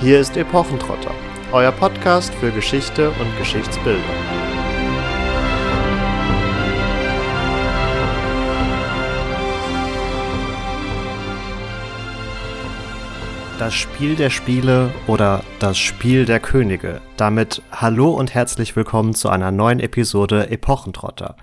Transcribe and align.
Hier 0.00 0.20
ist 0.20 0.36
Epochentrotter, 0.36 1.14
euer 1.52 1.70
Podcast 1.70 2.34
für 2.34 2.50
Geschichte 2.50 3.10
und 3.10 3.38
Geschichtsbildung. 3.38 4.02
Das 13.58 13.72
Spiel 13.72 14.16
der 14.16 14.30
Spiele 14.30 14.90
oder 15.06 15.42
das 15.60 15.78
Spiel 15.78 16.26
der 16.26 16.40
Könige. 16.40 17.00
Damit 17.16 17.62
hallo 17.70 18.10
und 18.10 18.34
herzlich 18.34 18.74
willkommen 18.74 19.14
zu 19.14 19.28
einer 19.28 19.52
neuen 19.52 19.78
Episode 19.78 20.50
Epochentrotter. 20.50 21.36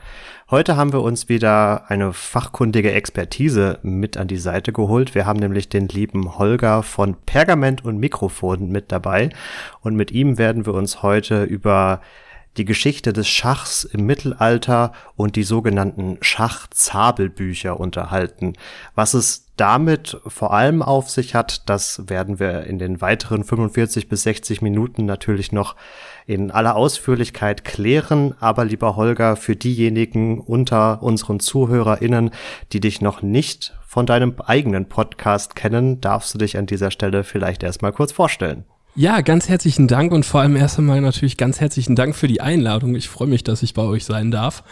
Heute 0.51 0.75
haben 0.75 0.91
wir 0.91 1.01
uns 1.01 1.29
wieder 1.29 1.89
eine 1.89 2.11
fachkundige 2.11 2.91
Expertise 2.91 3.79
mit 3.83 4.17
an 4.17 4.27
die 4.27 4.35
Seite 4.35 4.73
geholt. 4.73 5.15
Wir 5.15 5.25
haben 5.25 5.39
nämlich 5.39 5.69
den 5.69 5.87
lieben 5.87 6.37
Holger 6.37 6.83
von 6.83 7.15
Pergament 7.25 7.85
und 7.85 7.99
Mikrofon 7.99 8.67
mit 8.67 8.91
dabei. 8.91 9.29
Und 9.79 9.95
mit 9.95 10.11
ihm 10.11 10.37
werden 10.37 10.65
wir 10.65 10.73
uns 10.73 11.03
heute 11.03 11.43
über 11.45 12.01
die 12.57 12.65
Geschichte 12.65 13.13
des 13.13 13.27
Schachs 13.27 13.85
im 13.85 14.05
Mittelalter 14.05 14.91
und 15.15 15.35
die 15.35 15.43
sogenannten 15.43 16.17
Schachzabelbücher 16.21 17.79
unterhalten. 17.79 18.53
Was 18.93 19.13
es 19.13 19.47
damit 19.55 20.17
vor 20.25 20.53
allem 20.53 20.81
auf 20.81 21.09
sich 21.09 21.35
hat, 21.35 21.69
das 21.69 22.09
werden 22.09 22.39
wir 22.39 22.63
in 22.63 22.79
den 22.79 22.99
weiteren 22.99 23.43
45 23.43 24.09
bis 24.09 24.23
60 24.23 24.61
Minuten 24.61 25.05
natürlich 25.05 25.51
noch 25.51 25.75
in 26.25 26.51
aller 26.51 26.75
Ausführlichkeit 26.75 27.63
klären. 27.63 28.33
Aber 28.39 28.65
lieber 28.65 28.95
Holger, 28.95 29.35
für 29.35 29.55
diejenigen 29.55 30.39
unter 30.39 31.03
unseren 31.03 31.39
ZuhörerInnen, 31.39 32.31
die 32.73 32.79
dich 32.79 33.01
noch 33.01 33.21
nicht 33.21 33.77
von 33.85 34.05
deinem 34.05 34.35
eigenen 34.45 34.87
Podcast 34.87 35.55
kennen, 35.55 36.01
darfst 36.01 36.33
du 36.33 36.37
dich 36.37 36.57
an 36.57 36.65
dieser 36.65 36.91
Stelle 36.91 37.23
vielleicht 37.23 37.61
erstmal 37.61 37.91
kurz 37.91 38.11
vorstellen. 38.11 38.65
Ja, 38.93 39.21
ganz 39.21 39.47
herzlichen 39.47 39.87
Dank 39.87 40.11
und 40.11 40.25
vor 40.25 40.41
allem 40.41 40.57
erst 40.57 40.77
einmal 40.77 40.99
natürlich 40.99 41.37
ganz 41.37 41.61
herzlichen 41.61 41.95
Dank 41.95 42.13
für 42.13 42.27
die 42.27 42.41
Einladung. 42.41 42.93
Ich 42.95 43.07
freue 43.07 43.29
mich, 43.29 43.41
dass 43.41 43.63
ich 43.63 43.73
bei 43.73 43.83
euch 43.83 44.03
sein 44.03 44.31
darf. 44.31 44.65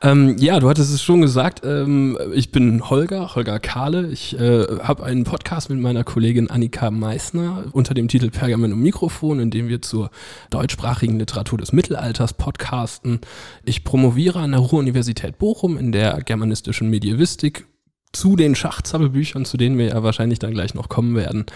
Ähm, 0.00 0.38
ja, 0.38 0.58
du 0.60 0.70
hattest 0.70 0.94
es 0.94 1.02
schon 1.02 1.20
gesagt, 1.20 1.60
ähm, 1.62 2.18
ich 2.32 2.50
bin 2.50 2.88
Holger, 2.88 3.34
Holger 3.34 3.60
Kahle. 3.60 4.06
Ich 4.06 4.32
äh, 4.40 4.64
habe 4.82 5.04
einen 5.04 5.24
Podcast 5.24 5.68
mit 5.68 5.78
meiner 5.78 6.04
Kollegin 6.04 6.48
Annika 6.48 6.90
Meissner 6.90 7.64
unter 7.72 7.92
dem 7.92 8.08
Titel 8.08 8.30
Pergament 8.30 8.72
und 8.72 8.80
Mikrofon, 8.80 9.40
in 9.40 9.50
dem 9.50 9.68
wir 9.68 9.82
zur 9.82 10.08
deutschsprachigen 10.48 11.18
Literatur 11.18 11.58
des 11.58 11.74
Mittelalters 11.74 12.32
podcasten. 12.32 13.20
Ich 13.66 13.84
promoviere 13.84 14.38
an 14.38 14.52
der 14.52 14.60
Ruhr-Universität 14.60 15.36
Bochum 15.36 15.76
in 15.76 15.92
der 15.92 16.22
germanistischen 16.22 16.88
Medievistik 16.88 17.66
zu 18.12 18.36
den 18.36 18.54
Schachzabelbüchern, 18.54 19.44
zu 19.44 19.56
denen 19.56 19.78
wir 19.78 19.86
ja 19.86 20.02
wahrscheinlich 20.02 20.38
dann 20.38 20.52
gleich 20.52 20.74
noch 20.74 20.88
kommen 20.88 21.16
werden. 21.16 21.46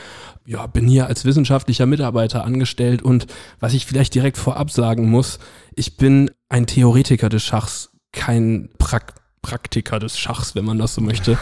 Ja, 0.44 0.66
bin 0.66 0.86
hier 0.88 1.06
als 1.06 1.24
wissenschaftlicher 1.24 1.86
Mitarbeiter 1.86 2.44
angestellt 2.44 3.02
und 3.02 3.26
was 3.60 3.74
ich 3.74 3.86
vielleicht 3.86 4.14
direkt 4.14 4.36
vorab 4.36 4.70
sagen 4.70 5.08
muss, 5.08 5.38
ich 5.74 5.96
bin 5.96 6.30
ein 6.48 6.66
Theoretiker 6.66 7.28
des 7.28 7.42
Schachs, 7.44 7.90
kein 8.12 8.70
Prakt 8.78 9.20
Praktiker 9.42 9.98
des 9.98 10.18
Schachs, 10.18 10.54
wenn 10.54 10.64
man 10.64 10.78
das 10.78 10.94
so 10.94 11.00
möchte. 11.00 11.38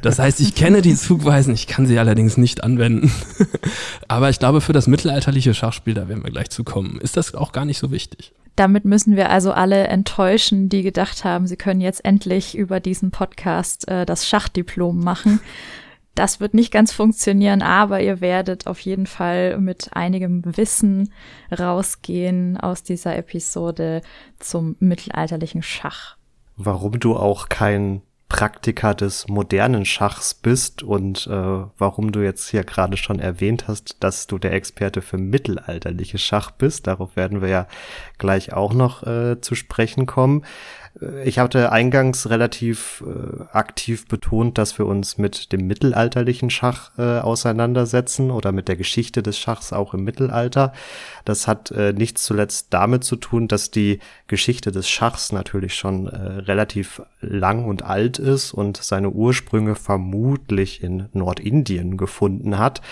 Das 0.00 0.18
heißt, 0.18 0.40
ich 0.40 0.54
kenne 0.54 0.80
die 0.80 0.94
Zugweisen, 0.94 1.52
ich 1.52 1.66
kann 1.66 1.86
sie 1.86 1.98
allerdings 1.98 2.36
nicht 2.36 2.64
anwenden. 2.64 3.12
Aber 4.08 4.30
ich 4.30 4.38
glaube, 4.38 4.60
für 4.60 4.72
das 4.72 4.86
mittelalterliche 4.86 5.52
Schachspiel, 5.52 5.94
da 5.94 6.08
werden 6.08 6.24
wir 6.24 6.30
gleich 6.30 6.50
zu 6.50 6.64
kommen, 6.64 6.98
ist 7.00 7.16
das 7.16 7.34
auch 7.34 7.52
gar 7.52 7.64
nicht 7.64 7.78
so 7.78 7.90
wichtig. 7.90 8.32
Damit 8.56 8.84
müssen 8.84 9.16
wir 9.16 9.30
also 9.30 9.52
alle 9.52 9.88
enttäuschen, 9.88 10.68
die 10.68 10.82
gedacht 10.82 11.24
haben, 11.24 11.46
sie 11.46 11.56
können 11.56 11.80
jetzt 11.80 12.04
endlich 12.04 12.56
über 12.56 12.78
diesen 12.80 13.10
Podcast 13.10 13.88
äh, 13.88 14.06
das 14.06 14.28
Schachdiplom 14.28 14.98
machen. 15.02 15.40
Das 16.14 16.38
wird 16.38 16.54
nicht 16.54 16.72
ganz 16.72 16.92
funktionieren, 16.92 17.60
aber 17.60 18.00
ihr 18.00 18.20
werdet 18.20 18.68
auf 18.68 18.78
jeden 18.78 19.06
Fall 19.06 19.58
mit 19.58 19.90
einigem 19.94 20.42
Wissen 20.56 21.12
rausgehen 21.50 22.56
aus 22.56 22.84
dieser 22.84 23.16
Episode 23.16 24.00
zum 24.38 24.76
mittelalterlichen 24.78 25.62
Schach. 25.62 26.16
Warum 26.56 27.00
du 27.00 27.16
auch 27.16 27.48
kein 27.48 28.02
Praktiker 28.34 28.96
des 28.96 29.28
modernen 29.28 29.84
Schachs 29.84 30.34
bist 30.34 30.82
und 30.82 31.28
äh, 31.28 31.30
warum 31.78 32.10
du 32.10 32.18
jetzt 32.18 32.48
hier 32.48 32.64
gerade 32.64 32.96
schon 32.96 33.20
erwähnt 33.20 33.68
hast, 33.68 34.02
dass 34.02 34.26
du 34.26 34.38
der 34.38 34.52
Experte 34.54 35.02
für 35.02 35.18
mittelalterliches 35.18 36.20
Schach 36.20 36.50
bist. 36.50 36.88
Darauf 36.88 37.14
werden 37.14 37.42
wir 37.42 37.48
ja 37.48 37.68
gleich 38.18 38.52
auch 38.52 38.72
noch 38.72 39.04
äh, 39.04 39.40
zu 39.40 39.54
sprechen 39.54 40.06
kommen. 40.06 40.44
Ich 41.24 41.40
hatte 41.40 41.72
eingangs 41.72 42.30
relativ 42.30 43.02
äh, 43.04 43.42
aktiv 43.52 44.06
betont, 44.06 44.58
dass 44.58 44.78
wir 44.78 44.86
uns 44.86 45.18
mit 45.18 45.50
dem 45.50 45.66
mittelalterlichen 45.66 46.50
Schach 46.50 46.92
äh, 46.98 47.18
auseinandersetzen 47.18 48.30
oder 48.30 48.52
mit 48.52 48.68
der 48.68 48.76
Geschichte 48.76 49.20
des 49.20 49.36
Schachs 49.36 49.72
auch 49.72 49.92
im 49.94 50.04
Mittelalter. 50.04 50.72
Das 51.24 51.48
hat 51.48 51.72
äh, 51.72 51.92
nichts 51.92 52.22
zuletzt 52.22 52.68
damit 52.70 53.02
zu 53.02 53.16
tun, 53.16 53.48
dass 53.48 53.72
die 53.72 53.98
Geschichte 54.28 54.70
des 54.70 54.88
Schachs 54.88 55.32
natürlich 55.32 55.74
schon 55.74 56.06
äh, 56.06 56.16
relativ 56.16 57.02
lang 57.20 57.64
und 57.64 57.82
alt 57.82 58.20
ist 58.20 58.52
und 58.52 58.76
seine 58.76 59.10
Ursprünge 59.10 59.74
vermutlich 59.74 60.80
in 60.80 61.08
Nordindien 61.12 61.96
gefunden 61.96 62.56
hat. 62.56 62.82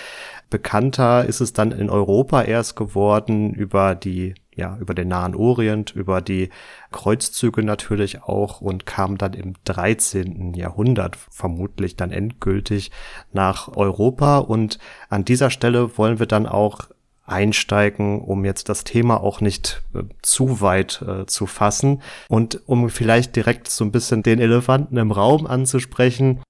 Bekannter 0.51 1.25
ist 1.25 1.41
es 1.41 1.53
dann 1.53 1.71
in 1.71 1.89
Europa 1.89 2.43
erst 2.43 2.75
geworden 2.75 3.55
über 3.55 3.95
die 3.95 4.35
ja, 4.55 4.77
über 4.79 4.95
den 4.95 5.09
Nahen 5.09 5.35
Orient, 5.35 5.93
über 5.95 6.21
die 6.21 6.51
Kreuzzüge 6.91 7.63
natürlich 7.63 8.23
auch 8.23 8.61
und 8.61 8.85
kam 8.85 9.17
dann 9.17 9.33
im 9.33 9.55
13. 9.65 10.55
Jahrhundert 10.55 11.17
vermutlich 11.17 11.97
dann 11.97 12.11
endgültig 12.11 12.91
nach 13.33 13.69
Europa. 13.75 14.39
Und 14.39 14.79
an 15.09 15.25
dieser 15.25 15.51
Stelle 15.51 15.97
wollen 15.97 16.19
wir 16.19 16.27
dann 16.27 16.47
auch 16.47 16.89
einsteigen, 17.25 18.21
um 18.21 18.45
jetzt 18.45 18.69
das 18.69 18.85
Thema 18.85 19.21
auch 19.21 19.41
nicht 19.41 19.83
äh, 19.95 20.03
zu 20.23 20.61
weit 20.61 21.03
äh, 21.03 21.25
zu 21.27 21.47
fassen 21.47 22.03
und 22.29 22.61
um 22.67 22.91
vielleicht 22.91 23.37
direkt 23.37 23.71
so 23.71 23.85
ein 23.85 23.93
bisschen 23.93 24.23
den 24.23 24.41
Elefanten 24.41 24.97
im 24.97 25.13
Raum 25.13 25.47
anzusprechen. 25.47 26.43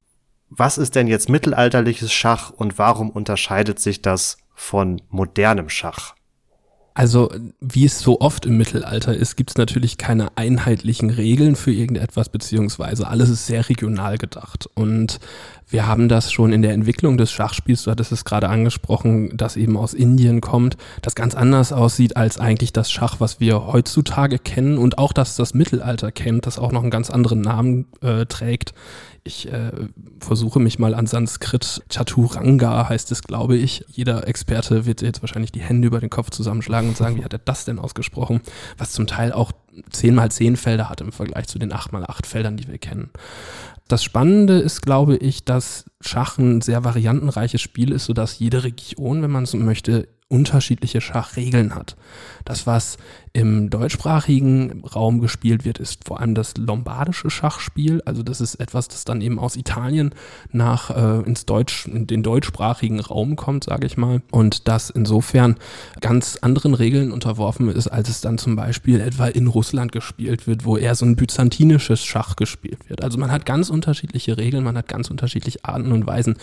Was 0.48 0.78
ist 0.78 0.96
denn 0.96 1.06
jetzt 1.06 1.28
mittelalterliches 1.28 2.12
Schach 2.12 2.50
und 2.50 2.78
warum 2.78 3.10
unterscheidet 3.10 3.78
sich 3.78 4.02
das 4.02 4.38
von 4.54 5.00
modernem 5.08 5.68
Schach? 5.68 6.14
Also, 6.94 7.30
wie 7.60 7.86
es 7.86 8.00
so 8.00 8.20
oft 8.20 8.44
im 8.44 8.58
Mittelalter 8.58 9.14
ist, 9.14 9.36
gibt 9.36 9.50
es 9.50 9.56
natürlich 9.56 9.96
keine 9.96 10.36
einheitlichen 10.36 11.08
Regeln 11.08 11.56
für 11.56 11.72
irgendetwas, 11.72 12.28
beziehungsweise 12.28 13.06
alles 13.06 13.30
ist 13.30 13.46
sehr 13.46 13.68
regional 13.68 14.18
gedacht. 14.18 14.68
Und 14.74 15.18
wir 15.72 15.86
haben 15.86 16.08
das 16.08 16.30
schon 16.30 16.52
in 16.52 16.62
der 16.62 16.72
Entwicklung 16.72 17.16
des 17.16 17.32
Schachspiels, 17.32 17.84
du 17.84 17.90
hattest 17.90 18.12
es 18.12 18.24
gerade 18.24 18.48
angesprochen, 18.48 19.36
das 19.36 19.56
eben 19.56 19.76
aus 19.76 19.94
Indien 19.94 20.40
kommt, 20.40 20.76
das 21.00 21.14
ganz 21.14 21.34
anders 21.34 21.72
aussieht 21.72 22.16
als 22.16 22.38
eigentlich 22.38 22.72
das 22.72 22.90
Schach, 22.90 23.16
was 23.18 23.40
wir 23.40 23.66
heutzutage 23.66 24.38
kennen 24.38 24.78
und 24.78 24.98
auch 24.98 25.12
das 25.12 25.36
das 25.36 25.54
Mittelalter 25.54 26.12
kennt, 26.12 26.46
das 26.46 26.58
auch 26.58 26.72
noch 26.72 26.82
einen 26.82 26.90
ganz 26.90 27.10
anderen 27.10 27.40
Namen 27.40 27.86
äh, 28.00 28.26
trägt. 28.26 28.74
Ich 29.24 29.50
äh, 29.52 29.70
versuche 30.18 30.58
mich 30.58 30.80
mal 30.80 30.94
an 30.94 31.06
Sanskrit. 31.06 31.82
Chaturanga 31.88 32.88
heißt 32.88 33.12
es, 33.12 33.22
glaube 33.22 33.56
ich. 33.56 33.84
Jeder 33.88 34.26
Experte 34.26 34.84
wird 34.84 35.00
jetzt 35.00 35.22
wahrscheinlich 35.22 35.52
die 35.52 35.60
Hände 35.60 35.86
über 35.86 36.00
den 36.00 36.10
Kopf 36.10 36.30
zusammenschlagen 36.30 36.88
und 36.88 36.96
sagen, 36.96 37.16
wie 37.16 37.24
hat 37.24 37.32
er 37.32 37.38
das 37.38 37.64
denn 37.64 37.78
ausgesprochen? 37.78 38.40
Was 38.78 38.90
zum 38.90 39.06
Teil 39.06 39.32
auch 39.32 39.52
10 39.90 40.14
mal 40.16 40.30
10 40.30 40.56
Felder 40.56 40.90
hat 40.90 41.00
im 41.00 41.12
Vergleich 41.12 41.46
zu 41.46 41.60
den 41.60 41.72
8 41.72 41.92
mal 41.92 42.04
8 42.04 42.26
Feldern, 42.26 42.56
die 42.56 42.66
wir 42.66 42.78
kennen. 42.78 43.10
Das 43.92 44.02
Spannende 44.02 44.54
ist, 44.54 44.80
glaube 44.80 45.18
ich, 45.18 45.44
dass 45.44 45.84
Schach 46.00 46.38
ein 46.38 46.62
sehr 46.62 46.82
variantenreiches 46.82 47.60
Spiel 47.60 47.92
ist, 47.92 48.06
sodass 48.06 48.38
jede 48.38 48.64
Region, 48.64 49.20
wenn 49.20 49.30
man 49.30 49.44
so 49.44 49.58
möchte, 49.58 50.08
unterschiedliche 50.28 51.02
Schachregeln 51.02 51.74
hat. 51.74 51.96
Das, 52.46 52.66
was 52.66 52.96
im 53.34 53.70
deutschsprachigen 53.70 54.84
Raum 54.84 55.20
gespielt 55.20 55.64
wird, 55.64 55.78
ist 55.78 56.04
vor 56.04 56.20
allem 56.20 56.34
das 56.34 56.54
lombardische 56.58 57.30
Schachspiel. 57.30 58.02
Also 58.04 58.22
das 58.22 58.42
ist 58.42 58.56
etwas, 58.56 58.88
das 58.88 59.04
dann 59.04 59.22
eben 59.22 59.38
aus 59.38 59.56
Italien 59.56 60.14
nach 60.50 60.90
äh, 60.90 61.26
ins 61.26 61.46
Deutsch, 61.46 61.86
in 61.86 62.06
den 62.06 62.22
deutschsprachigen 62.22 63.00
Raum 63.00 63.36
kommt, 63.36 63.64
sage 63.64 63.86
ich 63.86 63.96
mal. 63.96 64.20
Und 64.30 64.68
das 64.68 64.90
insofern 64.90 65.56
ganz 66.00 66.36
anderen 66.42 66.74
Regeln 66.74 67.10
unterworfen 67.10 67.68
ist, 67.70 67.88
als 67.88 68.10
es 68.10 68.20
dann 68.20 68.36
zum 68.36 68.54
Beispiel 68.54 69.00
etwa 69.00 69.26
in 69.26 69.46
Russland 69.46 69.92
gespielt 69.92 70.46
wird, 70.46 70.66
wo 70.66 70.76
eher 70.76 70.94
so 70.94 71.06
ein 71.06 71.16
byzantinisches 71.16 72.04
Schach 72.04 72.36
gespielt 72.36 72.90
wird. 72.90 73.02
Also 73.02 73.18
man 73.18 73.30
hat 73.30 73.46
ganz 73.46 73.70
unterschiedliche 73.70 74.36
Regeln, 74.36 74.62
man 74.62 74.76
hat 74.76 74.88
ganz 74.88 75.10
unterschiedliche 75.10 75.60
Arten 75.62 75.92
und 75.92 76.06
Weisen. 76.06 76.36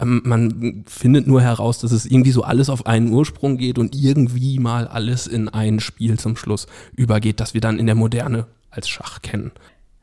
Ähm, 0.00 0.22
man 0.24 0.84
findet 0.86 1.28
nur 1.28 1.40
heraus, 1.40 1.78
dass 1.78 1.92
es 1.92 2.04
irgendwie 2.04 2.32
so 2.32 2.42
alles 2.42 2.68
auf 2.68 2.86
einen 2.86 3.12
Ursprung 3.12 3.58
geht 3.58 3.78
und 3.78 3.94
irgendwie 3.94 4.58
mal 4.58 4.88
alles 4.88 5.28
in 5.28 5.48
ein 5.48 5.78
Spiel 5.78 6.18
zum 6.18 6.31
Schluss 6.36 6.66
übergeht, 6.96 7.40
das 7.40 7.54
wir 7.54 7.60
dann 7.60 7.78
in 7.78 7.86
der 7.86 7.94
Moderne 7.94 8.46
als 8.70 8.88
Schach 8.88 9.22
kennen. 9.22 9.52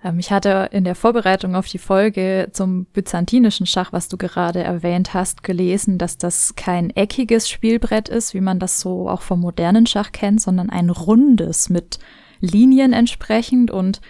Ähm, 0.03 0.19
ich 0.19 0.31
hatte 0.31 0.69
in 0.71 0.83
der 0.83 0.95
Vorbereitung 0.95 1.55
auf 1.55 1.67
die 1.67 1.77
Folge 1.77 2.49
zum 2.51 2.85
byzantinischen 2.85 3.65
Schach, 3.65 3.91
was 3.91 4.07
du 4.07 4.17
gerade 4.17 4.63
erwähnt 4.63 5.13
hast, 5.13 5.43
gelesen, 5.43 5.97
dass 5.97 6.17
das 6.17 6.55
kein 6.55 6.89
eckiges 6.91 7.49
Spielbrett 7.49 8.09
ist, 8.09 8.33
wie 8.33 8.41
man 8.41 8.59
das 8.59 8.79
so 8.79 9.09
auch 9.09 9.21
vom 9.21 9.41
modernen 9.41 9.85
Schach 9.85 10.11
kennt, 10.11 10.41
sondern 10.41 10.69
ein 10.69 10.89
rundes 10.89 11.69
mit 11.69 11.99
Linien 12.39 12.93
entsprechend 12.93 13.71
und 13.71 14.01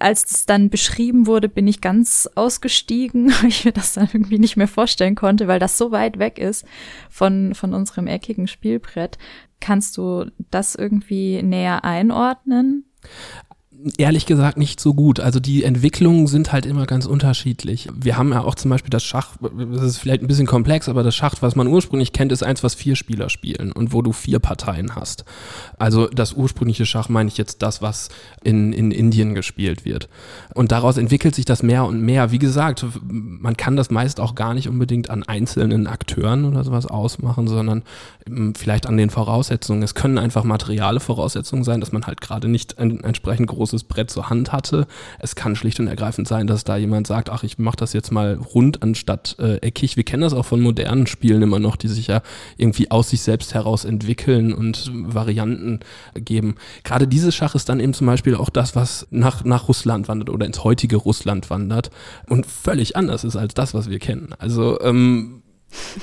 als 0.00 0.24
es 0.30 0.46
dann 0.46 0.70
beschrieben 0.70 1.26
wurde, 1.26 1.50
bin 1.50 1.68
ich 1.68 1.82
ganz 1.82 2.28
ausgestiegen, 2.34 3.30
weil 3.42 3.50
ich 3.50 3.64
mir 3.64 3.72
das 3.72 3.92
dann 3.92 4.08
irgendwie 4.12 4.38
nicht 4.38 4.56
mehr 4.56 4.68
vorstellen 4.68 5.14
konnte, 5.14 5.46
weil 5.46 5.60
das 5.60 5.78
so 5.78 5.92
weit 5.92 6.18
weg 6.18 6.38
ist 6.38 6.64
von, 7.10 7.54
von 7.54 7.74
unserem 7.74 8.06
eckigen 8.06 8.48
Spielbrett. 8.48 9.18
Kannst 9.60 9.96
du 9.96 10.30
das 10.50 10.74
irgendwie 10.74 11.42
näher 11.42 11.84
einordnen? 11.84 12.84
Ehrlich 13.96 14.26
gesagt 14.26 14.58
nicht 14.58 14.80
so 14.80 14.94
gut. 14.94 15.20
Also 15.20 15.40
die 15.40 15.64
Entwicklungen 15.64 16.26
sind 16.26 16.52
halt 16.52 16.66
immer 16.66 16.86
ganz 16.86 17.06
unterschiedlich. 17.06 17.88
Wir 17.94 18.16
haben 18.16 18.32
ja 18.32 18.42
auch 18.42 18.54
zum 18.54 18.70
Beispiel 18.70 18.90
das 18.90 19.04
Schach, 19.04 19.36
das 19.40 19.82
ist 19.82 19.98
vielleicht 19.98 20.22
ein 20.22 20.26
bisschen 20.26 20.46
komplex, 20.46 20.88
aber 20.88 21.02
das 21.02 21.14
Schach, 21.14 21.34
was 21.40 21.56
man 21.56 21.66
ursprünglich 21.66 22.12
kennt, 22.12 22.32
ist 22.32 22.42
eins, 22.42 22.62
was 22.62 22.74
vier 22.74 22.96
Spieler 22.96 23.30
spielen 23.30 23.72
und 23.72 23.92
wo 23.92 24.02
du 24.02 24.12
vier 24.12 24.38
Parteien 24.38 24.94
hast. 24.96 25.24
Also 25.78 26.08
das 26.08 26.34
ursprüngliche 26.34 26.84
Schach 26.84 27.08
meine 27.08 27.28
ich 27.28 27.38
jetzt 27.38 27.62
das, 27.62 27.80
was 27.80 28.08
in, 28.42 28.72
in 28.72 28.90
Indien 28.90 29.34
gespielt 29.34 29.84
wird. 29.84 30.08
Und 30.54 30.72
daraus 30.72 30.96
entwickelt 30.96 31.34
sich 31.34 31.44
das 31.44 31.62
mehr 31.62 31.84
und 31.84 32.02
mehr. 32.02 32.32
Wie 32.32 32.38
gesagt, 32.38 32.84
man 33.02 33.56
kann 33.56 33.76
das 33.76 33.90
meist 33.90 34.20
auch 34.20 34.34
gar 34.34 34.54
nicht 34.54 34.68
unbedingt 34.68 35.10
an 35.10 35.22
einzelnen 35.22 35.86
Akteuren 35.86 36.44
oder 36.44 36.64
sowas 36.64 36.86
ausmachen, 36.86 37.48
sondern 37.48 37.82
vielleicht 38.56 38.86
an 38.86 38.96
den 38.96 39.10
Voraussetzungen. 39.10 39.82
Es 39.82 39.94
können 39.94 40.18
einfach 40.18 40.44
materiale 40.44 41.00
Voraussetzungen 41.00 41.64
sein, 41.64 41.80
dass 41.80 41.92
man 41.92 42.06
halt 42.06 42.20
gerade 42.20 42.48
nicht 42.48 42.78
ein 42.78 43.02
entsprechend 43.02 43.48
groß 43.48 43.69
großes 43.70 43.84
Brett 43.84 44.10
zur 44.10 44.30
Hand 44.30 44.52
hatte. 44.52 44.86
Es 45.18 45.34
kann 45.34 45.56
schlicht 45.56 45.80
und 45.80 45.86
ergreifend 45.86 46.28
sein, 46.28 46.46
dass 46.46 46.64
da 46.64 46.76
jemand 46.76 47.06
sagt, 47.06 47.30
ach, 47.30 47.42
ich 47.42 47.58
mache 47.58 47.76
das 47.76 47.92
jetzt 47.92 48.10
mal 48.10 48.34
rund 48.54 48.82
anstatt 48.82 49.36
äh, 49.38 49.56
eckig. 49.56 49.96
Wir 49.96 50.04
kennen 50.04 50.22
das 50.22 50.34
auch 50.34 50.44
von 50.44 50.60
modernen 50.60 51.06
Spielen 51.06 51.42
immer 51.42 51.58
noch, 51.58 51.76
die 51.76 51.88
sich 51.88 52.08
ja 52.08 52.22
irgendwie 52.56 52.90
aus 52.90 53.10
sich 53.10 53.22
selbst 53.22 53.54
heraus 53.54 53.84
entwickeln 53.84 54.52
und 54.52 54.90
Varianten 54.92 55.80
geben. 56.14 56.56
Gerade 56.84 57.06
dieses 57.06 57.34
Schach 57.34 57.54
ist 57.54 57.68
dann 57.68 57.80
eben 57.80 57.94
zum 57.94 58.06
Beispiel 58.06 58.34
auch 58.34 58.50
das, 58.50 58.76
was 58.76 59.06
nach, 59.10 59.44
nach 59.44 59.68
Russland 59.68 60.08
wandert 60.08 60.30
oder 60.30 60.46
ins 60.46 60.64
heutige 60.64 60.96
Russland 60.96 61.50
wandert 61.50 61.90
und 62.28 62.46
völlig 62.46 62.96
anders 62.96 63.24
ist 63.24 63.36
als 63.36 63.54
das, 63.54 63.74
was 63.74 63.88
wir 63.88 63.98
kennen. 63.98 64.34
Also 64.38 64.80
ähm, 64.80 65.39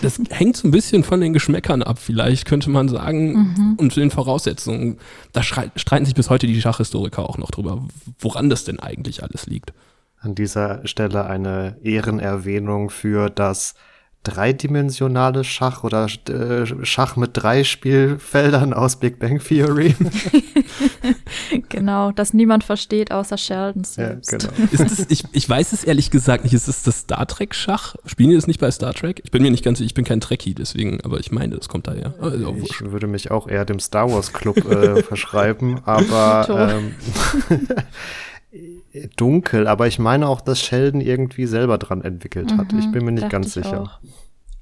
das 0.01 0.19
hängt 0.29 0.57
so 0.57 0.67
ein 0.67 0.71
bisschen 0.71 1.03
von 1.03 1.21
den 1.21 1.33
Geschmäckern 1.33 1.83
ab, 1.83 1.99
vielleicht 1.99 2.45
könnte 2.45 2.69
man 2.69 2.89
sagen, 2.89 3.33
mhm. 3.33 3.73
und 3.77 3.95
den 3.95 4.11
Voraussetzungen. 4.11 4.97
Da 5.33 5.43
streiten 5.43 6.05
sich 6.05 6.15
bis 6.15 6.29
heute 6.29 6.47
die 6.47 6.61
Schachhistoriker 6.61 7.29
auch 7.29 7.37
noch 7.37 7.51
drüber, 7.51 7.85
woran 8.19 8.49
das 8.49 8.63
denn 8.63 8.79
eigentlich 8.79 9.23
alles 9.23 9.45
liegt. 9.45 9.73
An 10.19 10.35
dieser 10.35 10.85
Stelle 10.87 11.25
eine 11.25 11.77
Ehrenerwähnung 11.83 12.89
für 12.89 13.29
das 13.29 13.75
dreidimensionales 14.27 15.47
Schach 15.47 15.83
oder 15.83 16.07
äh, 16.29 16.85
Schach 16.85 17.15
mit 17.15 17.31
drei 17.33 17.63
Spielfeldern 17.63 18.73
aus 18.73 18.97
Big 18.97 19.19
Bang 19.19 19.39
Theory. 19.39 19.95
genau, 21.69 22.11
das 22.11 22.33
niemand 22.33 22.63
versteht 22.63 23.11
außer 23.11 23.37
Sheldon 23.37 23.83
selbst. 23.83 24.31
Ja, 24.31 24.37
genau. 24.37 24.53
das, 24.77 25.05
ich, 25.09 25.23
ich 25.31 25.49
weiß 25.49 25.73
es 25.73 25.83
ehrlich 25.83 26.11
gesagt 26.11 26.43
nicht. 26.43 26.53
Ist 26.53 26.67
es 26.67 26.83
das 26.83 26.99
Star 26.99 27.25
Trek 27.27 27.55
Schach? 27.55 27.95
Spielen 28.05 28.29
die 28.29 28.35
das 28.35 28.47
nicht 28.47 28.59
bei 28.59 28.69
Star 28.71 28.93
Trek? 28.93 29.21
Ich 29.23 29.31
bin 29.31 29.41
mir 29.41 29.51
nicht 29.51 29.63
ganz, 29.63 29.79
ich 29.79 29.93
bin 29.93 30.05
kein 30.05 30.19
Trekkie, 30.19 30.53
deswegen, 30.53 30.99
aber 31.03 31.19
ich 31.19 31.31
meine, 31.31 31.55
das 31.55 31.69
kommt 31.69 31.87
daher. 31.87 32.13
Also 32.19 32.55
ich 32.61 32.81
würde 32.81 33.07
mich 33.07 33.31
auch 33.31 33.47
eher 33.47 33.65
dem 33.65 33.79
Star 33.79 34.11
Wars 34.11 34.33
Club 34.33 34.57
äh, 34.69 35.01
verschreiben, 35.03 35.79
aber 35.85 36.71
ähm, 36.71 36.95
dunkel, 39.15 39.67
aber 39.67 39.87
ich 39.87 39.99
meine 39.99 40.27
auch, 40.27 40.41
dass 40.41 40.59
Sheldon 40.59 41.01
irgendwie 41.01 41.45
selber 41.45 41.77
dran 41.77 42.01
entwickelt 42.01 42.57
hat. 42.57 42.71
Mhm, 42.71 42.79
ich 42.79 42.91
bin 42.91 43.05
mir 43.05 43.11
nicht 43.11 43.29
ganz 43.29 43.53
sicher. 43.53 43.81
Auch. 43.81 43.99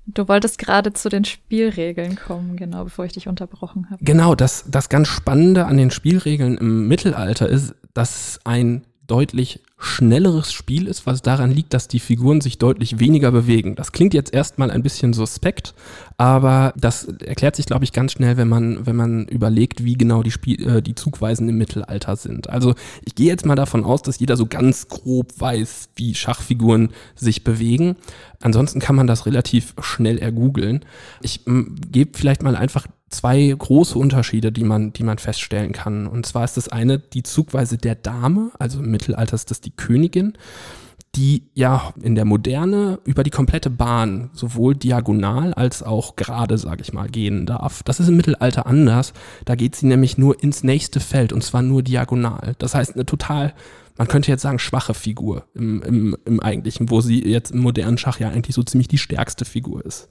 Du 0.07 0.27
wolltest 0.27 0.59
gerade 0.59 0.93
zu 0.93 1.09
den 1.09 1.25
Spielregeln 1.25 2.15
kommen, 2.15 2.57
genau, 2.57 2.83
bevor 2.83 3.05
ich 3.05 3.13
dich 3.13 3.27
unterbrochen 3.27 3.89
habe. 3.89 4.03
Genau, 4.03 4.35
das, 4.35 4.65
das 4.67 4.89
ganz 4.89 5.07
Spannende 5.07 5.65
an 5.65 5.77
den 5.77 5.89
Spielregeln 5.89 6.57
im 6.57 6.87
Mittelalter 6.87 7.49
ist, 7.49 7.73
dass 7.93 8.39
ein 8.43 8.85
deutlich 9.07 9.59
schnelleres 9.77 10.51
Spiel 10.51 10.87
ist, 10.87 11.05
was 11.05 11.21
daran 11.21 11.51
liegt, 11.51 11.73
dass 11.73 11.87
die 11.87 11.99
Figuren 11.99 12.41
sich 12.41 12.57
deutlich 12.57 12.99
weniger 12.99 13.31
bewegen. 13.31 13.75
Das 13.75 13.91
klingt 13.91 14.13
jetzt 14.13 14.33
erstmal 14.33 14.71
ein 14.71 14.83
bisschen 14.83 15.13
suspekt, 15.13 15.73
aber 16.17 16.73
das 16.77 17.03
erklärt 17.03 17.55
sich, 17.55 17.65
glaube 17.65 17.83
ich, 17.83 17.91
ganz 17.91 18.13
schnell, 18.13 18.37
wenn 18.37 18.47
man, 18.47 18.85
wenn 18.85 18.95
man 18.95 19.27
überlegt, 19.27 19.83
wie 19.83 19.95
genau 19.95 20.23
die, 20.23 20.31
Spiel, 20.31 20.77
äh, 20.77 20.81
die 20.81 20.95
Zugweisen 20.95 21.49
im 21.49 21.57
Mittelalter 21.57 22.15
sind. 22.15 22.49
Also 22.49 22.73
ich 23.05 23.15
gehe 23.15 23.27
jetzt 23.27 23.45
mal 23.45 23.55
davon 23.55 23.83
aus, 23.83 24.01
dass 24.01 24.19
jeder 24.19 24.37
so 24.37 24.45
ganz 24.45 24.87
grob 24.87 25.33
weiß, 25.39 25.89
wie 25.95 26.15
Schachfiguren 26.15 26.89
sich 27.15 27.43
bewegen. 27.43 27.97
Ansonsten 28.41 28.79
kann 28.79 28.95
man 28.95 29.07
das 29.07 29.25
relativ 29.25 29.73
schnell 29.81 30.17
ergoogeln. 30.17 30.85
Ich 31.21 31.41
gebe 31.45 32.17
vielleicht 32.17 32.43
mal 32.43 32.55
einfach 32.55 32.87
zwei 33.15 33.53
große 33.57 33.97
Unterschiede, 33.97 34.51
die 34.51 34.63
man, 34.63 34.93
die 34.93 35.03
man 35.03 35.17
feststellen 35.17 35.71
kann. 35.71 36.07
Und 36.07 36.25
zwar 36.25 36.43
ist 36.43 36.57
das 36.57 36.69
eine 36.69 36.99
die 36.99 37.23
Zugweise 37.23 37.77
der 37.77 37.95
Dame, 37.95 38.51
also 38.59 38.79
im 38.79 38.91
Mittelalter 38.91 39.35
ist 39.35 39.51
das 39.51 39.61
die 39.61 39.71
Königin, 39.71 40.33
die 41.15 41.43
ja 41.53 41.93
in 42.01 42.15
der 42.15 42.25
Moderne 42.25 42.99
über 43.05 43.23
die 43.23 43.29
komplette 43.29 43.69
Bahn 43.69 44.31
sowohl 44.33 44.75
diagonal 44.75 45.53
als 45.53 45.81
auch 45.81 46.17
gerade, 46.17 46.57
sage 46.57 46.81
ich 46.81 46.91
mal, 46.91 47.07
gehen 47.07 47.45
darf. 47.45 47.83
Das 47.83 48.01
ist 48.01 48.09
im 48.09 48.17
Mittelalter 48.17 48.65
anders. 48.65 49.13
Da 49.45 49.55
geht 49.55 49.75
sie 49.75 49.85
nämlich 49.85 50.17
nur 50.17 50.43
ins 50.43 50.63
nächste 50.63 50.99
Feld 50.99 51.31
und 51.31 51.41
zwar 51.41 51.61
nur 51.61 51.83
diagonal. 51.83 52.55
Das 52.57 52.75
heißt, 52.75 52.95
eine 52.95 53.05
total 53.05 53.53
man 53.97 54.07
könnte 54.07 54.29
jetzt 54.29 54.41
sagen, 54.41 54.59
schwache 54.59 54.93
Figur 54.93 55.45
im, 55.53 55.81
im, 55.81 56.17
im 56.25 56.39
eigentlichen, 56.41 56.89
wo 56.89 57.01
sie 57.01 57.25
jetzt 57.25 57.51
im 57.51 57.59
modernen 57.59 57.97
Schach 57.97 58.19
ja 58.19 58.29
eigentlich 58.29 58.55
so 58.55 58.63
ziemlich 58.63 58.87
die 58.87 58.97
stärkste 58.97 59.45
Figur 59.45 59.85
ist. 59.85 60.09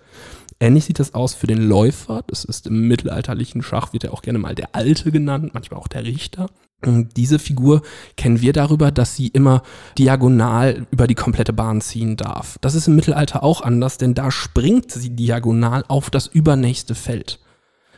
Ähnlich 0.60 0.84
sieht 0.84 0.98
das 0.98 1.14
aus 1.14 1.34
für 1.34 1.46
den 1.46 1.68
Läufer. 1.68 2.22
Das 2.26 2.44
ist 2.44 2.66
im 2.66 2.88
mittelalterlichen 2.88 3.62
Schach, 3.62 3.92
wird 3.92 4.04
er 4.04 4.12
auch 4.12 4.22
gerne 4.22 4.38
mal 4.38 4.54
der 4.54 4.74
Alte 4.74 5.10
genannt, 5.10 5.52
manchmal 5.54 5.80
auch 5.80 5.88
der 5.88 6.04
Richter. 6.04 6.48
Und 6.86 7.16
diese 7.16 7.38
Figur 7.38 7.82
kennen 8.16 8.40
wir 8.40 8.52
darüber, 8.52 8.90
dass 8.90 9.16
sie 9.16 9.28
immer 9.28 9.62
diagonal 9.98 10.86
über 10.90 11.06
die 11.06 11.14
komplette 11.14 11.52
Bahn 11.52 11.80
ziehen 11.80 12.16
darf. 12.16 12.58
Das 12.60 12.74
ist 12.74 12.88
im 12.88 12.96
Mittelalter 12.96 13.42
auch 13.42 13.62
anders, 13.62 13.98
denn 13.98 14.14
da 14.14 14.30
springt 14.30 14.92
sie 14.92 15.10
diagonal 15.10 15.84
auf 15.88 16.10
das 16.10 16.26
übernächste 16.26 16.94
Feld. 16.94 17.40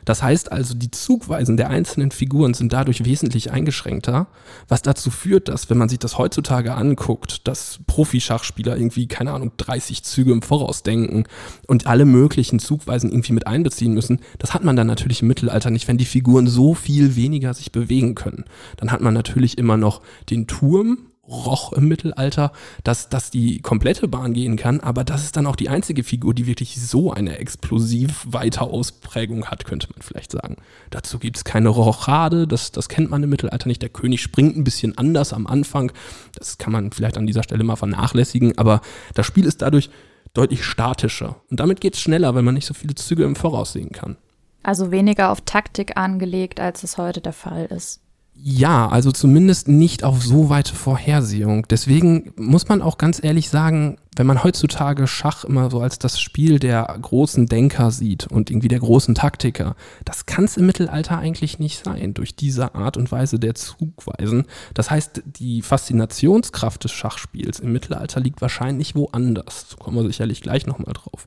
Das 0.06 0.22
heißt 0.22 0.52
also, 0.52 0.74
die 0.74 0.90
Zugweisen 0.90 1.58
der 1.58 1.68
einzelnen 1.68 2.12
Figuren 2.12 2.54
sind 2.54 2.72
dadurch 2.72 3.04
wesentlich 3.04 3.50
eingeschränkter, 3.50 4.28
was 4.68 4.80
dazu 4.80 5.10
führt, 5.10 5.48
dass, 5.48 5.68
wenn 5.68 5.76
man 5.76 5.90
sich 5.90 5.98
das 5.98 6.16
heutzutage 6.16 6.74
anguckt, 6.74 7.46
dass 7.46 7.80
Profischachspieler 7.86 8.76
irgendwie, 8.76 9.08
keine 9.08 9.32
Ahnung, 9.32 9.52
30 9.56 10.04
Züge 10.04 10.32
im 10.32 10.42
Voraus 10.42 10.84
denken 10.84 11.24
und 11.66 11.86
alle 11.86 12.04
möglichen 12.04 12.60
Zugweisen 12.60 13.10
irgendwie 13.10 13.32
mit 13.32 13.46
einbeziehen 13.48 13.92
müssen, 13.92 14.20
das 14.38 14.54
hat 14.54 14.64
man 14.64 14.76
dann 14.76 14.86
natürlich 14.86 15.22
im 15.22 15.28
Mittelalter 15.28 15.70
nicht, 15.70 15.88
wenn 15.88 15.98
die 15.98 16.04
Figuren 16.04 16.46
so 16.46 16.74
viel 16.74 17.16
weniger 17.16 17.52
sich 17.52 17.72
bewegen 17.72 18.14
können. 18.14 18.44
Dann 18.76 18.92
hat 18.92 19.00
man 19.00 19.12
natürlich 19.12 19.58
immer 19.58 19.76
noch 19.76 20.02
den 20.30 20.46
Turm 20.46 20.98
Roch 21.28 21.72
im 21.72 21.88
Mittelalter, 21.88 22.52
dass, 22.84 23.08
dass 23.08 23.30
die 23.30 23.60
komplette 23.60 24.08
Bahn 24.08 24.32
gehen 24.32 24.56
kann, 24.56 24.80
aber 24.80 25.04
das 25.04 25.24
ist 25.24 25.36
dann 25.36 25.46
auch 25.46 25.56
die 25.56 25.68
einzige 25.68 26.04
Figur, 26.04 26.34
die 26.34 26.46
wirklich 26.46 26.80
so 26.80 27.12
eine 27.12 27.38
explosiv 27.38 28.24
weite 28.28 28.62
Ausprägung 28.62 29.46
hat, 29.46 29.64
könnte 29.64 29.88
man 29.92 30.02
vielleicht 30.02 30.32
sagen. 30.32 30.56
Dazu 30.90 31.18
gibt 31.18 31.36
es 31.36 31.44
keine 31.44 31.68
Rochade, 31.68 32.46
das, 32.46 32.72
das 32.72 32.88
kennt 32.88 33.10
man 33.10 33.22
im 33.22 33.30
Mittelalter 33.30 33.68
nicht. 33.68 33.82
Der 33.82 33.88
König 33.88 34.22
springt 34.22 34.56
ein 34.56 34.64
bisschen 34.64 34.96
anders 34.96 35.32
am 35.32 35.46
Anfang, 35.46 35.92
das 36.34 36.58
kann 36.58 36.72
man 36.72 36.92
vielleicht 36.92 37.18
an 37.18 37.26
dieser 37.26 37.42
Stelle 37.42 37.64
mal 37.64 37.76
vernachlässigen, 37.76 38.56
aber 38.58 38.80
das 39.14 39.26
Spiel 39.26 39.44
ist 39.46 39.62
dadurch 39.62 39.90
deutlich 40.32 40.64
statischer 40.64 41.36
und 41.50 41.60
damit 41.60 41.80
geht 41.80 41.94
es 41.94 42.00
schneller, 42.00 42.34
weil 42.34 42.42
man 42.42 42.54
nicht 42.54 42.66
so 42.66 42.74
viele 42.74 42.94
Züge 42.94 43.24
im 43.24 43.36
Voraus 43.36 43.72
sehen 43.72 43.90
kann. 43.90 44.16
Also 44.62 44.90
weniger 44.90 45.30
auf 45.30 45.42
Taktik 45.42 45.96
angelegt, 45.96 46.58
als 46.60 46.82
es 46.82 46.98
heute 46.98 47.20
der 47.20 47.32
Fall 47.32 47.66
ist. 47.66 48.00
Ja, 48.38 48.88
also 48.88 49.12
zumindest 49.12 49.66
nicht 49.66 50.04
auf 50.04 50.22
so 50.22 50.50
weite 50.50 50.74
Vorhersehung. 50.74 51.66
Deswegen 51.68 52.32
muss 52.36 52.68
man 52.68 52.82
auch 52.82 52.98
ganz 52.98 53.22
ehrlich 53.22 53.48
sagen, 53.48 53.96
wenn 54.14 54.26
man 54.26 54.44
heutzutage 54.44 55.06
Schach 55.06 55.44
immer 55.44 55.70
so 55.70 55.80
als 55.80 55.98
das 55.98 56.20
Spiel 56.20 56.58
der 56.58 56.96
großen 57.00 57.46
Denker 57.46 57.90
sieht 57.90 58.26
und 58.26 58.50
irgendwie 58.50 58.68
der 58.68 58.78
großen 58.78 59.14
Taktiker, 59.14 59.74
das 60.04 60.26
kann 60.26 60.44
es 60.44 60.56
im 60.56 60.66
Mittelalter 60.66 61.18
eigentlich 61.18 61.58
nicht 61.58 61.82
sein, 61.84 62.14
durch 62.14 62.36
diese 62.36 62.74
Art 62.74 62.96
und 62.96 63.10
Weise 63.10 63.38
der 63.38 63.54
Zugweisen. 63.54 64.44
Das 64.74 64.90
heißt, 64.90 65.22
die 65.24 65.62
Faszinationskraft 65.62 66.84
des 66.84 66.92
Schachspiels 66.92 67.58
im 67.58 67.72
Mittelalter 67.72 68.20
liegt 68.20 68.40
wahrscheinlich 68.42 68.94
woanders. 68.94 69.70
So 69.70 69.76
kommen 69.78 69.96
wir 69.96 70.06
sicherlich 70.06 70.40
gleich 70.42 70.66
nochmal 70.66 70.94
drauf. 70.94 71.26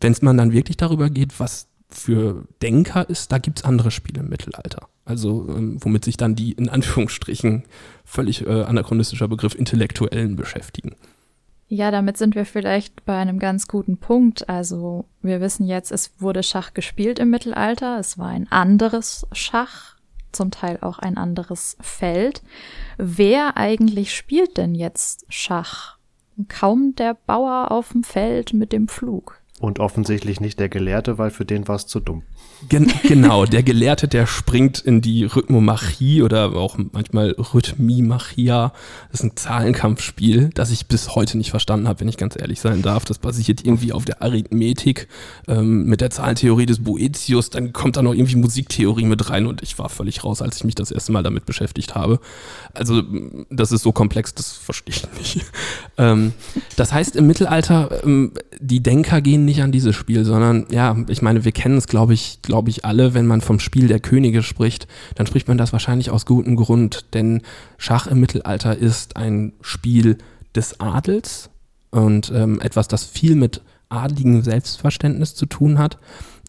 Wenn 0.00 0.12
es 0.12 0.22
man 0.22 0.36
dann 0.36 0.52
wirklich 0.52 0.76
darüber 0.76 1.10
geht, 1.10 1.40
was 1.40 1.68
für 1.94 2.46
Denker 2.62 3.08
ist, 3.08 3.32
da 3.32 3.38
gibt 3.38 3.60
es 3.60 3.64
andere 3.64 3.90
Spiele 3.90 4.20
im 4.20 4.28
Mittelalter. 4.28 4.88
Also 5.04 5.46
ähm, 5.48 5.78
womit 5.80 6.04
sich 6.04 6.16
dann 6.16 6.34
die 6.34 6.52
in 6.52 6.68
Anführungsstrichen 6.68 7.64
völlig 8.04 8.46
äh, 8.46 8.62
anachronistischer 8.62 9.28
Begriff 9.28 9.54
Intellektuellen 9.54 10.36
beschäftigen. 10.36 10.96
Ja, 11.68 11.90
damit 11.90 12.18
sind 12.18 12.34
wir 12.34 12.44
vielleicht 12.44 13.04
bei 13.04 13.16
einem 13.16 13.38
ganz 13.38 13.68
guten 13.68 13.96
Punkt. 13.96 14.48
Also 14.48 15.06
wir 15.22 15.40
wissen 15.40 15.66
jetzt, 15.66 15.92
es 15.92 16.12
wurde 16.18 16.42
Schach 16.42 16.74
gespielt 16.74 17.18
im 17.18 17.30
Mittelalter. 17.30 17.98
Es 17.98 18.18
war 18.18 18.28
ein 18.28 18.50
anderes 18.50 19.26
Schach, 19.32 19.96
zum 20.32 20.50
Teil 20.50 20.78
auch 20.82 20.98
ein 20.98 21.16
anderes 21.16 21.76
Feld. 21.80 22.42
Wer 22.98 23.56
eigentlich 23.56 24.14
spielt 24.14 24.56
denn 24.56 24.74
jetzt 24.74 25.24
Schach? 25.28 25.98
Kaum 26.48 26.94
der 26.96 27.14
Bauer 27.14 27.70
auf 27.70 27.92
dem 27.92 28.04
Feld 28.04 28.52
mit 28.52 28.72
dem 28.72 28.88
Pflug. 28.88 29.40
Und 29.60 29.78
offensichtlich 29.78 30.40
nicht 30.40 30.58
der 30.58 30.68
Gelehrte, 30.68 31.16
weil 31.18 31.30
für 31.30 31.44
den 31.44 31.68
war 31.68 31.76
es 31.76 31.86
zu 31.86 32.00
dumm. 32.00 32.22
Gen 32.68 32.92
genau, 33.02 33.46
der 33.46 33.62
Gelehrte, 33.62 34.08
der 34.08 34.26
springt 34.26 34.80
in 34.80 35.00
die 35.00 35.24
Rhythmomachie 35.24 36.22
oder 36.22 36.54
auch 36.54 36.76
manchmal 36.92 37.30
Rhythmimachia. 37.30 38.72
Das 39.10 39.20
ist 39.20 39.24
ein 39.24 39.36
Zahlenkampfspiel, 39.36 40.50
das 40.54 40.70
ich 40.70 40.86
bis 40.86 41.14
heute 41.14 41.36
nicht 41.38 41.50
verstanden 41.50 41.88
habe, 41.88 42.00
wenn 42.00 42.08
ich 42.08 42.16
ganz 42.16 42.36
ehrlich 42.38 42.60
sein 42.60 42.82
darf. 42.82 43.04
Das 43.04 43.18
basiert 43.18 43.64
irgendwie 43.64 43.92
auf 43.92 44.04
der 44.04 44.22
Arithmetik 44.22 45.08
ähm, 45.48 45.84
mit 45.86 46.00
der 46.00 46.10
Zahlentheorie 46.10 46.66
des 46.66 46.82
Boetius. 46.82 47.50
Dann 47.50 47.72
kommt 47.72 47.96
da 47.96 48.02
noch 48.02 48.14
irgendwie 48.14 48.36
Musiktheorie 48.36 49.04
mit 49.04 49.30
rein 49.30 49.46
und 49.46 49.62
ich 49.62 49.78
war 49.78 49.88
völlig 49.88 50.24
raus, 50.24 50.40
als 50.40 50.56
ich 50.56 50.64
mich 50.64 50.74
das 50.74 50.90
erste 50.90 51.12
Mal 51.12 51.22
damit 51.22 51.46
beschäftigt 51.46 51.94
habe. 51.94 52.20
Also 52.72 53.02
das 53.50 53.72
ist 53.72 53.82
so 53.82 53.92
komplex, 53.92 54.34
das 54.34 54.52
verstehe 54.52 54.94
ich 54.94 55.18
nicht. 55.18 55.46
ähm, 55.98 56.32
das 56.76 56.92
heißt, 56.92 57.16
im 57.16 57.26
Mittelalter, 57.26 58.04
ähm, 58.04 58.32
die 58.60 58.82
Denker 58.82 59.20
gehen 59.20 59.44
nicht 59.44 59.62
an 59.62 59.72
dieses 59.72 59.94
Spiel, 59.94 60.24
sondern 60.24 60.66
ja, 60.70 60.96
ich 61.08 61.22
meine, 61.22 61.44
wir 61.44 61.52
kennen 61.52 61.76
es, 61.76 61.86
glaube 61.86 62.14
ich, 62.14 62.38
glaube 62.54 62.70
ich, 62.70 62.84
alle, 62.84 63.14
wenn 63.14 63.26
man 63.26 63.40
vom 63.40 63.58
Spiel 63.58 63.88
der 63.88 63.98
Könige 63.98 64.44
spricht, 64.44 64.86
dann 65.16 65.26
spricht 65.26 65.48
man 65.48 65.58
das 65.58 65.72
wahrscheinlich 65.72 66.10
aus 66.10 66.24
gutem 66.24 66.54
Grund, 66.54 67.06
denn 67.12 67.42
Schach 67.78 68.06
im 68.06 68.20
Mittelalter 68.20 68.78
ist 68.78 69.16
ein 69.16 69.54
Spiel 69.60 70.18
des 70.54 70.78
Adels 70.78 71.50
und 71.90 72.30
ähm, 72.32 72.60
etwas, 72.60 72.86
das 72.86 73.02
viel 73.02 73.34
mit 73.34 73.60
adligem 73.88 74.40
Selbstverständnis 74.42 75.34
zu 75.34 75.46
tun 75.46 75.78
hat. 75.80 75.98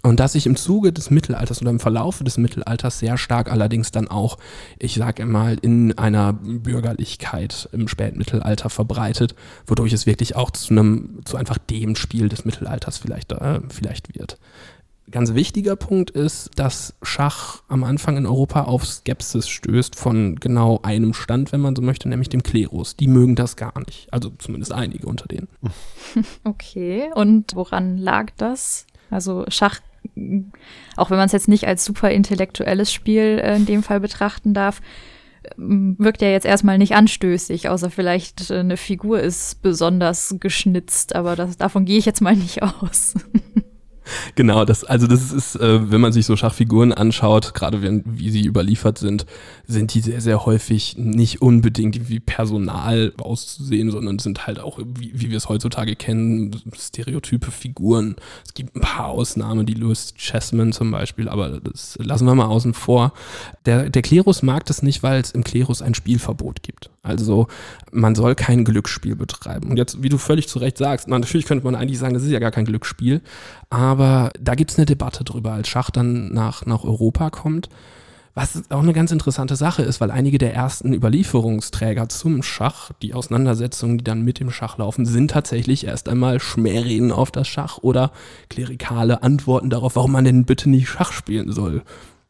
Und 0.04 0.20
das 0.20 0.34
sich 0.34 0.46
im 0.46 0.56
Zuge 0.56 0.94
des 0.94 1.10
Mittelalters 1.10 1.60
oder 1.60 1.72
im 1.72 1.80
Verlaufe 1.80 2.24
des 2.24 2.38
Mittelalters 2.38 3.00
sehr 3.00 3.18
stark 3.18 3.52
allerdings 3.52 3.90
dann 3.90 4.08
auch, 4.08 4.38
ich 4.78 4.94
sage 4.94 5.26
mal, 5.26 5.58
in 5.60 5.98
einer 5.98 6.34
Bürgerlichkeit 6.34 7.68
im 7.72 7.88
Spätmittelalter 7.88 8.70
verbreitet, 8.70 9.34
wodurch 9.66 9.94
es 9.94 10.06
wirklich 10.06 10.36
auch 10.36 10.52
zu 10.52 10.70
einem, 10.70 11.22
zu 11.26 11.38
einfach 11.38 11.58
dem 11.58 11.96
Spiel 11.96 12.30
des 12.30 12.46
Mittelalters 12.46 13.00
vielleicht, 13.00 13.32
äh, 13.32 13.62
vielleicht 13.70 14.14
wird. 14.14 14.38
Ganz 15.12 15.34
wichtiger 15.36 15.76
Punkt 15.76 16.10
ist, 16.10 16.50
dass 16.56 16.96
Schach 17.04 17.62
am 17.68 17.84
Anfang 17.84 18.18
in 18.18 18.26
Europa 18.26 18.64
auf 18.64 18.86
Skepsis 18.86 19.48
stößt 19.48 19.96
von 19.96 20.36
genau 20.36 20.80
einem 20.82 21.14
Stand, 21.14 21.52
wenn 21.52 21.62
man 21.62 21.76
so 21.76 21.82
möchte, 21.82 22.10
nämlich 22.10 22.30
dem 22.30 22.42
Klerus. 22.42 22.96
Die 22.96 23.08
mögen 23.08 23.36
das 23.36 23.56
gar 23.56 23.80
nicht. 23.86 24.12
Also 24.12 24.32
zumindest 24.38 24.74
einige 24.74 25.08
unter 25.08 25.28
denen. 25.28 25.48
Okay, 26.44 27.10
und 27.14 27.56
woran 27.56 27.98
lag 27.98 28.32
das? 28.38 28.86
Also 29.10 29.46
Schach 29.50 29.82
auch 30.96 31.10
wenn 31.10 31.18
man 31.18 31.26
es 31.26 31.32
jetzt 31.32 31.48
nicht 31.48 31.68
als 31.68 31.84
super 31.86 32.12
intellektuelles 32.12 32.92
Spiel 32.94 33.42
äh, 33.44 33.56
in 33.56 33.66
dem 33.66 33.84
Fall 33.84 34.00
betrachten 34.00 34.54
darf, 34.54 34.82
ähm, 35.58 35.96
wirkt 36.00 36.22
ja 36.22 36.30
jetzt 36.30 36.46
erstmal 36.46 36.78
nicht 36.78 36.96
anstößig, 36.96 37.70
außer 37.70 37.90
vielleicht 37.90 38.50
äh, 38.50 38.60
eine 38.60 38.78
Figur 38.78 39.20
ist 39.20 39.62
besonders 39.62 40.36
geschnitzt, 40.40 41.16
aber 41.16 41.36
das, 41.36 41.58
davon 41.58 41.86
gehe 41.86 41.98
ich 41.98 42.06
jetzt 42.06 42.22
mal 42.22 42.36
nicht 42.36 42.62
aus. 42.82 43.16
Genau, 44.36 44.66
das, 44.66 44.84
also 44.84 45.08
das 45.08 45.32
ist, 45.32 45.56
äh, 45.56 45.92
wenn 45.92 46.02
man 46.02 46.12
sich 46.12 46.26
so 46.26 46.36
Schachfiguren 46.36 46.94
anschaut, 46.94 47.54
gerade 47.54 47.82
wenn, 47.82 48.04
wie 48.06 48.30
sie 48.30 48.46
überliefert 48.46 48.98
sind, 48.98 49.26
sind 49.68 49.94
die 49.94 50.02
sehr, 50.02 50.22
sehr 50.22 50.46
häufig 50.46 50.98
nicht 50.98 51.42
unbedingt 51.42 52.10
wie 52.10 52.20
Personal 52.20 53.14
auszusehen, 53.18 53.92
sondern 53.92 54.20
sind 54.20 54.48
halt 54.48 54.60
auch, 54.60 54.80
wie, 54.80 55.12
wie 55.14 55.30
wir 55.30 55.38
es 55.38 55.50
heutzutage 55.50 55.96
kennen, 55.96 56.56
stereotype 56.78 57.52
Figuren. 57.52 58.16
Es 58.46 58.54
gibt 58.54 58.76
ein 58.76 58.82
paar 58.82 59.08
Ausnahmen, 59.08 59.66
die 59.66 59.74
Louis 59.74 60.14
Chessman 60.16 60.72
zum 60.72 60.92
Beispiel, 60.92 61.30
aber 61.30 61.60
das 61.60 61.98
lassen 62.02 62.26
wir 62.26 62.36
mal 62.36 62.46
außen 62.46 62.74
vor. 62.74 63.14
Der, 63.66 63.90
der 63.90 64.02
Klerus 64.02 64.44
mag 64.44 64.66
das 64.66 64.82
nicht, 64.82 65.04
weil 65.04 65.22
es 65.22 65.32
im 65.32 65.44
Klerus 65.44 65.82
ein 65.82 65.96
Spielverbot 65.96 66.64
gibt. 66.64 66.90
Also 67.06 67.48
man 67.92 68.16
soll 68.16 68.34
kein 68.34 68.66
Glücksspiel 68.66 69.16
betreiben. 69.16 69.70
Und 69.70 69.78
jetzt, 69.78 70.02
wie 70.02 70.10
du 70.10 70.18
völlig 70.18 70.48
zu 70.48 70.58
Recht 70.58 70.78
sagst, 70.78 71.08
man, 71.08 71.22
natürlich 71.22 71.46
könnte 71.46 71.64
man 71.64 71.76
eigentlich 71.76 72.00
sagen, 72.00 72.16
das 72.16 72.24
ist 72.24 72.32
ja 72.32 72.40
gar 72.40 72.52
kein 72.52 72.66
Glücksspiel, 72.66 73.22
aber 73.76 74.32
da 74.40 74.56
gibt 74.56 74.72
es 74.72 74.78
eine 74.78 74.86
Debatte 74.86 75.26
drüber, 75.26 75.52
als 75.52 75.68
Schach 75.68 75.92
dann 75.92 76.34
nach, 76.34 76.66
nach 76.66 76.86
Europa 76.86 77.30
kommt. 77.30 77.68
Was 78.34 78.64
auch 78.70 78.82
eine 78.82 78.94
ganz 78.94 79.12
interessante 79.12 79.58
Sache 79.58 79.82
ist, 79.82 80.00
weil 80.00 80.12
einige 80.12 80.38
der 80.38 80.54
ersten 80.54 80.94
Überlieferungsträger 80.94 82.08
zum 82.08 82.42
Schach, 82.42 82.92
die 83.02 83.14
Auseinandersetzungen, 83.14 83.98
die 83.98 84.04
dann 84.06 84.24
mit 84.24 84.40
dem 84.40 84.50
Schach 84.50 84.78
laufen, 84.78 85.06
sind 85.06 85.32
tatsächlich 85.32 85.86
erst 85.88 86.08
einmal 86.08 86.40
Schmähreden 86.40 87.12
auf 87.12 87.32
das 87.32 87.50
Schach 87.50 87.80
oder 87.82 88.12
klerikale 88.50 89.24
Antworten 89.24 89.70
darauf, 89.70 89.98
warum 89.98 90.14
man 90.14 90.24
denn 90.24 90.46
bitte 90.46 90.70
nicht 90.70 90.88
Schach 90.88 91.12
spielen 91.12 91.52
soll 91.52 91.84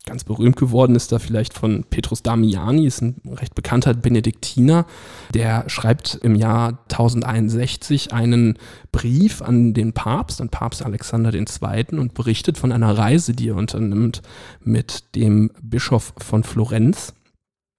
ganz 0.05 0.23
berühmt 0.23 0.55
geworden 0.55 0.95
ist 0.95 1.11
da 1.11 1.19
vielleicht 1.19 1.53
von 1.53 1.83
Petrus 1.89 2.23
Damiani, 2.23 2.85
ist 2.85 3.01
ein 3.01 3.21
recht 3.25 3.55
bekannter 3.55 3.93
Benediktiner, 3.93 4.85
der 5.33 5.69
schreibt 5.69 6.15
im 6.21 6.35
Jahr 6.35 6.79
1061 6.91 8.13
einen 8.13 8.57
Brief 8.91 9.41
an 9.41 9.73
den 9.73 9.93
Papst, 9.93 10.41
an 10.41 10.49
Papst 10.49 10.83
Alexander 10.83 11.33
II. 11.33 11.99
und 11.99 12.13
berichtet 12.13 12.57
von 12.57 12.71
einer 12.71 12.97
Reise, 12.97 13.33
die 13.33 13.49
er 13.49 13.55
unternimmt 13.55 14.21
mit 14.61 15.15
dem 15.15 15.51
Bischof 15.61 16.13
von 16.17 16.43
Florenz. 16.43 17.13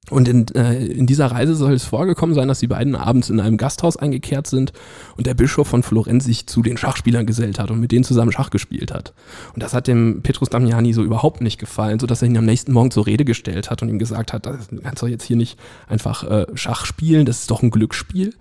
Und 0.09 0.29
in, 0.29 0.47
äh, 0.55 0.87
in 0.87 1.07
dieser 1.07 1.27
Reise 1.27 1.57
soll 1.57 1.73
es 1.73 1.85
vorgekommen 1.85 2.35
sein, 2.35 2.47
dass 2.47 2.61
die 2.61 2.69
beiden 2.69 2.95
abends 2.95 3.29
in 3.29 3.41
einem 3.41 3.57
Gasthaus 3.57 3.97
eingekehrt 3.97 4.47
sind 4.47 4.73
und 5.17 5.27
der 5.27 5.35
Bischof 5.35 5.67
von 5.67 5.83
Florenz 5.83 6.25
sich 6.25 6.47
zu 6.47 6.63
den 6.63 6.77
Schachspielern 6.77 7.27
gesellt 7.27 7.59
hat 7.59 7.73
und 7.73 7.81
mit 7.81 7.91
denen 7.91 8.05
zusammen 8.05 8.31
Schach 8.31 8.51
gespielt 8.51 8.95
hat. 8.95 9.15
Und 9.55 9.65
das 9.65 9.75
hat 9.75 9.89
dem 9.89 10.23
Petrus 10.23 10.49
Damiani 10.49 10.93
so 10.93 11.03
überhaupt 11.03 11.41
nicht 11.41 11.59
gefallen, 11.59 11.99
sodass 11.99 12.23
er 12.23 12.29
ihn 12.29 12.39
am 12.39 12.45
nächsten 12.45 12.73
Morgen 12.73 12.93
zur 12.93 13.07
Rede 13.07 13.25
gestellt 13.25 13.69
hat 13.69 13.83
und 13.83 13.89
ihm 13.89 13.99
gesagt 13.99 14.33
hat, 14.33 14.47
du 14.47 14.81
kannst 14.81 15.03
doch 15.03 15.09
jetzt 15.09 15.25
hier 15.25 15.37
nicht 15.37 15.59
einfach 15.89 16.23
äh, 16.23 16.47
Schach 16.55 16.87
spielen, 16.87 17.27
das 17.27 17.41
ist 17.41 17.51
doch 17.51 17.63
ein 17.63 17.71
Glücksspiel. 17.71 18.33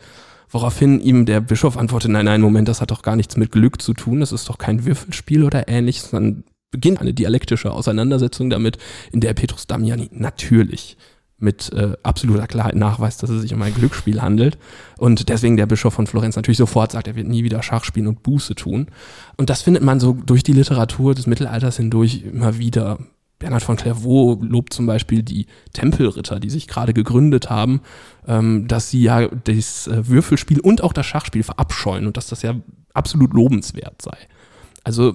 Woraufhin 0.50 1.02
ihm 1.02 1.26
der 1.26 1.42
Bischof 1.42 1.78
antwortet, 1.78 2.12
nein, 2.12 2.26
nein, 2.26 2.42
Moment, 2.42 2.68
das 2.68 2.80
hat 2.80 2.92
doch 2.92 3.02
gar 3.02 3.16
nichts 3.16 3.38
mit 3.38 3.52
Glück 3.52 3.82
zu 3.82 3.94
tun, 3.94 4.20
das 4.20 4.32
ist 4.32 4.48
doch 4.48 4.60
kein 4.60 4.86
Würfelspiel 4.86 5.44
oder 5.44 5.68
ähnliches. 5.68 6.12
Dann 6.12 6.44
beginnt 6.70 7.02
eine 7.02 7.14
dialektische 7.14 7.72
Auseinandersetzung 7.72 8.52
damit, 8.52 8.78
in 9.12 9.20
der 9.20 9.34
Petrus 9.34 9.66
Damiani 9.66 10.10
natürlich 10.12 10.96
mit 11.38 11.72
äh, 11.74 11.94
absoluter 12.04 12.48
Klarheit 12.48 12.76
nachweist, 12.76 13.22
dass 13.22 13.30
es 13.30 13.42
sich 13.42 13.54
um 13.54 13.62
ein 13.62 13.74
Glücksspiel 13.74 14.22
handelt. 14.22 14.58
Und 14.98 15.30
deswegen 15.30 15.58
der 15.58 15.66
Bischof 15.66 15.94
von 15.94 16.08
Florenz 16.08 16.36
natürlich 16.36 16.58
sofort 16.58 16.94
sagt, 16.94 17.08
er 17.08 17.16
wird 17.16 17.28
nie 17.28 17.44
wieder 17.44 17.62
Schach 17.62 17.84
spielen 17.84 18.08
und 18.08 18.24
Buße 18.24 18.56
tun. 18.56 18.88
Und 19.38 19.50
das 19.50 19.62
findet 19.62 19.84
man 19.84 20.00
so 20.00 20.14
durch 20.14 20.44
die 20.44 20.54
Literatur 20.54 21.14
des 21.14 21.28
Mittelalters 21.28 21.78
hindurch 21.78 22.24
immer 22.24 22.58
wieder. 22.58 23.00
Bernhard 23.38 23.64
von 23.64 23.76
Clairvaux 23.76 24.42
lobt 24.42 24.74
zum 24.74 24.86
Beispiel 24.86 25.22
die 25.22 25.48
Tempelritter, 25.74 26.40
die 26.40 26.50
sich 26.50 26.70
gerade 26.70 26.94
gegründet 26.94 27.50
haben, 27.50 27.82
ähm, 28.28 28.66
dass 28.70 28.90
sie 28.90 29.02
ja 29.02 29.28
das 29.28 29.88
äh, 29.88 30.08
Würfelspiel 30.08 30.62
und 30.62 30.82
auch 30.82 30.94
das 30.94 31.06
Schachspiel 31.06 31.44
verabscheuen 31.44 32.08
und 32.08 32.16
dass 32.16 32.28
das 32.28 32.44
ja 32.44 32.56
absolut 32.94 33.34
lobenswert 33.34 34.02
sei. 34.02 34.18
Also 34.86 35.14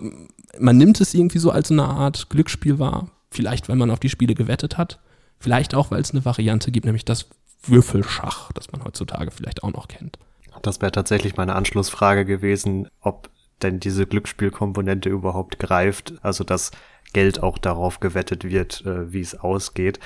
man 0.58 0.76
nimmt 0.76 1.00
es 1.00 1.14
irgendwie 1.14 1.38
so 1.38 1.50
als 1.50 1.70
eine 1.70 1.84
Art 1.84 2.28
Glücksspiel 2.28 2.78
wahr, 2.78 3.08
vielleicht 3.30 3.70
weil 3.70 3.76
man 3.76 3.90
auf 3.90 4.00
die 4.00 4.10
Spiele 4.10 4.34
gewettet 4.34 4.76
hat, 4.76 5.00
Vielleicht 5.40 5.74
auch, 5.74 5.90
weil 5.90 6.02
es 6.02 6.12
eine 6.12 6.24
Variante 6.24 6.70
gibt, 6.70 6.84
nämlich 6.84 7.04
das 7.04 7.26
Würfelschach, 7.62 8.52
das 8.52 8.72
man 8.72 8.84
heutzutage 8.84 9.30
vielleicht 9.30 9.62
auch 9.62 9.72
noch 9.72 9.88
kennt. 9.88 10.18
Das 10.62 10.80
wäre 10.80 10.92
tatsächlich 10.92 11.36
meine 11.36 11.54
Anschlussfrage 11.54 12.24
gewesen, 12.24 12.88
ob 13.00 13.30
denn 13.62 13.80
diese 13.80 14.06
Glücksspielkomponente 14.06 15.08
überhaupt 15.08 15.58
greift, 15.58 16.14
also 16.22 16.44
dass 16.44 16.70
Geld 17.12 17.42
auch 17.42 17.58
darauf 17.58 18.00
gewettet 18.00 18.44
wird, 18.44 18.84
äh, 18.86 19.12
wie 19.12 19.20
es 19.20 19.34
ausgeht. 19.34 19.98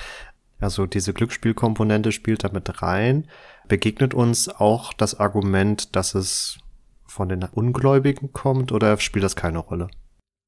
Also 0.59 0.85
diese 0.85 1.13
Glücksspielkomponente 1.13 2.11
spielt 2.11 2.43
damit 2.43 2.81
rein. 2.81 3.27
Begegnet 3.67 4.13
uns 4.13 4.49
auch 4.49 4.93
das 4.93 5.19
Argument, 5.19 5.95
dass 5.95 6.15
es 6.15 6.57
von 7.05 7.29
den 7.29 7.43
Ungläubigen 7.43 8.31
kommt 8.33 8.71
oder 8.71 8.97
spielt 8.97 9.25
das 9.25 9.35
keine 9.35 9.59
Rolle? 9.59 9.89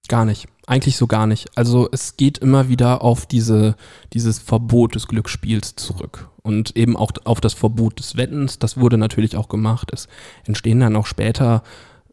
Gar 0.07 0.25
nicht. 0.25 0.47
Eigentlich 0.65 0.97
so 0.97 1.07
gar 1.07 1.27
nicht. 1.27 1.49
Also 1.55 1.87
es 1.91 2.17
geht 2.17 2.37
immer 2.37 2.69
wieder 2.69 3.01
auf 3.01 3.25
diese, 3.25 3.75
dieses 4.13 4.39
Verbot 4.39 4.95
des 4.95 5.07
Glücksspiels 5.07 5.75
zurück. 5.75 6.29
Und 6.43 6.77
eben 6.77 6.95
auch 6.95 7.11
auf 7.25 7.41
das 7.41 7.53
Verbot 7.53 7.99
des 7.99 8.15
Wettens. 8.15 8.59
Das 8.59 8.77
wurde 8.77 8.97
natürlich 8.97 9.35
auch 9.35 9.49
gemacht. 9.49 9.91
Es 9.93 10.07
entstehen 10.45 10.79
dann 10.79 10.95
auch 10.95 11.05
später 11.05 11.63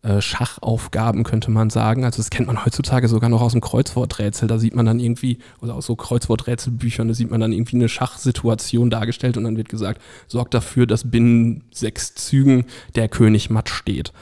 äh, 0.05 0.21
Schachaufgaben, 0.21 1.25
könnte 1.25 1.51
man 1.51 1.71
sagen. 1.71 2.05
Also 2.05 2.19
das 2.19 2.31
kennt 2.31 2.47
man 2.47 2.65
heutzutage 2.65 3.09
sogar 3.09 3.31
noch 3.31 3.41
aus 3.41 3.53
dem 3.53 3.61
Kreuzworträtsel. 3.61 4.49
Da 4.49 4.59
sieht 4.59 4.75
man 4.75 4.85
dann 4.85 5.01
irgendwie, 5.01 5.39
oder 5.63 5.75
aus 5.75 5.87
so 5.87 5.97
Kreuzworträtselbüchern, 5.97 7.09
da 7.09 7.15
sieht 7.15 7.31
man 7.31 7.41
dann 7.41 7.53
irgendwie 7.53 7.77
eine 7.77 7.89
Schachsituation 7.89 8.91
dargestellt 8.91 9.37
und 9.37 9.45
dann 9.45 9.57
wird 9.57 9.71
gesagt, 9.71 10.03
sorgt 10.27 10.53
dafür, 10.53 10.87
dass 10.87 11.11
binnen 11.11 11.65
sechs 11.73 12.15
Zügen 12.15 12.67
der 12.97 13.09
König 13.09 13.51
matt 13.51 13.71
steht. 13.71 14.13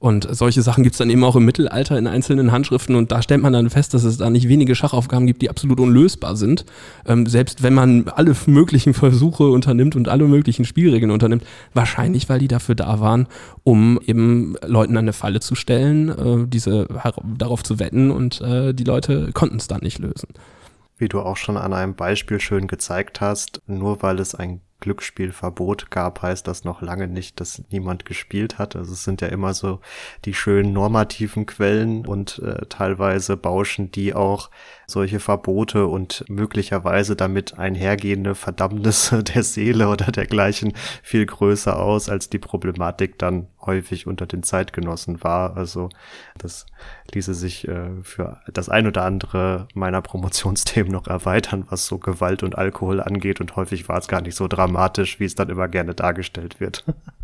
Und 0.00 0.26
solche 0.34 0.62
Sachen 0.62 0.82
gibt 0.82 0.94
es 0.94 0.98
dann 0.98 1.10
eben 1.10 1.22
auch 1.24 1.36
im 1.36 1.44
Mittelalter 1.44 1.98
in 1.98 2.06
einzelnen 2.06 2.52
Handschriften 2.52 2.94
und 2.94 3.12
da 3.12 3.20
stellt 3.20 3.42
man 3.42 3.52
dann 3.52 3.68
fest, 3.68 3.92
dass 3.92 4.02
es 4.02 4.16
da 4.16 4.30
nicht 4.30 4.48
wenige 4.48 4.74
Schachaufgaben 4.74 5.26
gibt, 5.26 5.42
die 5.42 5.50
absolut 5.50 5.78
unlösbar 5.78 6.36
sind. 6.36 6.64
Ähm, 7.04 7.26
selbst 7.26 7.62
wenn 7.62 7.74
man 7.74 8.08
alle 8.08 8.34
möglichen 8.46 8.94
Versuche 8.94 9.50
unternimmt 9.50 9.96
und 9.96 10.08
alle 10.08 10.24
möglichen 10.24 10.64
Spielregeln 10.64 11.10
unternimmt, 11.10 11.44
wahrscheinlich, 11.74 12.30
weil 12.30 12.38
die 12.38 12.48
dafür 12.48 12.74
da 12.74 12.98
waren, 13.00 13.26
um 13.62 14.00
eben 14.06 14.56
Leuten 14.66 14.96
eine 14.96 15.12
Falle 15.12 15.40
zu 15.40 15.54
stellen, 15.54 16.08
äh, 16.08 16.46
diese 16.48 16.88
darauf 17.36 17.62
zu 17.62 17.78
wetten 17.78 18.10
und 18.10 18.40
äh, 18.40 18.72
die 18.72 18.84
Leute 18.84 19.32
konnten 19.34 19.58
es 19.58 19.68
dann 19.68 19.80
nicht 19.82 19.98
lösen. 19.98 20.28
Wie 20.96 21.08
du 21.08 21.20
auch 21.20 21.36
schon 21.36 21.58
an 21.58 21.74
einem 21.74 21.94
Beispiel 21.94 22.40
schön 22.40 22.68
gezeigt 22.68 23.20
hast, 23.20 23.60
nur 23.66 24.00
weil 24.00 24.18
es 24.18 24.34
ein 24.34 24.62
Glücksspielverbot 24.80 25.90
gab, 25.90 26.22
heißt 26.22 26.46
das 26.46 26.64
noch 26.64 26.82
lange 26.82 27.06
nicht, 27.06 27.40
dass 27.40 27.62
niemand 27.70 28.04
gespielt 28.04 28.58
hat. 28.58 28.76
Also 28.76 28.92
es 28.92 29.04
sind 29.04 29.20
ja 29.20 29.28
immer 29.28 29.54
so 29.54 29.80
die 30.24 30.34
schönen 30.34 30.72
normativen 30.72 31.46
Quellen 31.46 32.06
und 32.06 32.38
äh, 32.40 32.66
teilweise 32.68 33.36
bauschen 33.36 33.92
die 33.92 34.14
auch 34.14 34.50
solche 34.86 35.20
Verbote 35.20 35.86
und 35.86 36.24
möglicherweise 36.28 37.16
damit 37.16 37.58
einhergehende 37.58 38.34
Verdammnisse 38.34 39.22
der 39.24 39.42
Seele 39.42 39.88
oder 39.88 40.06
dergleichen 40.06 40.72
viel 41.02 41.26
größer 41.26 41.78
aus, 41.78 42.08
als 42.08 42.28
die 42.30 42.38
Problematik 42.38 43.18
dann 43.18 43.48
häufig 43.62 44.06
unter 44.06 44.26
den 44.26 44.42
Zeitgenossen 44.42 45.22
war. 45.22 45.56
Also 45.56 45.88
das 46.38 46.66
ließe 47.12 47.34
sich 47.34 47.68
äh, 47.68 48.02
für 48.02 48.40
das 48.52 48.68
ein 48.68 48.86
oder 48.86 49.04
andere 49.04 49.68
meiner 49.74 50.02
Promotionsthemen 50.02 50.92
noch 50.92 51.06
erweitern, 51.06 51.66
was 51.68 51.86
so 51.86 51.98
Gewalt 51.98 52.42
und 52.42 52.56
Alkohol 52.56 53.00
angeht. 53.00 53.40
Und 53.40 53.56
häufig 53.56 53.88
war 53.88 53.98
es 53.98 54.08
gar 54.08 54.20
nicht 54.20 54.34
so 54.34 54.48
dramatisch, 54.48 55.20
wie 55.20 55.24
es 55.24 55.34
dann 55.34 55.50
immer 55.50 55.68
gerne 55.68 55.94
dargestellt 55.94 56.60
wird. 56.60 56.84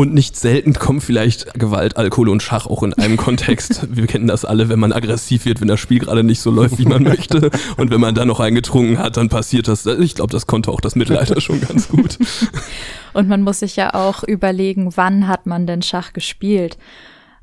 Und 0.00 0.14
nicht 0.14 0.34
selten 0.34 0.72
kommen 0.72 1.02
vielleicht 1.02 1.52
Gewalt, 1.52 1.98
Alkohol 1.98 2.30
und 2.30 2.42
Schach 2.42 2.66
auch 2.66 2.82
in 2.82 2.94
einem 2.94 3.18
Kontext. 3.18 3.86
Wir 3.94 4.06
kennen 4.06 4.28
das 4.28 4.46
alle, 4.46 4.70
wenn 4.70 4.78
man 4.78 4.92
aggressiv 4.92 5.44
wird, 5.44 5.60
wenn 5.60 5.68
das 5.68 5.78
Spiel 5.78 5.98
gerade 5.98 6.24
nicht 6.24 6.40
so 6.40 6.50
läuft, 6.50 6.78
wie 6.78 6.86
man 6.86 7.02
möchte. 7.02 7.50
Und 7.76 7.90
wenn 7.90 8.00
man 8.00 8.14
dann 8.14 8.28
noch 8.28 8.40
eingetrunken 8.40 8.98
hat, 8.98 9.18
dann 9.18 9.28
passiert 9.28 9.68
das. 9.68 9.84
Ich 9.84 10.14
glaube, 10.14 10.32
das 10.32 10.46
konnte 10.46 10.70
auch 10.70 10.80
das 10.80 10.96
Mittelalter 10.96 11.38
schon 11.42 11.60
ganz 11.60 11.88
gut. 11.88 12.16
Und 13.12 13.28
man 13.28 13.42
muss 13.42 13.58
sich 13.58 13.76
ja 13.76 13.92
auch 13.92 14.22
überlegen, 14.22 14.96
wann 14.96 15.28
hat 15.28 15.44
man 15.44 15.66
denn 15.66 15.82
Schach 15.82 16.14
gespielt? 16.14 16.78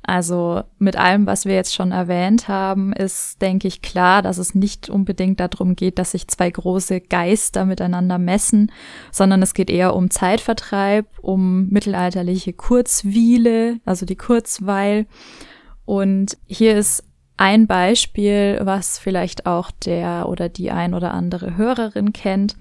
Also 0.08 0.64
mit 0.80 0.96
allem, 0.96 1.28
was 1.28 1.44
wir 1.44 1.54
jetzt 1.54 1.76
schon 1.76 1.92
erwähnt 1.92 2.48
haben, 2.48 2.94
ist, 2.94 3.42
denke 3.42 3.68
ich, 3.68 3.82
klar, 3.82 4.22
dass 4.22 4.38
es 4.38 4.56
nicht 4.56 4.90
unbedingt 4.90 5.42
darum 5.42 5.76
geht, 5.76 6.00
dass 6.00 6.12
sich 6.12 6.30
zwei 6.30 6.50
große 6.50 7.02
Geister 7.02 7.66
miteinander 7.66 8.18
messen, 8.18 8.72
sondern 9.12 9.42
es 9.42 9.54
geht 9.54 9.70
eher 9.70 9.94
um 9.98 10.10
Zeitvertreib, 10.10 11.08
um 11.22 11.68
mittelalterliche 11.68 12.54
Kurzwiele, 12.54 13.82
also 13.84 14.06
die 14.06 14.16
Kurzweil. 14.16 15.08
Und 15.84 16.38
hier 16.46 16.78
ist 16.78 17.04
ein 17.36 17.68
Beispiel, 17.68 18.62
was 18.64 19.00
vielleicht 19.00 19.46
auch 19.46 19.72
der 19.72 20.30
oder 20.30 20.48
die 20.48 20.72
ein 20.72 20.94
oder 20.94 21.14
andere 21.14 21.58
Hörerin 21.58 22.14
kennt 22.14 22.56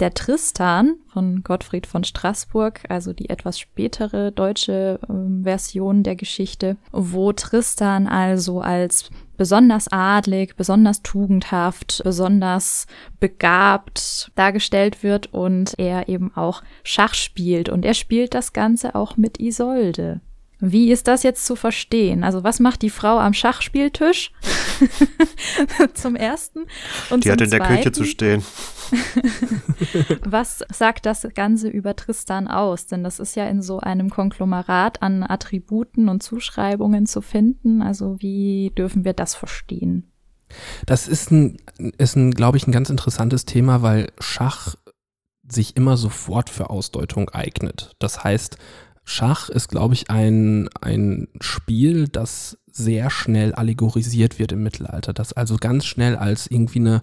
der 0.00 0.12
Tristan 0.12 0.96
von 1.06 1.42
Gottfried 1.42 1.86
von 1.86 2.04
Straßburg, 2.04 2.82
also 2.88 3.12
die 3.12 3.30
etwas 3.30 3.58
spätere 3.58 4.30
deutsche 4.30 5.00
äh, 5.08 5.42
Version 5.42 6.02
der 6.02 6.16
Geschichte, 6.16 6.76
wo 6.92 7.32
Tristan 7.32 8.06
also 8.06 8.60
als 8.60 9.10
besonders 9.36 9.88
adlig, 9.90 10.56
besonders 10.56 11.02
tugendhaft, 11.02 12.02
besonders 12.04 12.86
begabt 13.20 14.30
dargestellt 14.34 15.02
wird 15.02 15.32
und 15.32 15.78
er 15.78 16.08
eben 16.08 16.34
auch 16.36 16.62
Schach 16.82 17.14
spielt. 17.14 17.68
Und 17.68 17.84
er 17.84 17.94
spielt 17.94 18.34
das 18.34 18.52
Ganze 18.52 18.94
auch 18.94 19.16
mit 19.16 19.40
Isolde. 19.40 20.20
Wie 20.58 20.90
ist 20.90 21.06
das 21.06 21.22
jetzt 21.22 21.44
zu 21.44 21.54
verstehen? 21.54 22.24
Also 22.24 22.42
was 22.42 22.60
macht 22.60 22.82
die 22.82 22.90
Frau 22.90 23.18
am 23.18 23.34
Schachspieltisch? 23.34 24.32
zum 25.94 26.16
ersten. 26.16 26.66
Und 27.10 27.24
die 27.24 27.30
hat 27.30 27.40
in 27.40 27.48
zweiten, 27.48 27.64
der 27.64 27.76
Küche 27.76 27.92
zu 27.92 28.04
stehen. 28.04 28.42
was 30.24 30.64
sagt 30.72 31.06
das 31.06 31.26
Ganze 31.34 31.68
über 31.68 31.94
Tristan 31.94 32.48
aus? 32.48 32.86
Denn 32.86 33.04
das 33.04 33.20
ist 33.20 33.36
ja 33.36 33.46
in 33.48 33.60
so 33.60 33.80
einem 33.80 34.10
Konglomerat 34.10 35.02
an 35.02 35.22
Attributen 35.22 36.08
und 36.08 36.22
Zuschreibungen 36.22 37.06
zu 37.06 37.20
finden. 37.20 37.82
Also 37.82 38.16
wie 38.20 38.72
dürfen 38.76 39.04
wir 39.04 39.12
das 39.12 39.34
verstehen? 39.34 40.10
Das 40.86 41.08
ist 41.08 41.30
ein, 41.30 41.58
ist 41.98 42.16
ein 42.16 42.30
glaube 42.30 42.56
ich, 42.56 42.66
ein 42.66 42.72
ganz 42.72 42.88
interessantes 42.88 43.44
Thema, 43.44 43.82
weil 43.82 44.10
Schach 44.20 44.76
sich 45.48 45.76
immer 45.76 45.96
sofort 45.96 46.50
für 46.50 46.70
Ausdeutung 46.70 47.28
eignet. 47.30 47.94
Das 47.98 48.24
heißt, 48.24 48.56
Schach 49.08 49.48
ist, 49.48 49.68
glaube 49.68 49.94
ich, 49.94 50.10
ein, 50.10 50.68
ein 50.80 51.28
Spiel, 51.40 52.08
das 52.08 52.58
sehr 52.72 53.08
schnell 53.08 53.54
allegorisiert 53.54 54.40
wird 54.40 54.50
im 54.50 54.64
Mittelalter, 54.64 55.12
das 55.12 55.32
also 55.32 55.56
ganz 55.56 55.86
schnell 55.86 56.16
als 56.16 56.48
irgendwie 56.48 56.80
eine 56.80 57.02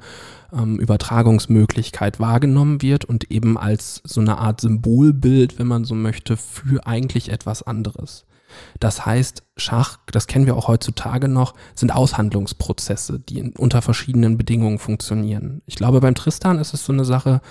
ähm, 0.52 0.80
Übertragungsmöglichkeit 0.80 2.20
wahrgenommen 2.20 2.82
wird 2.82 3.06
und 3.06 3.32
eben 3.32 3.58
als 3.58 4.02
so 4.04 4.20
eine 4.20 4.38
Art 4.38 4.60
Symbolbild, 4.60 5.58
wenn 5.58 5.66
man 5.68 5.86
so 5.86 5.96
möchte, 5.96 6.36
für 6.36 6.86
eigentlich 6.86 7.30
etwas 7.30 7.64
anderes. 7.64 8.26
Das 8.82 9.06
heißt, 9.06 9.44
Schach, 9.56 9.98
das 10.12 10.28
kennen 10.28 10.46
wir 10.46 10.58
auch 10.58 10.68
heutzutage 10.68 11.30
noch, 11.30 11.54
sind 11.74 11.96
Aushandlungsprozesse, 11.96 13.20
die 13.20 13.54
unter 13.58 13.82
verschiedenen 13.82 14.38
Bedingungen 14.38 14.78
funktionieren. 14.78 15.62
Ich 15.66 15.76
glaube, 15.76 16.02
beim 16.02 16.16
Tristan 16.16 16.60
ist 16.60 16.74
es 16.74 16.86
so 16.86 16.92
eine 16.92 17.06
Sache, 17.06 17.42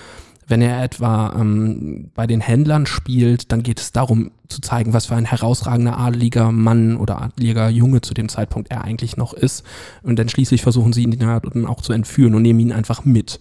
wenn 0.47 0.61
er 0.61 0.83
etwa 0.83 1.35
ähm, 1.39 2.11
bei 2.15 2.27
den 2.27 2.41
Händlern 2.41 2.87
spielt, 2.87 3.53
dann 3.53 3.63
geht 3.63 3.81
es 3.81 3.93
darum 3.93 4.33
zu 4.53 4.61
zeigen, 4.61 4.93
was 4.93 5.07
für 5.07 5.17
ein 5.17 5.25
herausragender 5.25 5.99
adeliger 5.99 6.53
Mann 6.53 6.97
oder 6.97 7.21
adeliger 7.21 7.69
Junge 7.69 8.01
zu 8.01 8.15
dem 8.15 8.29
Zeitpunkt 8.29 8.71
er 8.71 8.85
eigentlich 8.85 9.17
noch 9.17 9.33
ist. 9.33 9.65
Und 10.03 10.19
dann 10.19 10.29
schließlich 10.29 10.63
versuchen 10.63 10.93
sie 10.93 11.03
ihn 11.03 11.19
dann 11.19 11.67
auch 11.67 11.81
zu 11.81 11.93
entführen 11.93 12.35
und 12.35 12.43
nehmen 12.43 12.61
ihn 12.61 12.73
einfach 12.73 13.05
mit. 13.05 13.41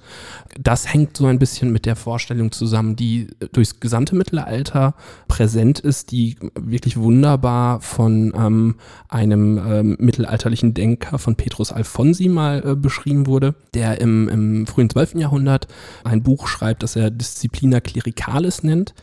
Das 0.60 0.92
hängt 0.92 1.18
so 1.18 1.26
ein 1.26 1.40
bisschen 1.40 1.72
mit 1.72 1.86
der 1.86 1.96
Vorstellung 1.96 2.52
zusammen, 2.52 2.96
die 2.96 3.28
durchs 3.52 3.80
gesamte 3.80 4.16
Mittelalter 4.16 4.96
präsent 5.28 5.80
ist, 5.80 6.12
die 6.12 6.38
wirklich 6.60 6.98
wunderbar 6.98 7.82
von 7.82 8.34
ähm, 8.36 8.76
einem 9.08 9.58
ähm, 9.58 9.98
mittelalterlichen 10.00 10.74
Denker 10.74 11.20
von 11.20 11.36
Petrus 11.36 11.72
Alfonsi 11.72 12.30
mal 12.30 12.64
äh, 12.66 12.76
beschrieben 12.76 13.28
wurde, 13.28 13.56
der 13.74 14.02
im, 14.02 14.30
im 14.30 14.68
frühen 14.68 14.90
12. 14.90 15.16
Jahrhundert 15.16 15.68
ein 16.04 16.24
Buch 16.24 16.48
schreibt, 16.48 16.84
das 16.84 16.96
er 16.96 17.12
Disciplina 17.12 17.80
Clericalis 17.80 18.64
nennt. 18.64 18.94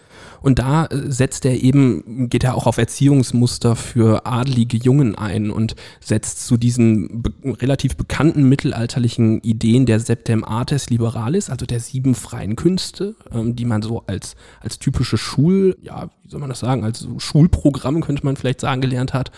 Und 0.41 0.59
da 0.59 0.87
äh, 0.87 1.11
setzt 1.11 1.45
er 1.45 1.63
eben, 1.63 1.98
geht 2.07 2.45
er 2.45 2.55
auch 2.55 2.67
auf 2.67 2.79
Erziehungsmuster 2.79 3.77
für 3.77 4.27
adelige 4.27 4.77
Jungen 4.77 5.15
ein 5.15 5.51
und 5.51 5.77
setzt 6.01 6.47
zu 6.47 6.57
diesen 6.57 7.23
be 7.23 7.33
relativ 7.45 7.97
bekannten 7.97 8.49
mittelalterlichen 8.49 9.41
Ideen 9.41 9.87
der 9.87 10.01
Septem 10.01 10.45
Artes 10.45 10.91
Liberalis, 10.91 11.51
also 11.51 11.67
der 11.67 11.81
sieben 11.81 12.15
freien 12.15 12.57
Künste, 12.57 13.15
ähm, 13.33 13.57
die 13.57 13.65
man 13.65 13.83
so 13.83 14.03
als, 14.07 14.37
als 14.61 14.79
typische 14.79 15.19
Schul, 15.19 15.77
ja, 15.83 16.11
wie 16.29 16.33
soll 16.33 16.41
man 16.41 16.51
das 16.51 16.61
sagen, 16.61 16.85
als 16.85 17.09
Schulprogramm 17.17 18.03
könnte 18.03 18.23
man 18.23 18.37
vielleicht 18.37 18.61
sagen, 18.61 18.83
gelernt 18.83 19.15
hat. 19.15 19.33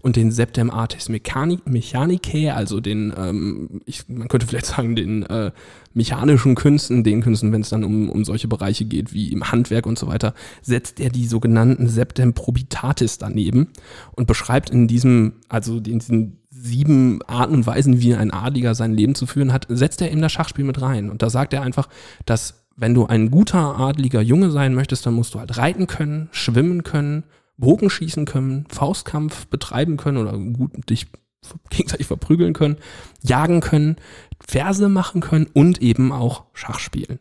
Und 0.00 0.14
den 0.14 0.30
Septem 0.30 0.70
Artis 0.70 1.08
Mechanicae, 1.08 2.50
also 2.50 2.78
den, 2.80 3.12
ähm, 3.18 3.80
ich, 3.84 4.08
man 4.08 4.28
könnte 4.28 4.46
vielleicht 4.46 4.66
sagen, 4.66 4.94
den 4.94 5.24
äh, 5.24 5.50
mechanischen 5.92 6.54
Künsten, 6.54 7.02
den 7.02 7.20
Künsten, 7.20 7.50
wenn 7.50 7.62
es 7.62 7.70
dann 7.70 7.82
um, 7.82 8.08
um 8.08 8.24
solche 8.24 8.46
Bereiche 8.46 8.84
geht 8.84 9.12
wie 9.12 9.32
im 9.32 9.50
Handwerk 9.50 9.86
und 9.86 9.98
so 9.98 10.06
weiter, 10.06 10.34
setzt 10.62 11.00
er 11.00 11.10
die 11.10 11.26
sogenannten 11.26 11.88
Septem 11.88 12.32
Probitatis 12.32 13.18
daneben 13.18 13.72
und 14.12 14.28
beschreibt 14.28 14.70
in 14.70 14.86
diesem, 14.86 15.32
also 15.48 15.78
in 15.78 15.98
diesen 15.98 16.38
sieben 16.48 17.22
Arten 17.22 17.54
und 17.54 17.66
Weisen, 17.66 18.00
wie 18.00 18.14
ein 18.14 18.30
Adliger 18.30 18.76
sein 18.76 18.94
Leben 18.94 19.16
zu 19.16 19.26
führen 19.26 19.52
hat, 19.52 19.66
setzt 19.68 20.00
er 20.00 20.12
eben 20.12 20.22
das 20.22 20.30
Schachspiel 20.30 20.64
mit 20.64 20.80
rein. 20.80 21.10
Und 21.10 21.22
da 21.22 21.28
sagt 21.28 21.52
er 21.52 21.62
einfach, 21.62 21.88
dass 22.24 22.65
wenn 22.76 22.94
du 22.94 23.06
ein 23.06 23.30
guter 23.30 23.78
adliger 23.78 24.20
Junge 24.20 24.50
sein 24.50 24.74
möchtest, 24.74 25.06
dann 25.06 25.14
musst 25.14 25.34
du 25.34 25.40
halt 25.40 25.56
reiten 25.56 25.86
können, 25.86 26.28
schwimmen 26.30 26.82
können, 26.82 27.24
Bogen 27.56 27.88
schießen 27.88 28.26
können, 28.26 28.66
Faustkampf 28.68 29.46
betreiben 29.46 29.96
können 29.96 30.18
oder 30.18 30.36
gut 30.36 30.88
dich 30.90 31.06
gegenseitig 31.70 32.06
verprügeln 32.06 32.52
können, 32.52 32.76
jagen 33.22 33.60
können, 33.60 33.96
Verse 34.46 34.88
machen 34.88 35.20
können 35.20 35.46
und 35.52 35.82
eben 35.82 36.12
auch 36.12 36.44
Schach 36.52 36.78
spielen. 36.78 37.18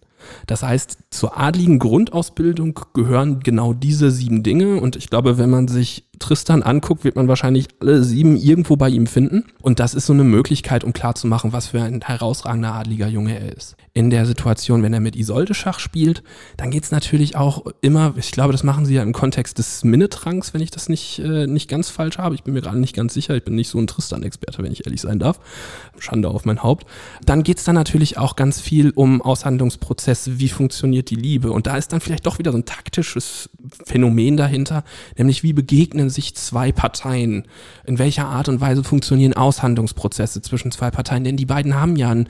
Das 0.48 0.64
heißt, 0.64 0.98
zur 1.10 1.38
adligen 1.38 1.80
Grundausbildung 1.80 2.80
gehören 2.94 3.42
genau 3.42 3.74
diese 3.74 4.12
sieben 4.12 4.44
Dinge 4.44 4.80
und 4.80 4.96
ich 4.96 5.10
glaube, 5.10 5.38
wenn 5.38 5.50
man 5.50 5.68
sich 5.68 6.06
Tristan 6.20 6.64
anguckt, 6.64 7.04
wird 7.04 7.16
man 7.16 7.28
wahrscheinlich 7.28 7.68
alle 7.80 8.04
sieben 8.04 8.38
irgendwo 8.38 8.78
bei 8.78 8.90
ihm 8.90 9.08
finden. 9.08 9.46
Und 9.62 9.80
das 9.80 9.94
ist 9.94 10.06
so 10.06 10.14
eine 10.14 10.24
Möglichkeit, 10.24 10.84
um 10.84 10.94
klarzumachen, 10.94 11.54
was 11.54 11.68
für 11.68 11.82
ein 11.82 12.02
herausragender 12.02 12.74
adliger 12.74 13.08
Junge 13.08 13.38
er 13.38 13.56
ist. 13.56 13.76
In 13.94 14.10
der 14.10 14.26
Situation, 14.26 14.84
wenn 14.84 14.94
er 14.94 15.00
mit 15.00 15.16
Isolde 15.16 15.54
Schach 15.54 15.80
spielt, 15.80 16.24
dann 16.58 16.72
geht 16.72 16.84
es 16.84 16.92
natürlich 16.92 17.36
auch 17.36 17.66
immer, 17.82 18.14
ich 18.18 18.32
glaube, 18.32 18.52
das 18.52 18.64
machen 18.64 18.86
sie 18.86 18.96
ja 18.96 19.04
im 19.04 19.14
Kontext 19.14 19.58
des 19.58 19.84
Minnetranks, 19.84 20.54
wenn 20.54 20.62
ich 20.62 20.72
das 20.72 20.90
nicht, 20.90 21.20
äh, 21.20 21.48
nicht 21.48 21.70
ganz 21.70 21.90
falsch 21.90 22.18
habe. 22.18 22.36
Ich 22.36 22.44
bin 22.44 22.54
mir 22.54 22.62
gerade 22.62 22.80
nicht 22.80 22.96
ganz 22.96 23.14
sicher. 23.14 23.36
Ich 23.36 23.44
bin 23.44 23.56
nicht 23.56 23.70
so 23.70 23.78
ein 23.80 23.88
Tristan-Experte, 23.88 24.64
wenn 24.64 24.72
ich 24.72 24.86
ehrlich 24.86 25.02
sein 25.02 25.20
darf. 25.20 25.40
Schande 26.00 26.30
auf 26.30 26.46
mein 26.46 26.64
Haupt. 26.64 26.86
Dann 27.26 27.44
geht 27.44 27.58
es 27.58 27.64
dann 27.64 27.76
natürlich 27.76 28.18
auch 28.18 28.36
ganz 28.36 28.62
viel 28.62 28.92
um 28.92 29.22
Aushandlungsprozesse, 29.22 30.40
wie 30.40 30.50
funktioniert 30.50 31.10
die 31.10 31.16
Liebe. 31.16 31.52
Und 31.52 31.68
da 31.68 31.78
ist 31.78 31.94
dann 31.94 32.02
vielleicht 32.02 32.26
doch 32.26 32.40
wieder 32.40 32.52
so 32.52 32.58
ein 32.58 32.66
taktisches 32.66 33.50
Phänomen 33.86 34.38
dahinter, 34.38 34.84
nämlich 35.18 35.44
wie 35.44 35.54
begegnen 35.54 36.10
sich 36.10 36.36
zwei 36.36 36.72
Parteien? 36.72 37.48
In 37.86 38.00
welcher 38.00 38.28
Art 38.28 38.50
und 38.50 38.62
Weise 38.62 38.84
funktionieren 38.84 39.34
Aushandlungsprozesse 39.34 40.42
zwischen 40.42 40.72
zwei 40.72 40.92
Parteien? 40.92 41.24
Denn 41.24 41.38
die 41.38 41.46
beiden 41.46 41.76
haben 41.76 41.96
ja 41.96 42.10
ein 42.10 42.28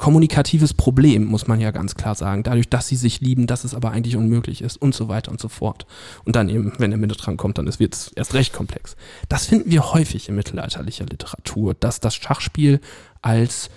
kommunikatives 0.00 0.72
Problem, 0.72 1.26
muss 1.26 1.46
man 1.46 1.60
ja 1.60 1.70
ganz 1.72 1.94
klar 1.94 2.14
sagen. 2.14 2.42
Dadurch, 2.42 2.70
dass 2.70 2.88
sie 2.88 2.96
sich 2.96 3.20
lieben, 3.20 3.46
dass 3.46 3.64
es 3.64 3.74
aber 3.74 3.90
eigentlich 3.90 4.16
unmöglich 4.16 4.62
ist 4.62 4.78
und 4.78 4.94
so 4.94 5.08
weiter 5.08 5.30
und 5.30 5.38
so 5.38 5.48
fort. 5.48 5.84
Und 6.24 6.36
dann 6.36 6.48
eben, 6.48 6.72
wenn 6.78 6.90
der 6.90 6.98
Mitte 6.98 7.16
dran 7.16 7.36
kommt, 7.36 7.58
dann 7.58 7.66
wird 7.78 7.94
es 7.94 8.08
erst 8.16 8.32
recht 8.32 8.54
komplex. 8.54 8.96
Das 9.28 9.44
finden 9.44 9.70
wir 9.70 9.92
häufig 9.92 10.30
in 10.30 10.36
mittelalterlicher 10.36 11.04
Literatur, 11.04 11.74
dass 11.74 12.00
das 12.00 12.14
Schachspiel 12.14 12.80
als 13.20 13.68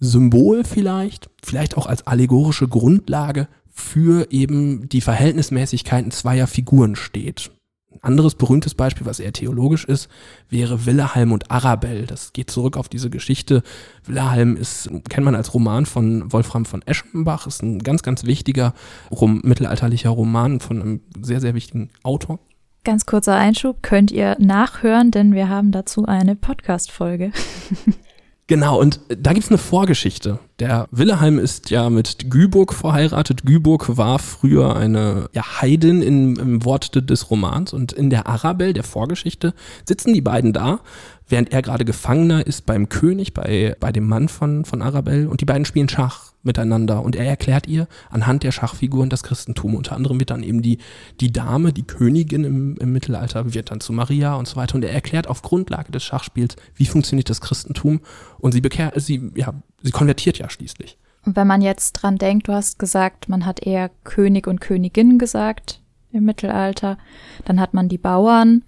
Symbol 0.00 0.64
vielleicht, 0.64 1.30
vielleicht 1.42 1.76
auch 1.76 1.86
als 1.86 2.06
allegorische 2.06 2.68
Grundlage 2.68 3.48
für 3.70 4.30
eben 4.30 4.88
die 4.88 5.00
Verhältnismäßigkeiten 5.00 6.10
zweier 6.10 6.46
Figuren 6.46 6.94
steht. 6.96 7.50
Ein 7.90 8.02
anderes 8.02 8.34
berühmtes 8.34 8.74
Beispiel, 8.74 9.06
was 9.06 9.20
eher 9.20 9.32
theologisch 9.32 9.84
ist, 9.84 10.08
wäre 10.48 10.84
Wilhelm 10.84 11.32
und 11.32 11.50
Arabelle. 11.50 12.06
Das 12.06 12.32
geht 12.32 12.50
zurück 12.50 12.76
auf 12.76 12.88
diese 12.88 13.08
Geschichte. 13.08 13.62
Wilhelm 14.04 14.56
ist, 14.56 14.90
kennt 15.08 15.24
man 15.24 15.34
als 15.34 15.54
Roman 15.54 15.86
von 15.86 16.32
Wolfram 16.32 16.64
von 16.64 16.82
Eschenbach, 16.82 17.46
ist 17.46 17.62
ein 17.62 17.78
ganz, 17.80 18.02
ganz 18.02 18.24
wichtiger 18.24 18.74
rom 19.10 19.40
mittelalterlicher 19.44 20.10
Roman 20.10 20.60
von 20.60 20.82
einem 20.82 21.00
sehr, 21.20 21.40
sehr 21.40 21.54
wichtigen 21.54 21.90
Autor. 22.02 22.40
Ganz 22.84 23.06
kurzer 23.06 23.36
Einschub, 23.36 23.82
könnt 23.82 24.10
ihr 24.10 24.36
nachhören, 24.38 25.10
denn 25.10 25.32
wir 25.32 25.48
haben 25.48 25.72
dazu 25.72 26.04
eine 26.04 26.36
Podcast-Folge. 26.36 27.32
Genau, 28.46 28.78
und 28.78 29.00
da 29.08 29.32
gibt's 29.32 29.48
eine 29.48 29.56
Vorgeschichte. 29.56 30.38
Der 30.58 30.86
Willeheim 30.90 31.38
ist 31.38 31.70
ja 31.70 31.88
mit 31.88 32.30
Güburg 32.30 32.74
verheiratet. 32.74 33.46
Güburg 33.46 33.96
war 33.96 34.18
früher 34.18 34.76
eine 34.76 35.30
ja, 35.32 35.62
Heidin 35.62 36.02
im, 36.02 36.36
im 36.38 36.64
Worte 36.64 37.02
des 37.02 37.30
Romans. 37.30 37.72
Und 37.72 37.92
in 37.92 38.10
der 38.10 38.26
Arabelle, 38.26 38.74
der 38.74 38.84
Vorgeschichte, 38.84 39.54
sitzen 39.88 40.12
die 40.12 40.20
beiden 40.20 40.52
da, 40.52 40.80
während 41.34 41.52
er 41.52 41.62
gerade 41.62 41.84
Gefangener 41.84 42.46
ist 42.46 42.64
beim 42.64 42.88
König, 42.88 43.34
bei, 43.34 43.74
bei 43.80 43.90
dem 43.90 44.06
Mann 44.06 44.28
von, 44.28 44.64
von 44.64 44.82
Arabelle. 44.82 45.28
Und 45.28 45.40
die 45.40 45.44
beiden 45.44 45.64
spielen 45.64 45.88
Schach 45.88 46.32
miteinander 46.44 47.02
und 47.02 47.16
er 47.16 47.26
erklärt 47.26 47.66
ihr 47.66 47.88
anhand 48.08 48.44
der 48.44 48.52
Schachfiguren 48.52 49.10
das 49.10 49.24
Christentum. 49.24 49.74
Unter 49.74 49.96
anderem 49.96 50.20
wird 50.20 50.30
dann 50.30 50.44
eben 50.44 50.62
die, 50.62 50.78
die 51.18 51.32
Dame, 51.32 51.72
die 51.72 51.82
Königin 51.82 52.44
im, 52.44 52.76
im 52.76 52.92
Mittelalter, 52.92 53.52
wird 53.52 53.72
dann 53.72 53.80
zu 53.80 53.92
Maria 53.92 54.36
und 54.36 54.46
so 54.46 54.54
weiter. 54.54 54.76
Und 54.76 54.84
er 54.84 54.92
erklärt 54.92 55.26
auf 55.26 55.42
Grundlage 55.42 55.90
des 55.90 56.04
Schachspiels, 56.04 56.54
wie 56.76 56.86
funktioniert 56.86 57.28
das 57.28 57.40
Christentum 57.40 57.98
und 58.38 58.52
sie 58.52 58.60
bekehrt, 58.60 58.94
sie, 59.02 59.32
ja, 59.34 59.54
sie 59.82 59.90
konvertiert 59.90 60.38
ja 60.38 60.48
schließlich. 60.48 60.98
Und 61.26 61.34
wenn 61.34 61.48
man 61.48 61.62
jetzt 61.62 61.94
dran 61.94 62.16
denkt, 62.16 62.46
du 62.46 62.52
hast 62.52 62.78
gesagt, 62.78 63.28
man 63.28 63.44
hat 63.44 63.66
eher 63.66 63.90
König 64.04 64.46
und 64.46 64.60
Königin 64.60 65.18
gesagt 65.18 65.80
im 66.12 66.26
Mittelalter, 66.26 66.96
dann 67.44 67.58
hat 67.58 67.74
man 67.74 67.88
die 67.88 67.98
Bauern, 67.98 68.62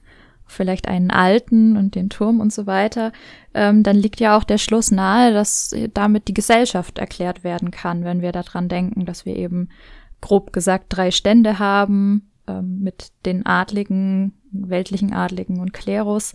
vielleicht 0.47 0.89
einen 0.89 1.11
alten 1.11 1.77
und 1.77 1.95
den 1.95 2.09
Turm 2.09 2.41
und 2.41 2.53
so 2.53 2.67
weiter, 2.67 3.13
ähm, 3.55 3.83
dann 3.83 3.97
liegt 3.97 4.21
ja 4.21 4.37
auch 4.37 4.45
der 4.45 4.59
Schluss 4.59 4.91
nahe, 4.91 5.33
dass 5.33 5.75
damit 5.93 6.29
die 6.29 6.35
Gesellschaft 6.35 6.99
erklärt 6.99 7.45
werden 7.45 7.71
kann, 7.71 8.05
wenn 8.05 8.23
wir 8.23 8.33
daran 8.33 8.69
denken, 8.69 9.05
dass 9.07 9.27
wir 9.27 9.37
eben 9.37 9.69
grob 10.21 10.53
gesagt 10.53 10.87
drei 10.89 11.11
Stände 11.11 11.59
haben 11.59 12.31
ähm, 12.47 12.81
mit 12.81 13.13
den 13.25 13.45
Adligen, 13.45 14.35
weltlichen 14.51 15.13
Adligen 15.13 15.61
und 15.61 15.73
Klerus 15.73 16.35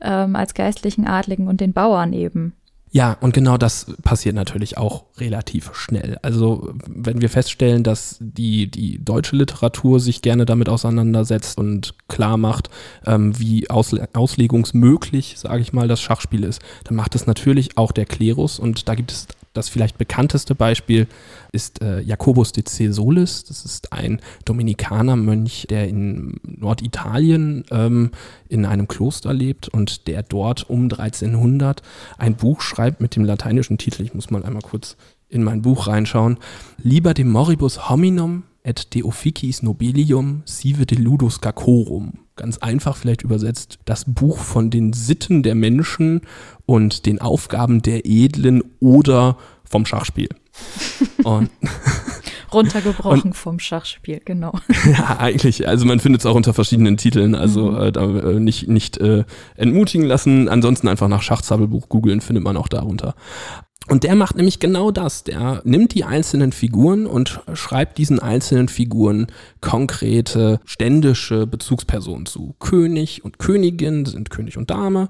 ähm, 0.00 0.36
als 0.36 0.54
geistlichen 0.54 1.06
Adligen 1.06 1.48
und 1.48 1.60
den 1.60 1.72
Bauern 1.72 2.12
eben. 2.12 2.54
Ja, 2.90 3.16
und 3.20 3.34
genau 3.34 3.58
das 3.58 3.86
passiert 4.02 4.34
natürlich 4.34 4.78
auch 4.78 5.04
relativ 5.18 5.74
schnell. 5.74 6.18
Also 6.22 6.72
wenn 6.86 7.20
wir 7.20 7.28
feststellen, 7.28 7.82
dass 7.82 8.16
die, 8.20 8.70
die 8.70 9.04
deutsche 9.04 9.36
Literatur 9.36 10.00
sich 10.00 10.22
gerne 10.22 10.46
damit 10.46 10.68
auseinandersetzt 10.68 11.58
und 11.58 11.94
klar 12.08 12.36
macht, 12.36 12.70
ähm, 13.06 13.38
wie 13.38 13.68
ausle 13.68 14.08
auslegungsmöglich, 14.14 15.34
sage 15.38 15.60
ich 15.60 15.72
mal, 15.72 15.88
das 15.88 16.00
Schachspiel 16.00 16.44
ist, 16.44 16.62
dann 16.84 16.96
macht 16.96 17.14
es 17.14 17.26
natürlich 17.26 17.76
auch 17.76 17.92
der 17.92 18.06
Klerus. 18.06 18.58
Und 18.58 18.88
da 18.88 18.94
gibt 18.94 19.12
es 19.12 19.26
das 19.58 19.68
vielleicht 19.68 19.98
bekannteste 19.98 20.54
Beispiel 20.54 21.06
ist 21.52 21.82
äh, 21.82 22.00
Jacobus 22.00 22.52
de 22.52 22.64
Cesolis. 22.64 23.44
Das 23.44 23.64
ist 23.64 23.92
ein 23.92 24.20
Dominikanermönch, 24.44 25.66
der 25.68 25.88
in 25.88 26.40
Norditalien 26.44 27.64
ähm, 27.70 28.12
in 28.48 28.64
einem 28.64 28.88
Kloster 28.88 29.34
lebt 29.34 29.68
und 29.68 30.06
der 30.06 30.22
dort 30.22 30.70
um 30.70 30.84
1300 30.84 31.82
ein 32.16 32.36
Buch 32.36 32.60
schreibt 32.60 33.00
mit 33.00 33.16
dem 33.16 33.24
lateinischen 33.24 33.78
Titel. 33.78 34.04
Ich 34.04 34.14
muss 34.14 34.30
mal 34.30 34.44
einmal 34.44 34.62
kurz 34.62 34.96
in 35.28 35.42
mein 35.42 35.60
Buch 35.60 35.88
reinschauen. 35.88 36.38
Liber 36.82 37.12
de 37.12 37.24
moribus 37.24 37.90
hominum 37.90 38.44
et 38.68 38.94
de 38.94 39.02
officis 39.02 39.62
nobelium 39.62 40.42
sive 40.44 40.84
de 40.86 40.98
ludus 40.98 41.40
cacorum. 41.40 42.12
Ganz 42.36 42.58
einfach 42.58 42.96
vielleicht 42.96 43.22
übersetzt, 43.22 43.78
das 43.84 44.04
Buch 44.06 44.38
von 44.38 44.70
den 44.70 44.92
Sitten 44.92 45.42
der 45.42 45.54
Menschen 45.54 46.20
und 46.66 47.06
den 47.06 47.20
Aufgaben 47.20 47.82
der 47.82 48.04
Edlen 48.04 48.62
oder 48.80 49.38
vom 49.64 49.86
Schachspiel. 49.86 50.28
Und 51.24 51.50
Runtergebrochen 52.52 53.22
und, 53.22 53.36
vom 53.36 53.58
Schachspiel, 53.58 54.20
genau. 54.24 54.52
Ja, 54.86 55.18
eigentlich. 55.18 55.68
Also 55.68 55.84
man 55.84 56.00
findet 56.00 56.22
es 56.22 56.26
auch 56.26 56.34
unter 56.34 56.54
verschiedenen 56.54 56.96
Titeln. 56.96 57.34
Also 57.34 57.72
mhm. 57.72 57.78
äh, 57.78 57.88
äh, 57.88 58.40
nicht, 58.40 58.68
nicht 58.68 58.98
äh, 58.98 59.24
entmutigen 59.56 60.06
lassen. 60.06 60.48
Ansonsten 60.48 60.88
einfach 60.88 61.08
nach 61.08 61.22
Schachzabelbuch 61.22 61.88
googeln, 61.88 62.20
findet 62.20 62.44
man 62.44 62.56
auch 62.56 62.68
darunter. 62.68 63.14
Und 63.86 64.04
der 64.04 64.16
macht 64.16 64.36
nämlich 64.36 64.58
genau 64.58 64.90
das. 64.90 65.24
Der 65.24 65.62
nimmt 65.64 65.94
die 65.94 66.04
einzelnen 66.04 66.52
Figuren 66.52 67.06
und 67.06 67.40
schreibt 67.54 67.96
diesen 67.96 68.18
einzelnen 68.18 68.68
Figuren 68.68 69.28
konkrete 69.62 70.60
ständische 70.66 71.46
Bezugspersonen 71.46 72.26
zu. 72.26 72.54
König 72.58 73.24
und 73.24 73.38
Königin 73.38 74.04
sind 74.04 74.28
König 74.28 74.58
und 74.58 74.70
Dame. 74.70 75.08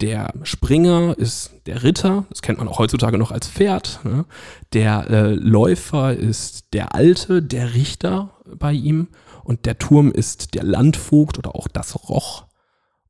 Der 0.00 0.32
Springer 0.42 1.14
ist 1.18 1.50
der 1.66 1.82
Ritter, 1.82 2.24
das 2.30 2.40
kennt 2.40 2.58
man 2.58 2.68
auch 2.68 2.78
heutzutage 2.78 3.18
noch 3.18 3.30
als 3.30 3.46
Pferd. 3.46 4.00
Ne? 4.04 4.24
Der 4.72 5.10
äh, 5.10 5.34
Läufer 5.34 6.16
ist 6.16 6.72
der 6.72 6.94
Alte, 6.94 7.42
der 7.42 7.74
Richter 7.74 8.30
bei 8.58 8.72
ihm. 8.72 9.08
Und 9.44 9.66
der 9.66 9.78
Turm 9.78 10.10
ist 10.10 10.54
der 10.54 10.64
Landvogt 10.64 11.38
oder 11.38 11.54
auch 11.54 11.68
das 11.68 12.08
Roch. 12.08 12.46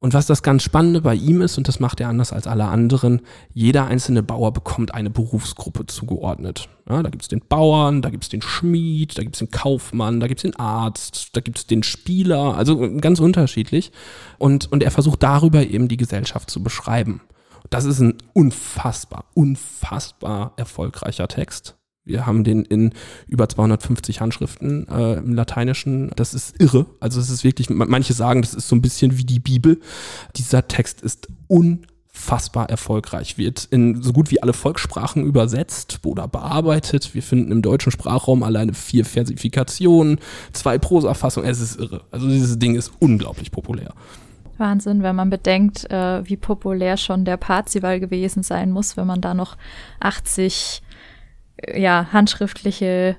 Und 0.05 0.13
was 0.13 0.27
das 0.27 0.43
ganz 0.43 0.63
Spannende 0.63 1.01
bei 1.01 1.15
ihm 1.15 1.41
ist, 1.41 1.57
und 1.57 1.67
das 1.67 1.81
macht 1.81 1.99
er 1.99 2.11
anders 2.11 2.31
als 2.31 2.47
alle 2.47 2.67
anderen, 2.67 3.23
jeder 3.55 3.87
einzelne 3.87 4.23
Bauer 4.23 4.53
bekommt 4.53 4.93
eine 4.93 5.09
Berufsgruppe 5.09 5.87
zugeordnet. 5.87 6.69
Ja, 6.87 7.03
da 7.03 7.09
gibt's 7.09 7.29
den 7.29 7.41
Bauern, 7.41 8.03
da 8.03 8.11
gibt's 8.11 8.29
den 8.29 8.43
Schmied, 8.43 9.17
da 9.17 9.23
gibt's 9.23 9.39
den 9.39 9.51
Kaufmann, 9.51 10.21
da 10.21 10.27
gibt's 10.27 10.43
den 10.43 10.57
Arzt, 10.57 11.31
da 11.33 11.41
gibt's 11.41 11.67
den 11.67 11.83
Spieler, 11.83 12.55
also 12.55 12.79
ganz 13.01 13.19
unterschiedlich. 13.19 13.93
Und, 14.37 14.71
und 14.71 14.83
er 14.83 14.91
versucht 14.91 15.23
darüber 15.23 15.63
eben 15.63 15.89
die 15.89 15.97
Gesellschaft 15.97 16.51
zu 16.51 16.63
beschreiben. 16.63 17.23
Das 17.71 17.87
ist 17.87 18.01
ein 18.01 18.19
unfassbar, 18.35 19.25
unfassbar 19.33 20.53
erfolgreicher 20.59 21.29
Text. 21.29 21.77
Wir 22.05 22.27
haben 22.27 22.45
den 22.45 22.65
in 22.65 22.93
über 23.27 23.49
250 23.49 24.21
Handschriften 24.21 24.87
äh, 24.89 25.15
im 25.15 25.33
Lateinischen. 25.33 26.11
Das 26.17 26.35
ist 26.35 26.61
irre. 26.61 26.87
Also 27.01 27.19
es 27.19 27.31
ist 27.31 27.45
wirklich, 27.45 27.71
manche 27.71 28.13
sagen, 28.13 28.43
das 28.43 28.53
ist 28.53 28.69
so 28.69 28.77
ein 28.77 28.83
bisschen 28.83 29.17
wie 29.17 29.25
die 29.25 29.41
Bibel. 29.41 29.81
Dieser 30.37 30.69
Text 30.69 31.01
ist 31.01 31.29
unfassbar 31.49 32.69
erfolgreich, 32.69 33.39
wird 33.39 33.67
in 33.71 34.03
so 34.03 34.13
gut 34.13 34.31
wie 34.31 34.43
alle 34.43 34.53
Volkssprachen 34.53 35.25
übersetzt 35.25 36.01
oder 36.05 36.29
bearbeitet. 36.29 37.15
Wir 37.15 37.23
finden 37.23 37.51
im 37.51 37.63
deutschen 37.63 37.91
Sprachraum 37.91 38.43
alleine 38.43 38.75
vier 38.75 39.07
Versifikationen, 39.07 40.19
zwei 40.53 40.77
Prosafassungen. 40.77 41.49
Es 41.49 41.61
ist 41.61 41.81
irre. 41.81 42.03
Also 42.11 42.29
dieses 42.29 42.59
Ding 42.59 42.75
ist 42.75 42.93
unglaublich 42.99 43.51
populär. 43.51 43.95
Wahnsinn, 44.59 45.03
wenn 45.03 45.17
man 45.17 45.31
bedenkt, 45.31 45.91
äh, 45.91 46.23
wie 46.29 46.37
populär 46.37 46.97
schon 46.99 47.25
der 47.25 47.39
Parzival 47.39 47.99
gewesen 47.99 48.43
sein 48.43 48.71
muss, 48.71 48.97
wenn 48.97 49.07
man 49.07 49.23
da 49.23 49.33
noch 49.35 49.57
80 50.01 50.83
ja, 51.75 52.09
handschriftliche, 52.13 53.17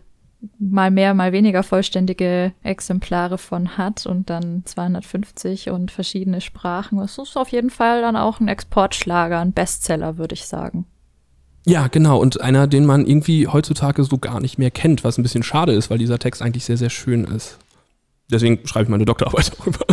mal 0.60 0.92
mehr, 0.92 1.14
mal 1.14 1.32
weniger 1.32 1.64
vollständige 1.64 2.54
Exemplare 2.64 3.38
von 3.38 3.78
hat 3.78 4.06
und 4.06 4.30
dann 4.30 4.64
250 4.66 5.70
und 5.70 5.92
verschiedene 5.92 6.42
Sprachen. 6.42 7.00
Das 7.00 7.18
ist 7.18 7.38
auf 7.38 7.50
jeden 7.50 7.70
Fall 7.70 8.02
dann 8.02 8.16
auch 8.16 8.40
ein 8.40 8.48
Exportschlager, 8.48 9.40
ein 9.40 9.54
Bestseller, 9.54 10.18
würde 10.18 10.34
ich 10.34 10.46
sagen. 10.46 10.86
Ja, 11.66 11.88
genau. 11.88 12.20
Und 12.20 12.42
einer, 12.42 12.68
den 12.68 12.86
man 12.86 13.08
irgendwie 13.08 13.48
heutzutage 13.48 14.04
so 14.04 14.20
gar 14.20 14.40
nicht 14.40 14.60
mehr 14.60 14.70
kennt, 14.70 15.04
was 15.04 15.18
ein 15.18 15.24
bisschen 15.24 15.44
schade 15.44 15.74
ist, 15.74 15.90
weil 15.90 15.98
dieser 15.98 16.20
Text 16.20 16.42
eigentlich 16.42 16.66
sehr, 16.66 16.78
sehr 16.78 16.92
schön 16.92 17.24
ist. 17.24 17.58
Deswegen 18.30 18.66
schreibe 18.68 18.84
ich 18.84 18.90
meine 18.90 19.06
Doktorarbeit 19.06 19.52
darüber. 19.60 19.86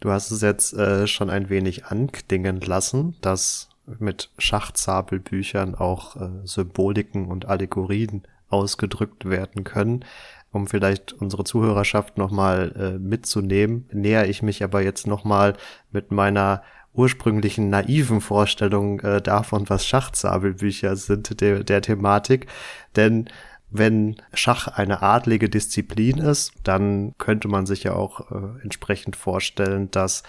du 0.00 0.10
hast 0.10 0.30
es 0.30 0.42
jetzt 0.42 0.74
äh, 0.74 1.08
schon 1.08 1.30
ein 1.30 1.48
wenig 1.48 1.86
anklingen 1.86 2.60
lassen, 2.60 3.16
dass 3.20 3.68
mit 3.98 4.30
Schachzabelbüchern 4.38 5.74
auch 5.74 6.16
äh, 6.16 6.28
Symboliken 6.44 7.26
und 7.26 7.46
Allegorien 7.46 8.22
ausgedrückt 8.48 9.28
werden 9.28 9.64
können. 9.64 10.04
Um 10.52 10.66
vielleicht 10.66 11.12
unsere 11.12 11.44
Zuhörerschaft 11.44 12.18
nochmal 12.18 12.72
äh, 12.76 12.98
mitzunehmen, 12.98 13.88
näher 13.92 14.28
ich 14.28 14.42
mich 14.42 14.64
aber 14.64 14.82
jetzt 14.82 15.06
nochmal 15.06 15.54
mit 15.90 16.12
meiner 16.12 16.62
ursprünglichen 16.94 17.68
naiven 17.68 18.20
Vorstellung 18.20 19.00
äh, 19.00 19.20
davon, 19.20 19.68
was 19.68 19.86
Schachzabelbücher 19.86 20.96
sind, 20.96 21.40
der, 21.40 21.62
der 21.62 21.82
Thematik. 21.82 22.46
Denn 22.96 23.28
wenn 23.70 24.16
Schach 24.32 24.68
eine 24.68 25.02
adlige 25.02 25.50
Disziplin 25.50 26.18
ist, 26.18 26.52
dann 26.62 27.14
könnte 27.18 27.48
man 27.48 27.66
sich 27.66 27.84
ja 27.84 27.92
auch 27.94 28.30
äh, 28.30 28.62
entsprechend 28.62 29.16
vorstellen, 29.16 29.90
dass 29.90 30.22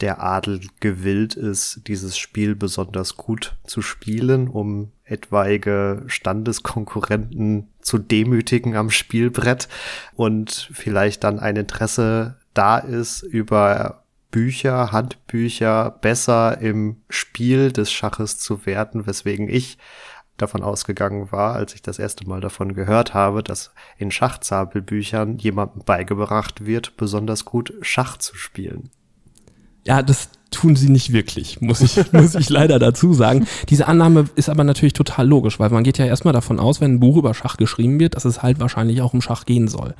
der 0.00 0.22
Adel 0.22 0.60
gewillt 0.80 1.34
ist, 1.34 1.82
dieses 1.86 2.16
Spiel 2.16 2.54
besonders 2.54 3.16
gut 3.16 3.56
zu 3.64 3.82
spielen, 3.82 4.48
um 4.48 4.92
etwaige 5.04 6.04
Standeskonkurrenten 6.06 7.68
zu 7.80 7.98
demütigen 7.98 8.76
am 8.76 8.90
Spielbrett 8.90 9.68
und 10.14 10.70
vielleicht 10.72 11.24
dann 11.24 11.38
ein 11.38 11.56
Interesse 11.56 12.36
da 12.54 12.78
ist, 12.78 13.22
über 13.22 14.04
Bücher, 14.30 14.92
Handbücher 14.92 15.90
besser 16.00 16.58
im 16.58 17.02
Spiel 17.08 17.72
des 17.72 17.90
Schaches 17.90 18.38
zu 18.38 18.64
werden, 18.64 19.06
weswegen 19.06 19.48
ich 19.48 19.78
davon 20.36 20.62
ausgegangen 20.62 21.32
war, 21.32 21.54
als 21.54 21.74
ich 21.74 21.82
das 21.82 21.98
erste 21.98 22.26
Mal 22.26 22.40
davon 22.40 22.74
gehört 22.74 23.12
habe, 23.12 23.42
dass 23.42 23.72
in 23.98 24.10
Schachzabelbüchern 24.10 25.36
jemandem 25.38 25.82
beigebracht 25.84 26.64
wird, 26.64 26.96
besonders 26.96 27.44
gut 27.44 27.74
Schach 27.82 28.16
zu 28.16 28.36
spielen. 28.36 28.90
Ja, 29.84 30.02
das 30.02 30.28
tun 30.50 30.76
sie 30.76 30.88
nicht 30.88 31.12
wirklich, 31.12 31.60
muss 31.60 31.80
ich, 31.80 31.96
muss 32.12 32.34
ich 32.34 32.48
leider 32.50 32.78
dazu 32.78 33.12
sagen. 33.12 33.46
Diese 33.68 33.86
Annahme 33.86 34.26
ist 34.34 34.48
aber 34.48 34.64
natürlich 34.64 34.92
total 34.92 35.26
logisch, 35.26 35.58
weil 35.60 35.70
man 35.70 35.84
geht 35.84 35.98
ja 35.98 36.06
erstmal 36.06 36.34
davon 36.34 36.58
aus, 36.58 36.80
wenn 36.80 36.94
ein 36.94 37.00
Buch 37.00 37.16
über 37.16 37.34
Schach 37.34 37.56
geschrieben 37.56 37.98
wird, 38.00 38.16
dass 38.16 38.24
es 38.24 38.42
halt 38.42 38.60
wahrscheinlich 38.60 39.02
auch 39.02 39.14
um 39.14 39.22
Schach 39.22 39.46
gehen 39.46 39.68
soll. 39.68 39.94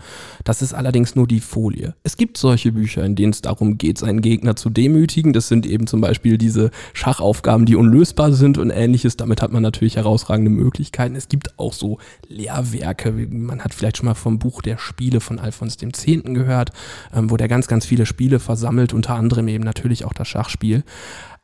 Das 0.45 0.63
ist 0.63 0.75
allerdings 0.75 1.15
nur 1.15 1.27
die 1.27 1.41
Folie. 1.41 1.95
Es 2.03 2.17
gibt 2.17 2.37
solche 2.37 2.73
Bücher, 2.73 3.05
in 3.05 3.15
denen 3.15 3.33
es 3.33 3.43
darum 3.43 3.79
geht, 3.79 3.99
seinen 3.99 4.21
Gegner 4.21 4.57
zu 4.57 4.71
demütigen. 4.71 5.33
Das 5.33 5.49
sind 5.49 5.67
eben 5.67 5.87
zum 5.87 6.01
Beispiel 6.01 6.39
diese 6.39 6.71
Schachaufgaben, 6.93 7.67
die 7.67 7.77
unlösbar 7.77 8.33
sind 8.33 8.59
und 8.59 8.71
ähnliches. 8.71 9.17
Damit 9.17 9.43
hat 9.43 9.53
man 9.53 9.63
natürlich 9.63 9.97
herausragende 9.97 10.51
Möglichkeiten. 10.51 11.17
Es 11.17 11.29
gibt 11.29 11.59
auch 11.59 11.73
so 11.73 11.99
Lehrwerke. 12.29 13.13
Man 13.13 13.61
hat 13.61 13.75
vielleicht 13.75 13.99
schon 13.99 14.07
mal 14.07 14.15
vom 14.15 14.39
Buch 14.39 14.63
der 14.63 14.79
Spiele 14.79 15.21
von 15.21 15.39
Alfons 15.39 15.77
X. 15.81 16.05
gehört, 16.05 16.71
ähm, 17.15 17.31
wo 17.31 17.37
der 17.37 17.49
ganz, 17.49 17.69
ganz 17.69 17.87
viele 17.87 18.07
Spiele 18.07 18.41
versammelt, 18.41 18.93
unter 18.93 19.15
anderem 19.15 19.49
eben 19.49 19.65
natürlich 19.65 20.05
auch 20.05 20.13
das 20.13 20.29
Schach 20.29 20.40
Schachspiel. 20.41 20.85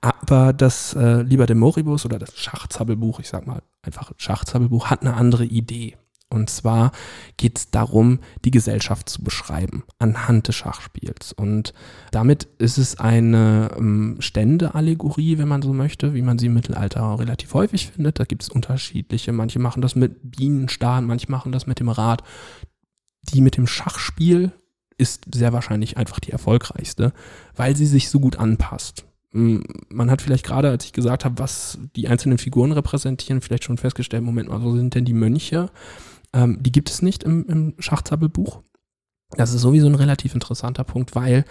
Aber 0.00 0.52
das 0.52 0.94
äh, 0.94 1.22
Liber 1.22 1.46
de 1.46 1.56
Moribus 1.56 2.04
oder 2.04 2.18
das 2.18 2.36
Schachzabbelbuch, 2.38 3.20
ich 3.20 3.28
sag 3.28 3.46
mal 3.46 3.62
einfach 3.82 4.12
Schachzabbelbuch, 4.16 4.86
hat 4.86 5.02
eine 5.02 5.14
andere 5.14 5.44
Idee. 5.44 5.96
Und 6.28 6.50
zwar 6.50 6.90
geht 7.36 7.58
es 7.58 7.70
darum, 7.70 8.18
die 8.44 8.50
Gesellschaft 8.50 9.08
zu 9.08 9.22
beschreiben 9.22 9.84
anhand 9.98 10.48
des 10.48 10.56
Schachspiels. 10.56 11.32
Und 11.32 11.72
damit 12.10 12.48
ist 12.58 12.78
es 12.78 12.98
eine 12.98 13.70
ähm, 13.76 14.16
Ständeallegorie, 14.18 15.38
wenn 15.38 15.48
man 15.48 15.62
so 15.62 15.72
möchte, 15.72 16.14
wie 16.14 16.22
man 16.22 16.38
sie 16.38 16.46
im 16.46 16.54
Mittelalter 16.54 17.18
relativ 17.18 17.54
häufig 17.54 17.88
findet. 17.88 18.18
Da 18.18 18.24
gibt 18.24 18.42
es 18.42 18.48
unterschiedliche. 18.48 19.32
Manche 19.32 19.60
machen 19.60 19.82
das 19.82 19.94
mit 19.94 20.18
Bienenstarren, 20.22 21.06
manche 21.06 21.30
machen 21.30 21.52
das 21.52 21.66
mit 21.66 21.78
dem 21.78 21.88
Rad. 21.88 22.22
Die 23.32 23.40
mit 23.40 23.56
dem 23.56 23.66
Schachspiel 23.66 24.52
ist 24.98 25.24
sehr 25.34 25.52
wahrscheinlich 25.52 25.96
einfach 25.96 26.20
die 26.20 26.32
erfolgreichste, 26.32 27.12
weil 27.54 27.76
sie 27.76 27.86
sich 27.86 28.08
so 28.08 28.20
gut 28.20 28.38
anpasst. 28.38 29.04
Man 29.32 30.10
hat 30.10 30.22
vielleicht 30.22 30.46
gerade, 30.46 30.70
als 30.70 30.86
ich 30.86 30.92
gesagt 30.92 31.24
habe, 31.24 31.38
was 31.38 31.78
die 31.94 32.08
einzelnen 32.08 32.38
Figuren 32.38 32.72
repräsentieren, 32.72 33.42
vielleicht 33.42 33.64
schon 33.64 33.76
festgestellt, 33.76 34.22
Moment 34.22 34.48
mal, 34.48 34.62
wo 34.62 34.74
sind 34.74 34.94
denn 34.94 35.04
die 35.04 35.12
Mönche? 35.12 35.68
Ähm, 36.32 36.62
die 36.62 36.72
gibt 36.72 36.88
es 36.88 37.02
nicht 37.02 37.22
im, 37.24 37.44
im 37.46 37.74
Schachzabbelbuch. 37.78 38.62
Das 39.30 39.52
ist 39.52 39.60
sowieso 39.60 39.88
ein 39.88 39.94
relativ 39.94 40.32
interessanter 40.34 40.84
Punkt, 40.84 41.14
weil 41.14 41.44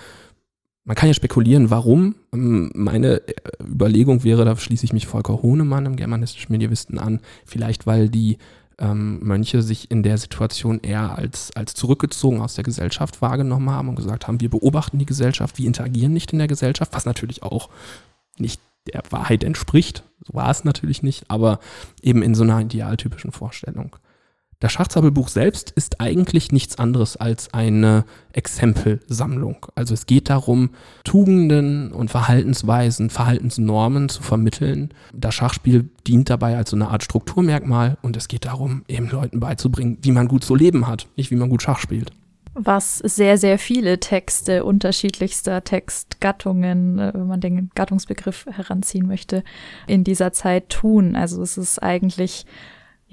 man 0.83 0.95
kann 0.95 1.09
ja 1.09 1.13
spekulieren, 1.13 1.69
warum. 1.69 2.15
Ähm, 2.31 2.71
meine 2.73 3.27
äh, 3.27 3.33
Überlegung 3.61 4.23
wäre, 4.23 4.45
da 4.45 4.55
schließe 4.55 4.85
ich 4.85 4.93
mich 4.93 5.07
Volker 5.07 5.41
Hohnemann 5.41 5.85
im 5.85 5.95
germanistischen 5.95 6.53
Medievisten 6.53 6.97
an, 6.97 7.19
vielleicht 7.43 7.85
weil 7.85 8.09
die 8.09 8.37
ähm, 8.79 9.19
Mönche 9.21 9.61
sich 9.61 9.91
in 9.91 10.03
der 10.03 10.17
Situation 10.17 10.79
eher 10.81 11.17
als, 11.17 11.55
als 11.55 11.73
zurückgezogen 11.73 12.41
aus 12.41 12.55
der 12.55 12.63
Gesellschaft 12.63 13.21
wahrgenommen 13.21 13.69
haben 13.69 13.89
und 13.89 13.95
gesagt 13.95 14.27
haben, 14.27 14.41
wir 14.41 14.49
beobachten 14.49 14.99
die 14.99 15.05
Gesellschaft, 15.05 15.57
wir 15.57 15.67
interagieren 15.67 16.13
nicht 16.13 16.33
in 16.33 16.39
der 16.39 16.47
Gesellschaft, 16.47 16.93
was 16.93 17.05
natürlich 17.05 17.43
auch 17.43 17.69
nicht 18.37 18.59
der 18.87 19.03
Wahrheit 19.09 19.43
entspricht. 19.43 20.03
So 20.25 20.33
war 20.33 20.49
es 20.49 20.63
natürlich 20.63 21.03
nicht, 21.03 21.29
aber 21.29 21.59
eben 22.01 22.21
in 22.21 22.35
so 22.35 22.43
einer 22.43 22.59
idealtypischen 22.59 23.31
Vorstellung. 23.31 23.95
Das 24.59 24.71
Schachzabelbuch 24.71 25.27
selbst 25.27 25.71
ist 25.71 25.99
eigentlich 25.99 26.51
nichts 26.51 26.79
anderes 26.79 27.17
als 27.17 27.53
eine 27.53 28.05
Exempelsammlung. 28.33 29.65
Also 29.75 29.93
es 29.93 30.05
geht 30.05 30.29
darum, 30.29 30.69
Tugenden 31.03 31.91
und 31.91 32.09
Verhaltensweisen, 32.09 33.09
Verhaltensnormen 33.09 34.09
zu 34.09 34.23
vermitteln. 34.23 34.89
Das 35.13 35.35
Schachspiel 35.35 35.89
dient 36.07 36.29
dabei 36.29 36.55
als 36.55 36.69
so 36.69 36.77
eine 36.77 36.89
Art 36.89 37.03
Strukturmerkmal 37.03 37.97
und 38.01 38.15
es 38.15 38.27
geht 38.27 38.45
darum, 38.45 38.83
eben 38.87 39.09
Leuten 39.09 39.39
beizubringen, 39.39 39.97
wie 40.01 40.11
man 40.11 40.27
gut 40.27 40.43
zu 40.43 40.55
leben 40.55 40.87
hat, 40.87 41.07
nicht 41.17 41.31
wie 41.31 41.35
man 41.35 41.49
gut 41.49 41.61
Schach 41.61 41.79
spielt 41.79 42.11
was 42.57 42.99
sehr, 42.99 43.37
sehr 43.37 43.59
viele 43.59 43.99
Texte 43.99 44.63
unterschiedlichster 44.63 45.63
Textgattungen, 45.63 46.97
äh, 46.97 47.11
wenn 47.13 47.27
man 47.27 47.41
den 47.41 47.69
Gattungsbegriff 47.75 48.45
heranziehen 48.49 49.05
möchte, 49.05 49.43
in 49.87 50.05
dieser 50.05 50.31
Zeit 50.31 50.69
tun. 50.69 51.17
Also 51.17 51.41
es 51.43 51.57
ist 51.57 51.83
eigentlich 51.83 52.45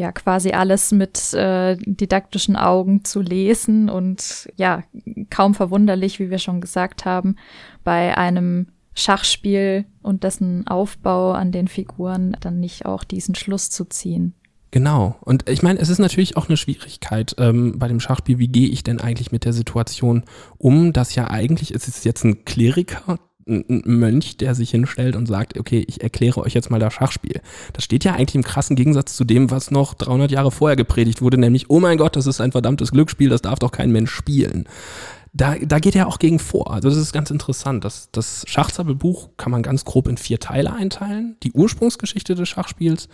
ja 0.03 0.13
quasi 0.13 0.51
alles 0.51 0.93
mit 0.93 1.33
äh, 1.33 1.77
didaktischen 1.79 2.57
Augen 2.57 3.05
zu 3.05 3.21
lesen 3.21 3.89
und 3.89 4.49
ja, 4.57 4.83
kaum 5.31 5.55
verwunderlich, 5.55 6.19
wie 6.19 6.29
wir 6.29 6.39
schon 6.39 6.61
gesagt 6.61 7.05
haben, 7.05 7.37
bei 7.85 8.19
einem 8.19 8.67
Schachspiel 8.95 9.87
und 10.03 10.25
dessen 10.25 10.67
Aufbau 10.67 11.33
an 11.33 11.53
den 11.53 11.69
Figuren 11.69 12.37
dann 12.41 12.61
nicht 12.61 12.85
auch 12.85 13.05
diesen 13.05 13.35
Schluss 13.35 13.71
zu 13.71 13.87
ziehen. 13.87 14.35
Genau. 14.73 15.17
Und 15.21 15.49
ich 15.49 15.63
meine, 15.63 15.79
es 15.79 15.91
ist 15.91 15.99
natürlich 15.99 16.37
auch 16.37 16.49
eine 16.49 16.57
Schwierigkeit 16.57 17.35
ähm, 17.39 17.79
bei 17.79 17.89
dem 17.89 18.01
Schachspiel, 18.01 18.39
wie 18.39 18.49
gehe 18.49 18.69
ich 18.69 18.83
denn 18.83 19.01
eigentlich 19.01 19.31
mit 19.31 19.45
der 19.45 19.53
Situation 19.53 20.25
um, 20.59 20.93
dass 20.93 21.15
ja 21.15 21.31
eigentlich, 21.31 21.75
es 21.75 21.89
ist 21.89 22.05
jetzt 22.05 22.25
ein 22.25 22.45
Kleriker, 22.45 23.19
ein 23.47 23.83
Mönch, 23.85 24.37
der 24.37 24.55
sich 24.55 24.71
hinstellt 24.71 25.17
und 25.17 25.27
sagt, 25.27 25.59
okay, 25.59 25.85
ich 25.87 26.03
erkläre 26.03 26.41
euch 26.41 26.55
jetzt 26.55 26.71
mal 26.71 26.81
das 26.81 26.95
Schachspiel. 26.95 27.41
Das 27.73 27.85
steht 27.85 28.05
ja 28.05 28.15
eigentlich 28.15 28.35
im 28.35 28.43
krassen 28.43 28.77
Gegensatz 28.77 29.17
zu 29.17 29.25
dem, 29.25 29.51
was 29.51 29.71
noch 29.71 29.95
300 29.95 30.31
Jahre 30.31 30.51
vorher 30.51 30.77
gepredigt 30.77 31.23
wurde, 31.23 31.39
nämlich, 31.39 31.71
oh 31.71 31.81
mein 31.81 31.99
Gott, 31.99 32.17
das 32.17 32.27
ist 32.27 32.41
ein 32.41 32.53
verdammtes 32.53 32.93
Glücksspiel, 32.93 33.29
das 33.29 33.43
darf 33.43 33.59
doch 33.59 33.73
kein 33.73 33.93
Mensch 33.93 34.11
spielen. 34.11 34.67
Da, 35.35 35.57
da 35.57 35.79
geht 35.79 35.97
er 35.97 36.09
auch 36.09 36.19
gegen 36.19 36.39
vor. 36.39 36.75
Also 36.75 36.91
das 36.91 36.99
ist 36.99 37.13
ganz 37.15 37.31
interessant. 37.31 37.85
Das, 37.87 38.11
das 38.13 38.45
Schachzabbelbuch 38.47 39.31
kann 39.39 39.51
man 39.51 39.63
ganz 39.63 39.87
grob 39.87 40.07
in 40.07 40.19
vier 40.19 40.39
Teile 40.39 40.75
einteilen. 40.75 41.37
Die 41.43 41.53
Ursprungsgeschichte 41.53 42.35
des 42.35 42.51
Schachspiels, 42.51 43.09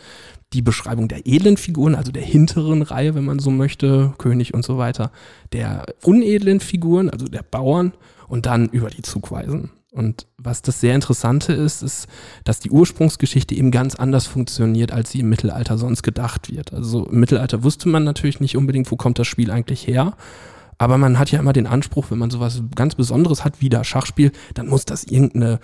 die 0.53 0.63
Beschreibung 0.63 1.07
der 1.07 1.29
edlen 1.29 1.57
Figuren, 1.57 1.95
also 1.95 2.11
der 2.11 2.23
hinteren 2.23 2.83
Reihe, 2.83 3.15
wenn 3.15 3.25
man 3.25 3.39
so 3.39 3.53
möchte, 3.53 4.15
König 4.19 4.53
und 4.53 4.65
so 4.65 4.79
weiter, 4.79 5.13
der 5.53 5.87
unedlen 6.03 6.59
Figuren, 6.59 7.09
also 7.09 7.27
der 7.27 7.45
Bauern 7.45 7.93
und 8.27 8.47
dann 8.47 8.69
über 8.69 8.91
die 8.91 9.03
Zugweisen. 9.03 9.71
Und 9.93 10.27
was 10.37 10.61
das 10.61 10.81
sehr 10.81 10.95
Interessante 10.95 11.53
ist, 11.53 11.83
ist, 11.83 12.09
dass 12.45 12.61
die 12.61 12.71
Ursprungsgeschichte 12.71 13.55
eben 13.55 13.71
ganz 13.71 13.95
anders 13.95 14.27
funktioniert, 14.27 14.93
als 14.93 15.11
sie 15.11 15.21
im 15.21 15.31
Mittelalter 15.31 15.79
sonst 15.79 16.03
gedacht 16.03 16.53
wird. 16.53 16.75
Also 16.75 17.07
im 17.07 17.21
Mittelalter 17.21 17.63
wusste 17.63 17.89
man 17.89 18.05
natürlich 18.05 18.41
nicht 18.41 18.57
unbedingt, 18.57 18.91
wo 18.91 18.97
kommt 18.97 19.19
das 19.19 19.27
Spiel 19.27 19.51
eigentlich 19.51 19.87
her. 19.87 20.15
Aber 20.77 20.99
man 20.99 21.19
hat 21.19 21.31
ja 21.31 21.41
immer 21.41 21.53
den 21.53 21.67
Anspruch, 21.67 22.07
wenn 22.11 22.19
man 22.19 22.31
sowas 22.31 22.63
ganz 22.75 22.95
Besonderes 22.95 23.45
hat 23.45 23.61
wie 23.61 23.69
das 23.69 23.87
Schachspiel, 23.87 24.31
dann 24.55 24.69
muss 24.69 24.85
das 24.85 25.05
irgendeine 25.05 25.59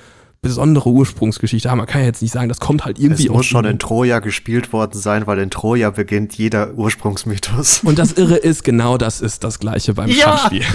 besondere 0.44 0.90
Ursprungsgeschichte 0.90 1.70
haben. 1.70 1.78
Man 1.78 1.86
kann 1.86 2.02
ja 2.02 2.08
jetzt 2.08 2.20
nicht 2.20 2.32
sagen, 2.32 2.48
das 2.48 2.60
kommt 2.60 2.84
halt 2.84 2.98
irgendwie 2.98 3.24
Es 3.24 3.30
muss 3.30 3.46
schon 3.46 3.64
in 3.64 3.78
Troja 3.78 4.18
gespielt 4.18 4.72
worden 4.72 4.98
sein, 4.98 5.26
weil 5.26 5.38
in 5.38 5.50
Troja 5.50 5.90
beginnt 5.90 6.36
jeder 6.36 6.74
Ursprungsmythos. 6.74 7.80
Und 7.84 7.98
das 7.98 8.12
Irre 8.12 8.36
ist, 8.36 8.62
genau 8.64 8.98
das 8.98 9.20
ist 9.20 9.44
das 9.44 9.58
Gleiche 9.58 9.94
beim 9.94 10.10
ja. 10.10 10.16
Schachspiel. 10.16 10.62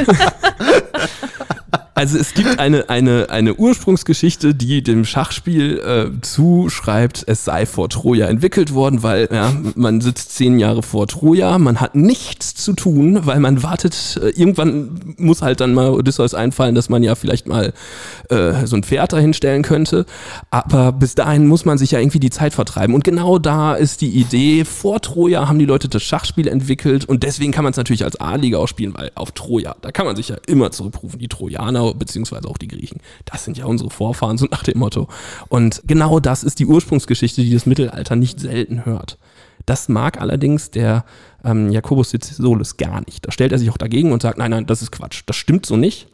Also 1.99 2.17
es 2.17 2.33
gibt 2.33 2.59
eine, 2.59 2.89
eine, 2.89 3.29
eine 3.29 3.55
Ursprungsgeschichte, 3.55 4.55
die 4.55 4.81
dem 4.81 5.03
Schachspiel 5.03 5.79
äh, 5.79 6.21
zuschreibt, 6.21 7.25
es 7.27 7.43
sei 7.43 7.65
vor 7.65 7.89
Troja 7.89 8.27
entwickelt 8.27 8.73
worden, 8.73 9.03
weil 9.03 9.27
ja, 9.29 9.51
man 9.75 9.99
sitzt 9.99 10.33
zehn 10.33 10.59
Jahre 10.59 10.81
vor 10.81 11.07
Troja, 11.07 11.57
man 11.57 11.81
hat 11.81 11.95
nichts 11.95 12.55
zu 12.55 12.71
tun, 12.71 13.25
weil 13.25 13.41
man 13.41 13.63
wartet, 13.63 14.17
äh, 14.23 14.29
irgendwann 14.29 15.13
muss 15.17 15.41
halt 15.41 15.59
dann 15.59 15.73
mal 15.73 15.89
Odysseus 15.89 16.33
einfallen, 16.33 16.73
dass 16.73 16.87
man 16.87 17.03
ja 17.03 17.15
vielleicht 17.15 17.49
mal 17.49 17.73
äh, 18.29 18.65
so 18.65 18.77
ein 18.77 18.83
Pferd 18.83 19.11
dahinstellen 19.11 19.63
könnte. 19.63 20.05
Aber 20.51 20.93
bis 20.93 21.15
dahin 21.15 21.47
muss 21.47 21.65
man 21.65 21.77
sich 21.77 21.91
ja 21.91 21.99
irgendwie 21.99 22.21
die 22.21 22.29
Zeit 22.29 22.53
vertreiben. 22.53 22.95
Und 22.95 23.03
genau 23.03 23.39
da 23.39 23.73
ist 23.73 23.99
die 23.99 24.11
Idee, 24.11 24.63
vor 24.63 25.01
Troja 25.01 25.49
haben 25.49 25.59
die 25.59 25.65
Leute 25.65 25.89
das 25.89 26.03
Schachspiel 26.03 26.47
entwickelt 26.47 27.03
und 27.03 27.23
deswegen 27.23 27.51
kann 27.51 27.65
man 27.65 27.71
es 27.71 27.77
natürlich 27.77 28.05
als 28.05 28.21
A-Liga 28.21 28.57
auch 28.57 28.69
spielen, 28.69 28.93
weil 28.95 29.11
auf 29.15 29.33
Troja, 29.33 29.75
da 29.81 29.91
kann 29.91 30.05
man 30.05 30.15
sich 30.15 30.29
ja 30.29 30.37
immer 30.47 30.71
zurückrufen, 30.71 31.19
die 31.19 31.27
Trojaner 31.27 31.88
beziehungsweise 31.93 32.47
auch 32.47 32.57
die 32.57 32.67
Griechen. 32.67 32.99
Das 33.25 33.45
sind 33.45 33.57
ja 33.57 33.65
unsere 33.65 33.89
Vorfahren, 33.89 34.37
so 34.37 34.47
nach 34.51 34.63
dem 34.63 34.79
Motto. 34.79 35.07
Und 35.47 35.81
genau 35.85 36.19
das 36.19 36.43
ist 36.43 36.59
die 36.59 36.65
Ursprungsgeschichte, 36.65 37.41
die 37.41 37.53
das 37.53 37.65
Mittelalter 37.65 38.15
nicht 38.15 38.39
selten 38.39 38.85
hört. 38.85 39.17
Das 39.65 39.89
mag 39.89 40.19
allerdings 40.19 40.71
der 40.71 41.05
ähm, 41.43 41.69
Jakobus 41.69 42.09
Sizisolus 42.09 42.77
gar 42.77 43.01
nicht. 43.05 43.27
Da 43.27 43.31
stellt 43.31 43.51
er 43.51 43.59
sich 43.59 43.69
auch 43.69 43.77
dagegen 43.77 44.11
und 44.11 44.21
sagt, 44.21 44.37
nein, 44.37 44.51
nein, 44.51 44.65
das 44.65 44.81
ist 44.81 44.91
Quatsch. 44.91 45.21
Das 45.25 45.35
stimmt 45.35 45.65
so 45.65 45.77
nicht. 45.77 46.07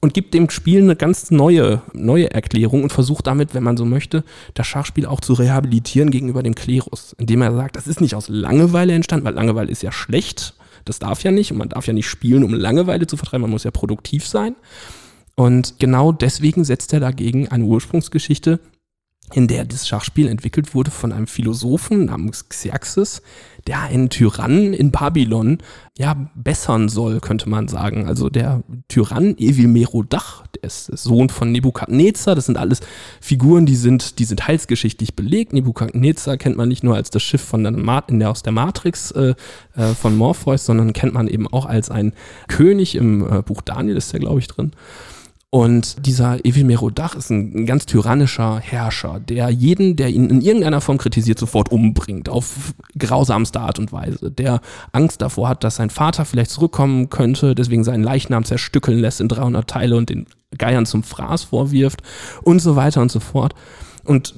Und 0.00 0.14
gibt 0.14 0.34
dem 0.34 0.50
Spiel 0.50 0.82
eine 0.82 0.96
ganz 0.96 1.30
neue, 1.30 1.82
neue 1.92 2.32
Erklärung 2.32 2.82
und 2.82 2.92
versucht 2.92 3.26
damit, 3.28 3.54
wenn 3.54 3.62
man 3.62 3.76
so 3.76 3.84
möchte, 3.84 4.24
das 4.54 4.66
Schachspiel 4.66 5.06
auch 5.06 5.20
zu 5.20 5.34
rehabilitieren 5.34 6.10
gegenüber 6.10 6.42
dem 6.42 6.56
Klerus. 6.56 7.14
Indem 7.18 7.42
er 7.42 7.54
sagt, 7.54 7.76
das 7.76 7.86
ist 7.86 8.00
nicht 8.00 8.16
aus 8.16 8.28
Langeweile 8.28 8.94
entstanden, 8.94 9.26
weil 9.26 9.34
Langeweile 9.34 9.70
ist 9.70 9.82
ja 9.82 9.92
schlecht. 9.92 10.54
Das 10.84 10.98
darf 10.98 11.22
ja 11.22 11.30
nicht. 11.30 11.52
Und 11.52 11.58
man 11.58 11.68
darf 11.68 11.86
ja 11.86 11.92
nicht 11.92 12.08
spielen, 12.08 12.42
um 12.42 12.52
Langeweile 12.52 13.06
zu 13.06 13.16
vertreiben. 13.16 13.42
Man 13.42 13.50
muss 13.50 13.62
ja 13.62 13.70
produktiv 13.70 14.26
sein. 14.26 14.56
Und 15.34 15.78
genau 15.78 16.12
deswegen 16.12 16.64
setzt 16.64 16.92
er 16.92 17.00
dagegen 17.00 17.48
eine 17.48 17.64
Ursprungsgeschichte, 17.64 18.60
in 19.32 19.48
der 19.48 19.64
das 19.64 19.88
Schachspiel 19.88 20.28
entwickelt 20.28 20.74
wurde 20.74 20.90
von 20.90 21.12
einem 21.12 21.26
Philosophen 21.26 22.06
namens 22.06 22.48
Xerxes, 22.48 23.22
der 23.66 23.80
einen 23.80 24.10
Tyrannen 24.10 24.74
in 24.74 24.90
Babylon 24.90 25.58
ja 25.96 26.30
bessern 26.34 26.88
soll, 26.88 27.20
könnte 27.20 27.48
man 27.48 27.68
sagen. 27.68 28.06
Also 28.06 28.28
der 28.28 28.62
Tyrann 28.88 29.38
Evil 29.38 29.68
Merodach, 29.68 30.46
der 30.48 30.64
ist 30.64 30.86
Sohn 30.86 31.28
von 31.28 31.52
Nebukadnezar. 31.52 32.34
Das 32.34 32.46
sind 32.46 32.58
alles 32.58 32.80
Figuren, 33.20 33.64
die 33.64 33.76
sind, 33.76 34.18
die 34.18 34.24
sind 34.24 34.46
heilsgeschichtlich 34.46 35.14
belegt. 35.14 35.52
Nebukadnezar 35.52 36.36
kennt 36.36 36.56
man 36.56 36.68
nicht 36.68 36.82
nur 36.82 36.96
als 36.96 37.10
das 37.10 37.22
Schiff 37.22 37.42
von 37.42 37.62
der, 37.62 37.72
Ma 37.72 38.00
der 38.02 38.30
aus 38.30 38.42
der 38.42 38.52
Matrix 38.52 39.12
äh, 39.12 39.34
äh, 39.76 39.94
von 39.94 40.16
Morpheus, 40.16 40.66
sondern 40.66 40.92
kennt 40.92 41.14
man 41.14 41.28
eben 41.28 41.46
auch 41.46 41.66
als 41.66 41.90
ein 41.90 42.12
König 42.48 42.96
im 42.96 43.22
äh, 43.22 43.42
Buch 43.42 43.62
Daniel 43.62 43.96
ist 43.96 44.12
der, 44.12 44.20
glaube 44.20 44.40
ich, 44.40 44.48
drin. 44.48 44.72
Und 45.54 46.06
dieser 46.06 46.42
Evil 46.46 46.64
Merodach 46.64 47.14
ist 47.14 47.28
ein, 47.28 47.54
ein, 47.54 47.66
ganz 47.66 47.84
tyrannischer 47.84 48.58
Herrscher, 48.58 49.20
der 49.20 49.50
jeden, 49.50 49.96
der 49.96 50.08
ihn 50.08 50.30
in 50.30 50.40
irgendeiner 50.40 50.80
Form 50.80 50.96
kritisiert, 50.96 51.38
sofort 51.38 51.70
umbringt, 51.70 52.30
auf 52.30 52.72
grausamste 52.98 53.60
Art 53.60 53.78
und 53.78 53.92
Weise, 53.92 54.30
der 54.30 54.62
Angst 54.92 55.20
davor 55.20 55.50
hat, 55.50 55.62
dass 55.62 55.76
sein 55.76 55.90
Vater 55.90 56.24
vielleicht 56.24 56.52
zurückkommen 56.52 57.10
könnte, 57.10 57.54
deswegen 57.54 57.84
seinen 57.84 58.02
Leichnam 58.02 58.46
zerstückeln 58.46 58.98
lässt 58.98 59.20
in 59.20 59.28
300 59.28 59.68
Teile 59.68 59.98
und 59.98 60.08
den 60.08 60.24
Geiern 60.56 60.86
zum 60.86 61.02
Fraß 61.02 61.42
vorwirft 61.42 62.00
und 62.42 62.60
so 62.60 62.74
weiter 62.74 63.02
und 63.02 63.12
so 63.12 63.20
fort. 63.20 63.54
Und 64.04 64.34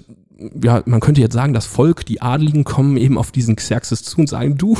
ja, 0.65 0.83
man 0.85 0.99
könnte 0.99 1.21
jetzt 1.21 1.35
sagen, 1.35 1.55
das 1.55 1.67
Volk, 1.67 2.05
die 2.07 2.23
Adligen 2.23 2.65
kommen 2.65 2.97
eben 2.97 3.19
auf 3.19 3.31
diesen 3.31 3.55
Xerxes 3.55 4.03
zu 4.03 4.19
und 4.19 4.29
sagen, 4.29 4.59
du, 4.59 4.77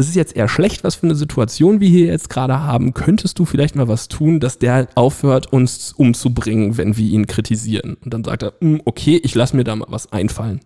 das 0.00 0.08
ist 0.08 0.14
jetzt 0.14 0.34
eher 0.34 0.48
schlecht, 0.48 0.82
was 0.82 0.94
für 0.94 1.02
eine 1.02 1.14
Situation 1.14 1.80
wir 1.80 1.88
hier 1.90 2.06
jetzt 2.06 2.30
gerade 2.30 2.58
haben. 2.58 2.94
Könntest 2.94 3.38
du 3.38 3.44
vielleicht 3.44 3.76
mal 3.76 3.86
was 3.86 4.08
tun, 4.08 4.40
dass 4.40 4.58
der 4.58 4.88
aufhört, 4.94 5.52
uns 5.52 5.92
umzubringen, 5.92 6.78
wenn 6.78 6.96
wir 6.96 7.06
ihn 7.06 7.26
kritisieren? 7.26 7.98
Und 8.02 8.14
dann 8.14 8.24
sagt 8.24 8.44
er, 8.44 8.54
hm, 8.62 8.80
okay, 8.86 9.20
ich 9.22 9.34
lasse 9.34 9.54
mir 9.54 9.62
da 9.62 9.76
mal 9.76 9.88
was 9.90 10.10
einfallen. 10.10 10.60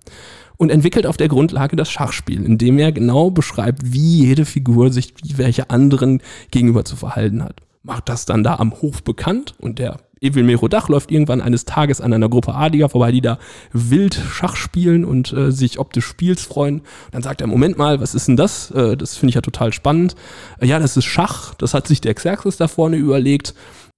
Und 0.56 0.70
entwickelt 0.70 1.04
auf 1.04 1.16
der 1.16 1.26
Grundlage 1.26 1.74
das 1.74 1.90
Schachspiel, 1.90 2.44
indem 2.44 2.78
er 2.78 2.92
genau 2.92 3.32
beschreibt, 3.32 3.92
wie 3.92 4.24
jede 4.24 4.44
Figur 4.44 4.92
sich 4.92 5.14
wie 5.24 5.36
welche 5.36 5.68
anderen 5.68 6.22
gegenüber 6.52 6.84
zu 6.84 6.94
verhalten 6.94 7.42
hat. 7.42 7.60
Macht 7.82 8.08
das 8.08 8.26
dann 8.26 8.44
da 8.44 8.54
am 8.54 8.72
Hof 8.82 9.02
bekannt 9.02 9.56
und 9.58 9.80
der 9.80 9.98
Evil 10.20 10.44
Merodach 10.44 10.88
läuft 10.88 11.10
irgendwann 11.10 11.40
eines 11.40 11.64
Tages 11.64 12.00
an 12.00 12.12
einer 12.12 12.28
Gruppe 12.28 12.54
Adliger 12.54 12.88
vorbei, 12.88 13.12
die 13.12 13.20
da 13.20 13.38
wild 13.72 14.14
Schach 14.14 14.56
spielen 14.56 15.04
und 15.04 15.32
äh, 15.32 15.50
sich 15.50 15.78
ob 15.78 15.92
des 15.92 16.04
Spiels 16.04 16.42
freuen. 16.42 16.80
Und 16.80 17.12
dann 17.12 17.22
sagt 17.22 17.40
er, 17.40 17.46
Moment 17.46 17.78
mal, 17.78 18.00
was 18.00 18.14
ist 18.14 18.28
denn 18.28 18.36
das? 18.36 18.70
Äh, 18.70 18.96
das 18.96 19.16
finde 19.16 19.30
ich 19.30 19.34
ja 19.34 19.40
total 19.40 19.72
spannend. 19.72 20.14
Äh, 20.60 20.66
ja, 20.66 20.78
das 20.78 20.96
ist 20.96 21.04
Schach. 21.04 21.54
Das 21.54 21.74
hat 21.74 21.86
sich 21.86 22.00
der 22.00 22.14
Xerxes 22.14 22.56
da 22.56 22.68
vorne 22.68 22.96
überlegt. 22.96 23.54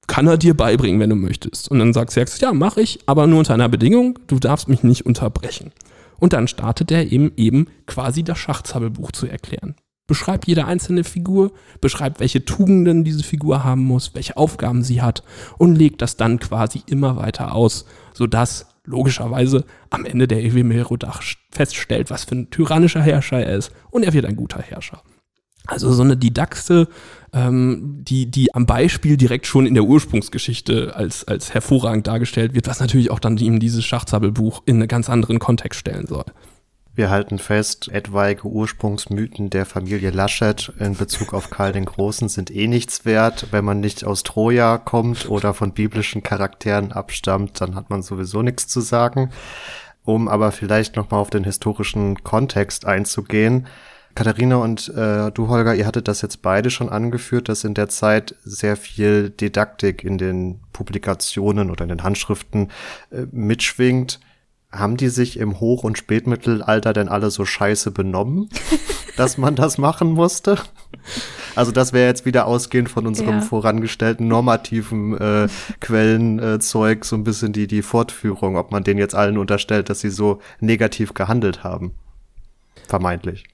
Kann 0.07 0.27
er 0.27 0.37
dir 0.37 0.55
beibringen, 0.55 1.01
wenn 1.01 1.11
du 1.11 1.17
möchtest. 1.17 1.71
Und 1.71 1.79
dann 1.79 1.93
sagt 1.93 2.11
Xerxes, 2.11 2.41
ja, 2.41 2.53
mache 2.53 2.81
ich, 2.81 3.01
aber 3.07 3.27
nur 3.27 3.41
unter 3.41 3.55
einer 3.55 3.69
Bedingung, 3.69 4.19
du 4.29 4.39
darfst 4.39 4.69
mich 4.69 4.83
nicht 4.83 5.05
unterbrechen. 5.05 5.73
Und 6.19 6.33
dann 6.33 6.49
startet 6.49 6.91
er 6.91 7.11
eben 7.11 7.33
eben 7.37 7.67
quasi 7.87 8.23
das 8.23 8.39
Schachzabbelbuch 8.39 9.13
zu 9.13 9.27
erklären 9.27 9.75
beschreibt 10.07 10.47
jede 10.47 10.67
einzelne 10.67 11.05
Figur, 11.05 11.53
beschreibt, 11.81 12.21
welche 12.21 12.45
Tugenden 12.45 13.05
diese 13.05 13.25
Figur 13.25 13.65
haben 13.65 13.85
muss, 13.85 14.15
welche 14.15 14.37
Aufgaben 14.37 14.83
sie 14.83 15.03
hat 15.03 15.23
und 15.59 15.77
legt 15.77 16.03
das 16.03 16.17
dann 16.17 16.39
quasi 16.39 16.83
immer 16.87 17.17
weiter 17.17 17.55
aus, 17.55 17.87
sodass 18.15 18.67
logischerweise 18.85 19.65
am 19.91 20.05
Ende 20.05 20.29
der 20.29 20.43
Ewe 20.43 20.65
Merodach 20.65 21.23
feststellt, 21.51 22.11
was 22.11 22.25
für 22.25 22.37
ein 22.37 22.51
tyrannischer 22.51 23.03
Herrscher 23.03 23.45
er 23.45 23.57
ist 23.57 23.73
und 23.91 24.05
er 24.05 24.13
wird 24.13 24.27
ein 24.27 24.37
guter 24.37 24.63
Herrscher. 24.63 25.03
Also 25.67 25.93
so 25.93 26.05
eine 26.05 26.17
Didaxe, 26.17 26.87
ähm, 27.33 28.05
die, 28.05 28.31
die 28.31 28.55
am 28.55 28.67
Beispiel 28.67 29.17
direkt 29.17 29.49
schon 29.49 29.67
in 29.67 29.75
der 29.75 29.83
Ursprungsgeschichte 29.83 30.95
als, 30.95 31.27
als 31.27 31.53
hervorragend 31.53 32.07
dargestellt 32.07 32.55
wird, 32.55 32.69
was 32.69 32.79
natürlich 32.79 33.11
auch 33.11 33.19
dann 33.19 33.37
ihm 33.37 33.59
dieses 33.59 33.85
Schachzabbelbuch 33.85 34.63
in 34.67 34.77
einen 34.77 34.89
ganz 34.89 35.11
anderen 35.11 35.41
Kontext 35.41 35.81
stellen 35.81 36.07
soll. 36.07 36.25
Wir 36.97 37.11
halten 37.11 37.39
fest, 37.39 37.89
etwaige 37.93 38.47
Ursprungsmythen 38.49 39.51
der 39.51 39.67
Familie 39.67 40.09
Laschet 40.09 40.73
in 40.79 40.95
Bezug 40.95 41.35
auf 41.35 41.51
Karl 41.51 41.73
den 41.73 41.85
Großen 41.85 42.31
sind 42.31 42.51
eh 42.51 42.69
nichts 42.69 43.05
wert. 43.05 43.49
Wenn 43.51 43.67
man 43.67 43.81
nicht 43.81 44.07
aus 44.07 44.23
Troja 44.23 44.79
kommt 44.79 45.29
oder 45.29 45.53
von 45.53 45.73
biblischen 45.73 46.23
Charakteren 46.23 46.93
abstammt, 46.93 47.61
dann 47.61 47.75
hat 47.75 47.91
man 47.91 48.01
sowieso 48.01 48.41
nichts 48.41 48.67
zu 48.67 48.81
sagen. 48.81 49.31
Um 50.05 50.27
aber 50.27 50.53
vielleicht 50.53 50.97
nochmal 50.97 51.21
auf 51.21 51.29
den 51.29 51.45
historischen 51.45 52.25
Kontext 52.25 52.87
einzugehen. 52.87 53.67
Katharina 54.15 54.57
und 54.57 54.89
äh, 54.89 55.31
du, 55.33 55.49
Holger, 55.49 55.75
ihr 55.75 55.87
hattet 55.87 56.09
das 56.09 56.23
jetzt 56.23 56.41
beide 56.41 56.71
schon 56.71 56.89
angeführt, 56.89 57.51
dass 57.51 57.65
in 57.65 57.75
der 57.75 57.91
Zeit 57.91 58.37
sehr 58.43 58.79
viel 58.79 59.29
Didaktik 59.29 60.03
in 60.03 60.17
den 60.17 60.61
Publikationen 60.73 61.71
oder 61.71 61.83
in 61.83 61.91
den 61.91 62.05
Handschriften 62.05 62.71
äh, 63.11 63.27
mitschwingt 63.33 64.19
haben 64.73 64.97
die 64.97 65.09
sich 65.09 65.39
im 65.39 65.61
Hoch- 65.61 65.85
und 65.85 65.99
Spätmittelalter 65.99 66.93
denn 66.93 67.09
alle 67.09 67.31
so 67.31 67.45
scheiße 67.45 67.91
benommen, 67.91 68.49
dass 69.17 69.39
man 69.39 69.57
das 69.57 69.79
machen 69.79 70.13
musste? 70.13 70.59
Also 71.55 71.73
das 71.73 71.93
wäre 71.93 72.07
jetzt 72.07 72.27
wieder 72.27 72.47
ausgehend 72.47 72.91
von 72.91 73.07
unserem 73.07 73.37
ja. 73.37 73.41
vorangestellten 73.41 74.29
normativen 74.29 75.17
äh, 75.17 75.49
Quellenzeug 75.81 77.01
äh, 77.01 77.07
so 77.07 77.17
ein 77.17 77.25
bisschen 77.25 77.53
die, 77.53 77.67
die 77.67 77.83
Fortführung, 77.83 78.57
ob 78.57 78.73
man 78.73 78.85
denen 78.85 78.99
jetzt 78.99 79.15
allen 79.15 79.39
unterstellt, 79.39 79.89
dass 79.89 80.01
sie 80.01 80.11
so 80.11 80.41
negativ 80.61 81.15
gehandelt 81.15 81.65
haben. 81.65 81.95
Vermeintlich. 82.87 83.45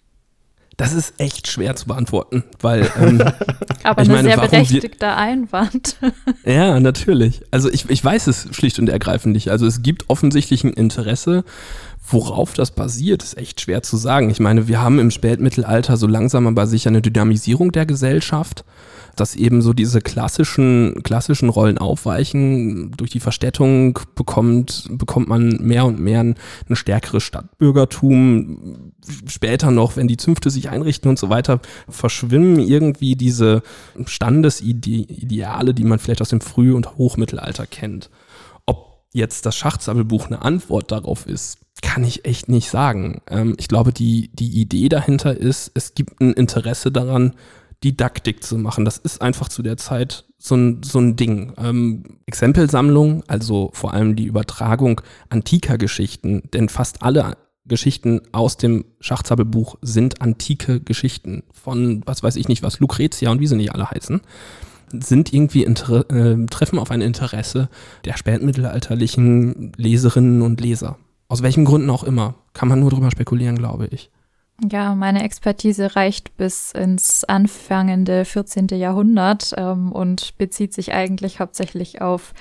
Das 0.82 0.92
ist 0.92 1.14
echt 1.18 1.46
schwer 1.46 1.76
zu 1.76 1.86
beantworten, 1.86 2.42
weil. 2.60 2.90
Ähm, 3.00 3.22
Aber 3.84 4.00
eine 4.00 4.12
meine, 4.12 4.28
sehr 4.28 4.36
berechtigter 4.36 5.16
Einwand. 5.16 5.96
ja, 6.44 6.80
natürlich. 6.80 7.42
Also 7.52 7.70
ich, 7.70 7.88
ich 7.88 8.04
weiß 8.04 8.26
es 8.26 8.48
schlicht 8.50 8.80
und 8.80 8.88
ergreifend 8.88 9.32
nicht. 9.32 9.48
Also 9.48 9.64
es 9.64 9.82
gibt 9.82 10.10
offensichtlich 10.10 10.64
ein 10.64 10.72
Interesse, 10.72 11.44
worauf 12.04 12.54
das 12.54 12.72
basiert, 12.72 13.22
ist 13.22 13.38
echt 13.38 13.60
schwer 13.60 13.84
zu 13.84 13.96
sagen. 13.96 14.28
Ich 14.28 14.40
meine, 14.40 14.66
wir 14.66 14.80
haben 14.80 14.98
im 14.98 15.12
Spätmittelalter 15.12 15.96
so 15.96 16.08
langsam 16.08 16.48
aber 16.48 16.66
sicher 16.66 16.90
eine 16.90 17.00
Dynamisierung 17.00 17.70
der 17.70 17.86
Gesellschaft 17.86 18.64
dass 19.16 19.34
eben 19.34 19.62
so 19.62 19.72
diese 19.72 20.00
klassischen, 20.00 21.02
klassischen 21.02 21.48
Rollen 21.48 21.78
aufweichen. 21.78 22.92
Durch 22.92 23.10
die 23.10 23.20
Verstädtung 23.20 23.98
bekommt, 24.14 24.88
bekommt 24.90 25.28
man 25.28 25.58
mehr 25.60 25.84
und 25.84 26.00
mehr 26.00 26.20
ein, 26.20 26.34
ein 26.68 26.76
stärkeres 26.76 27.22
Stadtbürgertum. 27.22 28.92
Später 29.26 29.70
noch, 29.70 29.96
wenn 29.96 30.08
die 30.08 30.16
Zünfte 30.16 30.50
sich 30.50 30.70
einrichten 30.70 31.08
und 31.08 31.18
so 31.18 31.28
weiter, 31.28 31.60
verschwimmen 31.88 32.58
irgendwie 32.58 33.16
diese 33.16 33.62
Standesideale, 34.04 35.74
die 35.74 35.84
man 35.84 35.98
vielleicht 35.98 36.22
aus 36.22 36.30
dem 36.30 36.40
Früh- 36.40 36.74
und 36.74 36.96
Hochmittelalter 36.96 37.66
kennt. 37.66 38.10
Ob 38.66 39.04
jetzt 39.12 39.46
das 39.46 39.56
Schachzabbelbuch 39.56 40.26
eine 40.26 40.42
Antwort 40.42 40.90
darauf 40.90 41.26
ist, 41.26 41.58
kann 41.82 42.04
ich 42.04 42.24
echt 42.24 42.48
nicht 42.48 42.70
sagen. 42.70 43.22
Ähm, 43.28 43.54
ich 43.58 43.68
glaube, 43.68 43.92
die, 43.92 44.30
die 44.32 44.60
Idee 44.60 44.88
dahinter 44.88 45.36
ist, 45.36 45.70
es 45.74 45.94
gibt 45.94 46.20
ein 46.20 46.32
Interesse 46.32 46.92
daran, 46.92 47.34
Didaktik 47.84 48.42
zu 48.42 48.58
machen. 48.58 48.84
Das 48.84 48.98
ist 48.98 49.20
einfach 49.20 49.48
zu 49.48 49.62
der 49.62 49.76
Zeit 49.76 50.24
so 50.38 50.56
ein, 50.56 50.82
so 50.82 50.98
ein 50.98 51.16
Ding. 51.16 51.52
Ähm, 51.56 52.04
Exempelsammlung, 52.26 53.22
also 53.26 53.70
vor 53.72 53.94
allem 53.94 54.16
die 54.16 54.26
Übertragung 54.26 55.00
antiker 55.28 55.78
Geschichten, 55.78 56.42
denn 56.52 56.68
fast 56.68 57.02
alle 57.02 57.36
Geschichten 57.64 58.22
aus 58.32 58.56
dem 58.56 58.84
Schachzabbelbuch 59.00 59.76
sind 59.82 60.20
antike 60.20 60.80
Geschichten 60.80 61.44
von, 61.52 62.02
was 62.06 62.22
weiß 62.22 62.36
ich 62.36 62.48
nicht 62.48 62.62
was, 62.62 62.80
Lucretia 62.80 63.30
und 63.30 63.40
wie 63.40 63.46
sie 63.46 63.56
nicht 63.56 63.72
alle 63.72 63.90
heißen, 63.90 64.20
sind 64.92 65.32
irgendwie 65.32 65.62
Inter 65.62 66.10
äh, 66.10 66.44
treffen 66.46 66.78
auf 66.78 66.90
ein 66.90 67.00
Interesse 67.00 67.68
der 68.04 68.16
spätmittelalterlichen 68.16 69.72
Leserinnen 69.76 70.42
und 70.42 70.60
Leser. 70.60 70.98
Aus 71.28 71.42
welchen 71.42 71.64
Gründen 71.64 71.88
auch 71.88 72.04
immer. 72.04 72.34
Kann 72.52 72.68
man 72.68 72.80
nur 72.80 72.90
drüber 72.90 73.10
spekulieren, 73.10 73.56
glaube 73.56 73.86
ich. 73.86 74.10
Ja, 74.70 74.94
meine 74.94 75.24
Expertise 75.24 75.96
reicht 75.96 76.36
bis 76.36 76.72
ins 76.72 77.24
anfangende 77.24 78.24
14. 78.24 78.68
Jahrhundert 78.68 79.52
ähm, 79.56 79.90
und 79.90 80.38
bezieht 80.38 80.72
sich 80.72 80.92
eigentlich 80.92 81.40
hauptsächlich 81.40 82.00
auf 82.00 82.32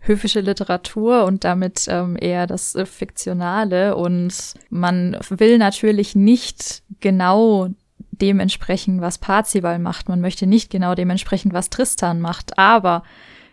höfische 0.00 0.40
Literatur 0.40 1.24
und 1.24 1.44
damit 1.44 1.86
ähm, 1.88 2.16
eher 2.20 2.46
das 2.46 2.76
Fiktionale. 2.84 3.96
Und 3.96 4.54
man 4.68 5.16
will 5.30 5.56
natürlich 5.58 6.14
nicht 6.14 6.82
genau 7.00 7.68
dementsprechend, 8.10 9.00
was 9.00 9.18
Parzival 9.18 9.78
macht. 9.78 10.08
Man 10.08 10.20
möchte 10.20 10.46
nicht 10.46 10.70
genau 10.70 10.94
dementsprechend, 10.94 11.54
was 11.54 11.70
Tristan 11.70 12.20
macht. 12.20 12.58
Aber 12.58 13.02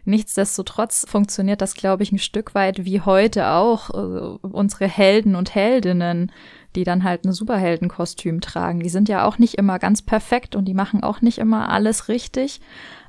Nichtsdestotrotz 0.05 1.05
funktioniert 1.07 1.61
das, 1.61 1.75
glaube 1.75 2.01
ich, 2.01 2.11
ein 2.11 2.17
Stück 2.17 2.55
weit 2.55 2.83
wie 2.83 3.01
heute 3.01 3.49
auch. 3.49 3.91
Äh, 3.91 4.47
unsere 4.47 4.87
Helden 4.87 5.35
und 5.35 5.53
Heldinnen 5.53 6.31
die 6.75 6.83
dann 6.83 7.03
halt 7.03 7.25
ein 7.25 7.33
Superheldenkostüm 7.33 8.41
tragen. 8.41 8.79
Die 8.81 8.89
sind 8.89 9.09
ja 9.09 9.25
auch 9.25 9.39
nicht 9.39 9.55
immer 9.55 9.79
ganz 9.79 10.01
perfekt 10.01 10.55
und 10.55 10.65
die 10.65 10.73
machen 10.73 11.03
auch 11.03 11.21
nicht 11.21 11.39
immer 11.39 11.69
alles 11.69 12.07
richtig. 12.07 12.61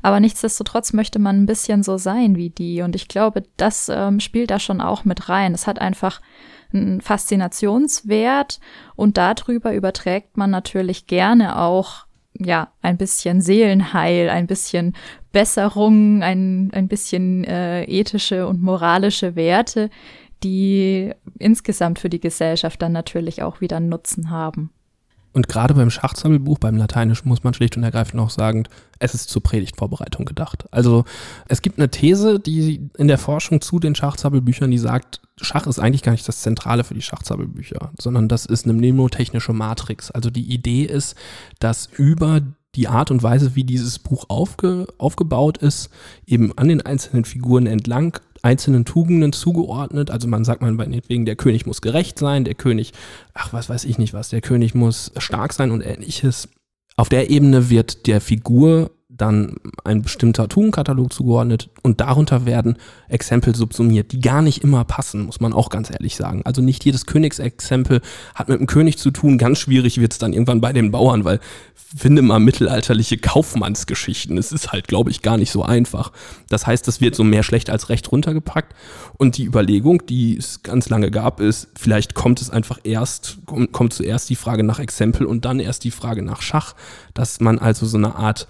Aber 0.02 0.18
nichtsdestotrotz 0.20 0.92
möchte 0.92 1.18
man 1.18 1.42
ein 1.42 1.46
bisschen 1.46 1.82
so 1.82 1.98
sein 1.98 2.36
wie 2.36 2.50
die. 2.50 2.82
Und 2.82 2.96
ich 2.96 3.08
glaube, 3.08 3.42
das 3.56 3.90
ähm, 3.92 4.20
spielt 4.20 4.50
da 4.50 4.58
schon 4.58 4.80
auch 4.80 5.04
mit 5.04 5.28
rein. 5.28 5.52
Es 5.52 5.66
hat 5.66 5.78
einfach 5.78 6.20
einen 6.72 7.00
Faszinationswert 7.00 8.60
und 8.96 9.16
darüber 9.16 9.74
überträgt 9.74 10.36
man 10.36 10.50
natürlich 10.50 11.06
gerne 11.06 11.58
auch 11.58 12.06
ja, 12.38 12.68
ein 12.80 12.96
bisschen 12.96 13.40
Seelenheil, 13.40 14.30
ein 14.30 14.46
bisschen 14.46 14.94
Besserung, 15.32 16.22
ein, 16.22 16.70
ein 16.72 16.88
bisschen 16.88 17.44
äh, 17.44 17.84
ethische 17.84 18.46
und 18.46 18.62
moralische 18.62 19.36
Werte, 19.36 19.90
die 20.42 21.12
insgesamt 21.38 21.98
für 21.98 22.10
die 22.10 22.20
Gesellschaft 22.20 22.80
dann 22.82 22.92
natürlich 22.92 23.42
auch 23.42 23.60
wieder 23.60 23.80
Nutzen 23.80 24.30
haben. 24.30 24.70
Und 25.32 25.46
gerade 25.46 25.74
beim 25.74 25.90
Schachsammelbuch, 25.90 26.58
beim 26.58 26.76
Lateinischen 26.76 27.28
muss 27.28 27.44
man 27.44 27.54
schlicht 27.54 27.76
und 27.76 27.84
ergreifend 27.84 28.20
auch 28.20 28.30
sagen, 28.30 28.64
es 28.98 29.14
ist 29.14 29.30
zur 29.30 29.42
Predigtvorbereitung 29.42 30.24
gedacht. 30.24 30.66
Also 30.72 31.04
es 31.46 31.62
gibt 31.62 31.78
eine 31.78 31.88
These, 31.88 32.40
die 32.40 32.90
in 32.98 33.06
der 33.06 33.18
Forschung 33.18 33.60
zu 33.60 33.78
den 33.78 33.94
Schachsammelbüchern, 33.94 34.70
die 34.70 34.78
sagt, 34.78 35.20
Schach 35.40 35.66
ist 35.68 35.78
eigentlich 35.78 36.02
gar 36.02 36.12
nicht 36.12 36.26
das 36.26 36.42
Zentrale 36.42 36.82
für 36.82 36.94
die 36.94 37.02
Schachsammelbücher, 37.02 37.92
sondern 37.98 38.28
das 38.28 38.44
ist 38.44 38.64
eine 38.64 38.72
mnemotechnische 38.72 39.52
Matrix. 39.52 40.10
Also 40.10 40.30
die 40.30 40.52
Idee 40.52 40.84
ist, 40.84 41.14
dass 41.60 41.86
über 41.86 42.40
die 42.74 42.88
Art 42.88 43.10
und 43.10 43.22
Weise, 43.22 43.54
wie 43.54 43.64
dieses 43.64 43.98
Buch 43.98 44.26
aufge, 44.28 44.86
aufgebaut 44.98 45.58
ist, 45.58 45.90
eben 46.26 46.56
an 46.58 46.68
den 46.68 46.82
einzelnen 46.82 47.24
Figuren 47.24 47.66
entlang 47.66 48.18
einzelnen 48.42 48.84
Tugenden 48.84 49.32
zugeordnet. 49.32 50.10
Also 50.10 50.28
man 50.28 50.44
sagt 50.44 50.62
man 50.62 50.74
meinetwegen, 50.76 51.24
der 51.24 51.36
König 51.36 51.66
muss 51.66 51.80
gerecht 51.80 52.18
sein, 52.18 52.44
der 52.44 52.54
König, 52.54 52.92
ach 53.34 53.52
was 53.52 53.68
weiß 53.68 53.84
ich 53.84 53.98
nicht 53.98 54.14
was, 54.14 54.30
der 54.30 54.40
König 54.40 54.74
muss 54.74 55.12
stark 55.18 55.52
sein 55.52 55.70
und 55.70 55.82
ähnliches. 55.82 56.48
Auf 56.96 57.08
der 57.08 57.30
Ebene 57.30 57.70
wird 57.70 58.06
der 58.06 58.20
Figur 58.20 58.90
dann 59.20 59.56
ein 59.84 60.02
bestimmter 60.02 60.48
Tugendkatalog 60.48 61.12
zugeordnet 61.12 61.70
und 61.82 62.00
darunter 62.00 62.46
werden 62.46 62.76
Exempel 63.08 63.54
subsumiert, 63.54 64.12
die 64.12 64.20
gar 64.20 64.42
nicht 64.42 64.62
immer 64.62 64.84
passen, 64.84 65.26
muss 65.26 65.40
man 65.40 65.52
auch 65.52 65.68
ganz 65.68 65.90
ehrlich 65.90 66.16
sagen. 66.16 66.42
Also 66.44 66.62
nicht 66.62 66.84
jedes 66.84 67.06
Königsexempel 67.06 68.00
hat 68.34 68.48
mit 68.48 68.60
dem 68.60 68.66
König 68.66 68.98
zu 68.98 69.10
tun. 69.10 69.38
Ganz 69.38 69.58
schwierig 69.58 70.00
wird 70.00 70.12
es 70.12 70.18
dann 70.18 70.32
irgendwann 70.32 70.60
bei 70.60 70.72
den 70.72 70.90
Bauern, 70.90 71.24
weil 71.24 71.40
finde 71.96 72.22
mal 72.22 72.38
mittelalterliche 72.38 73.18
Kaufmannsgeschichten. 73.18 74.38
Es 74.38 74.52
ist 74.52 74.70
halt, 74.70 74.86
glaube 74.86 75.10
ich, 75.10 75.22
gar 75.22 75.36
nicht 75.36 75.50
so 75.50 75.64
einfach. 75.64 76.12
Das 76.48 76.66
heißt, 76.66 76.86
das 76.86 77.00
wird 77.00 77.16
so 77.16 77.24
mehr 77.24 77.42
schlecht 77.42 77.68
als 77.68 77.88
recht 77.88 78.12
runtergepackt. 78.12 78.74
Und 79.18 79.36
die 79.36 79.44
Überlegung, 79.44 80.06
die 80.06 80.36
es 80.36 80.62
ganz 80.62 80.88
lange 80.88 81.10
gab, 81.10 81.40
ist, 81.40 81.68
vielleicht 81.76 82.14
kommt 82.14 82.40
es 82.40 82.50
einfach 82.50 82.78
erst, 82.84 83.38
kommt 83.72 83.92
zuerst 83.92 84.30
die 84.30 84.36
Frage 84.36 84.62
nach 84.62 84.78
Exempel 84.78 85.26
und 85.26 85.44
dann 85.44 85.58
erst 85.58 85.82
die 85.82 85.90
Frage 85.90 86.22
nach 86.22 86.42
Schach, 86.42 86.74
dass 87.14 87.40
man 87.40 87.58
also 87.58 87.86
so 87.86 87.98
eine 87.98 88.14
Art 88.14 88.46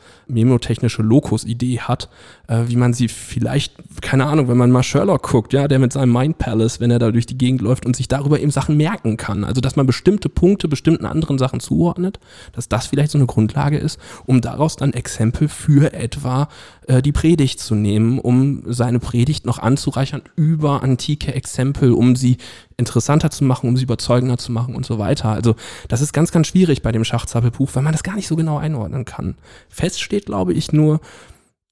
memotechnische 0.60 1.02
Lokus-Idee 1.02 1.80
hat, 1.80 2.08
äh, 2.48 2.64
wie 2.66 2.76
man 2.76 2.92
sie 2.92 3.08
vielleicht, 3.08 3.74
keine 4.02 4.26
Ahnung, 4.26 4.48
wenn 4.48 4.56
man 4.56 4.70
mal 4.70 4.82
Sherlock 4.82 5.30
guckt, 5.30 5.52
ja, 5.52 5.68
der 5.68 5.78
mit 5.78 5.92
seinem 5.92 6.12
Mind 6.12 6.38
Palace, 6.38 6.80
wenn 6.80 6.90
er 6.90 6.98
da 6.98 7.10
durch 7.10 7.26
die 7.26 7.38
Gegend 7.38 7.62
läuft 7.62 7.86
und 7.86 7.96
sich 7.96 8.08
darüber 8.08 8.38
eben 8.40 8.50
Sachen 8.50 8.76
merken 8.76 9.16
kann. 9.16 9.44
Also, 9.44 9.60
dass 9.60 9.76
man 9.76 9.86
bestimmte 9.86 10.28
Punkte 10.28 10.68
bestimmten 10.68 11.06
anderen 11.06 11.38
Sachen 11.38 11.60
zuordnet, 11.60 12.20
dass 12.52 12.68
das 12.68 12.86
vielleicht 12.86 13.10
so 13.10 13.18
eine 13.18 13.26
Grundlage 13.26 13.78
ist, 13.78 13.98
um 14.26 14.40
daraus 14.40 14.76
dann 14.76 14.92
Exempel 14.92 15.48
für 15.48 15.92
etwa 15.92 16.48
äh, 16.86 17.02
die 17.02 17.12
Predigt 17.12 17.60
zu 17.60 17.74
nehmen, 17.74 18.18
um 18.18 18.62
seine 18.66 19.00
Predigt 19.00 19.46
noch 19.46 19.58
anzureichern 19.58 20.22
über 20.36 20.82
antike 20.82 21.34
Exempel, 21.34 21.92
um 21.92 22.16
sie 22.16 22.36
interessanter 22.80 23.30
zu 23.30 23.44
machen, 23.44 23.68
um 23.68 23.76
sie 23.76 23.84
überzeugender 23.84 24.38
zu 24.38 24.50
machen 24.50 24.74
und 24.74 24.84
so 24.84 24.98
weiter. 24.98 25.28
Also 25.28 25.54
das 25.86 26.00
ist 26.00 26.12
ganz, 26.12 26.32
ganz 26.32 26.48
schwierig 26.48 26.82
bei 26.82 26.90
dem 26.90 27.04
Schachzappelbuch, 27.04 27.70
weil 27.74 27.84
man 27.84 27.92
das 27.92 28.02
gar 28.02 28.16
nicht 28.16 28.26
so 28.26 28.34
genau 28.34 28.58
einordnen 28.58 29.04
kann. 29.04 29.36
Fest 29.68 30.00
steht, 30.00 30.26
glaube 30.26 30.52
ich, 30.52 30.72
nur, 30.72 31.00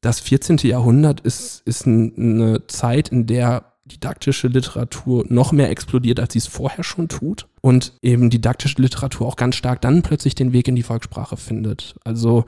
das 0.00 0.20
14. 0.20 0.58
Jahrhundert 0.58 1.20
ist, 1.20 1.62
ist 1.64 1.86
eine 1.86 2.64
Zeit, 2.68 3.08
in 3.08 3.26
der 3.26 3.64
didaktische 3.84 4.48
Literatur 4.48 5.24
noch 5.28 5.50
mehr 5.50 5.70
explodiert, 5.70 6.20
als 6.20 6.34
sie 6.34 6.38
es 6.38 6.46
vorher 6.46 6.84
schon 6.84 7.08
tut. 7.08 7.48
Und 7.60 7.94
eben 8.02 8.30
didaktische 8.30 8.80
Literatur 8.80 9.26
auch 9.26 9.36
ganz 9.36 9.56
stark 9.56 9.80
dann 9.80 10.02
plötzlich 10.02 10.34
den 10.34 10.52
Weg 10.52 10.68
in 10.68 10.76
die 10.76 10.82
Volkssprache 10.82 11.36
findet. 11.36 11.96
Also 12.04 12.44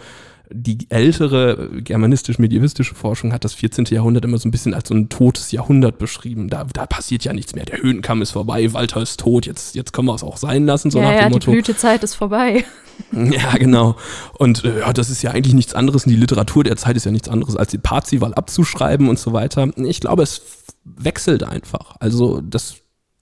die 0.53 0.79
ältere 0.91 1.71
germanistisch-medievistische 1.83 2.95
Forschung 2.95 3.33
hat 3.33 3.45
das 3.45 3.55
14. 3.55 3.87
Jahrhundert 3.87 4.25
immer 4.25 4.39
so 4.39 4.49
ein 4.49 4.51
bisschen 4.51 4.75
als 4.75 4.89
so 4.89 4.95
ein 4.95 5.09
totes 5.09 5.53
Jahrhundert 5.53 5.99
beschrieben. 5.99 6.49
Da, 6.49 6.65
da 6.65 6.87
passiert 6.87 7.25
ja 7.25 7.33
nichts 7.33 7.55
mehr. 7.55 7.65
Der 7.65 7.81
Höhenkamm 7.81 8.21
ist 8.23 8.33
vorbei, 8.33 8.73
Walter 8.73 9.01
ist 9.01 9.21
tot, 9.21 9.47
jetzt, 9.47 9.75
jetzt 9.75 9.93
können 9.93 10.09
wir 10.09 10.15
es 10.15 10.25
auch 10.25 10.37
sein 10.37 10.67
lassen, 10.67 10.91
so 10.91 10.99
ja, 10.99 11.05
nach 11.05 11.13
dem 11.13 11.21
ja, 11.21 11.29
Motto. 11.31 11.51
Die 11.51 11.57
Blütezeit 11.57 12.03
ist 12.03 12.15
vorbei. 12.15 12.65
Ja, 13.13 13.53
genau. 13.57 13.97
Und 14.39 14.63
äh, 14.63 14.81
ja, 14.81 14.93
das 14.93 15.09
ist 15.09 15.23
ja 15.23 15.31
eigentlich 15.31 15.55
nichts 15.55 15.75
anderes. 15.75 16.05
Und 16.05 16.11
die 16.11 16.19
Literatur 16.19 16.65
der 16.65 16.77
Zeit 16.77 16.97
ist 16.97 17.07
ja 17.07 17.11
nichts 17.11 17.31
anderes, 17.31 17.57
als 17.57 17.71
die 17.71 17.79
Parzival 17.79 18.35
abzuschreiben 18.35 19.09
und 19.09 19.19
so 19.19 19.33
weiter. 19.33 19.71
Ich 19.79 20.01
glaube, 20.01 20.23
es 20.23 20.43
wechselt 20.85 21.43
einfach. 21.43 21.97
Also 21.99 22.43
das, 22.43 22.77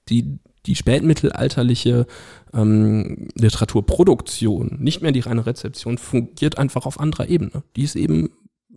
die, 0.09 0.41
die 0.67 0.75
spätmittelalterliche 0.75 2.07
ähm, 2.55 3.29
Literaturproduktion, 3.35 4.79
nicht 4.81 5.03
mehr 5.03 5.13
die 5.13 5.21
reine 5.21 5.47
Rezeption, 5.47 5.99
fungiert 5.99 6.59
einfach 6.59 6.87
auf 6.87 7.01
anderer 7.01 7.29
Ebene. 7.29 7.63
Die 7.77 7.83
ist 7.83 7.97
eben, 7.97 8.31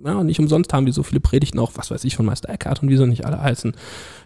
ja, 0.04 0.24
nicht 0.24 0.40
umsonst 0.40 0.74
haben 0.74 0.86
wir 0.86 0.94
so 0.94 1.04
viele 1.04 1.22
Predigten 1.22 1.60
auch, 1.60 1.72
was 1.76 1.92
weiß 1.92 2.04
ich, 2.04 2.16
von 2.16 2.26
Meister 2.26 2.50
Eckhart 2.50 2.82
und 2.82 2.90
wie 2.90 2.98
so 2.98 3.06
nicht 3.06 3.26
alle 3.26 3.42
heißen, 3.42 3.76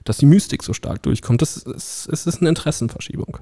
dass 0.04 0.18
die 0.18 0.26
Mystik 0.26 0.64
so 0.64 0.74
stark 0.74 1.04
durchkommt. 1.04 1.41
Das 1.41 1.58
ist, 1.58 2.08
es 2.08 2.26
ist 2.28 2.39
eine 2.39 2.50
Interessenverschiebung. 2.50 3.38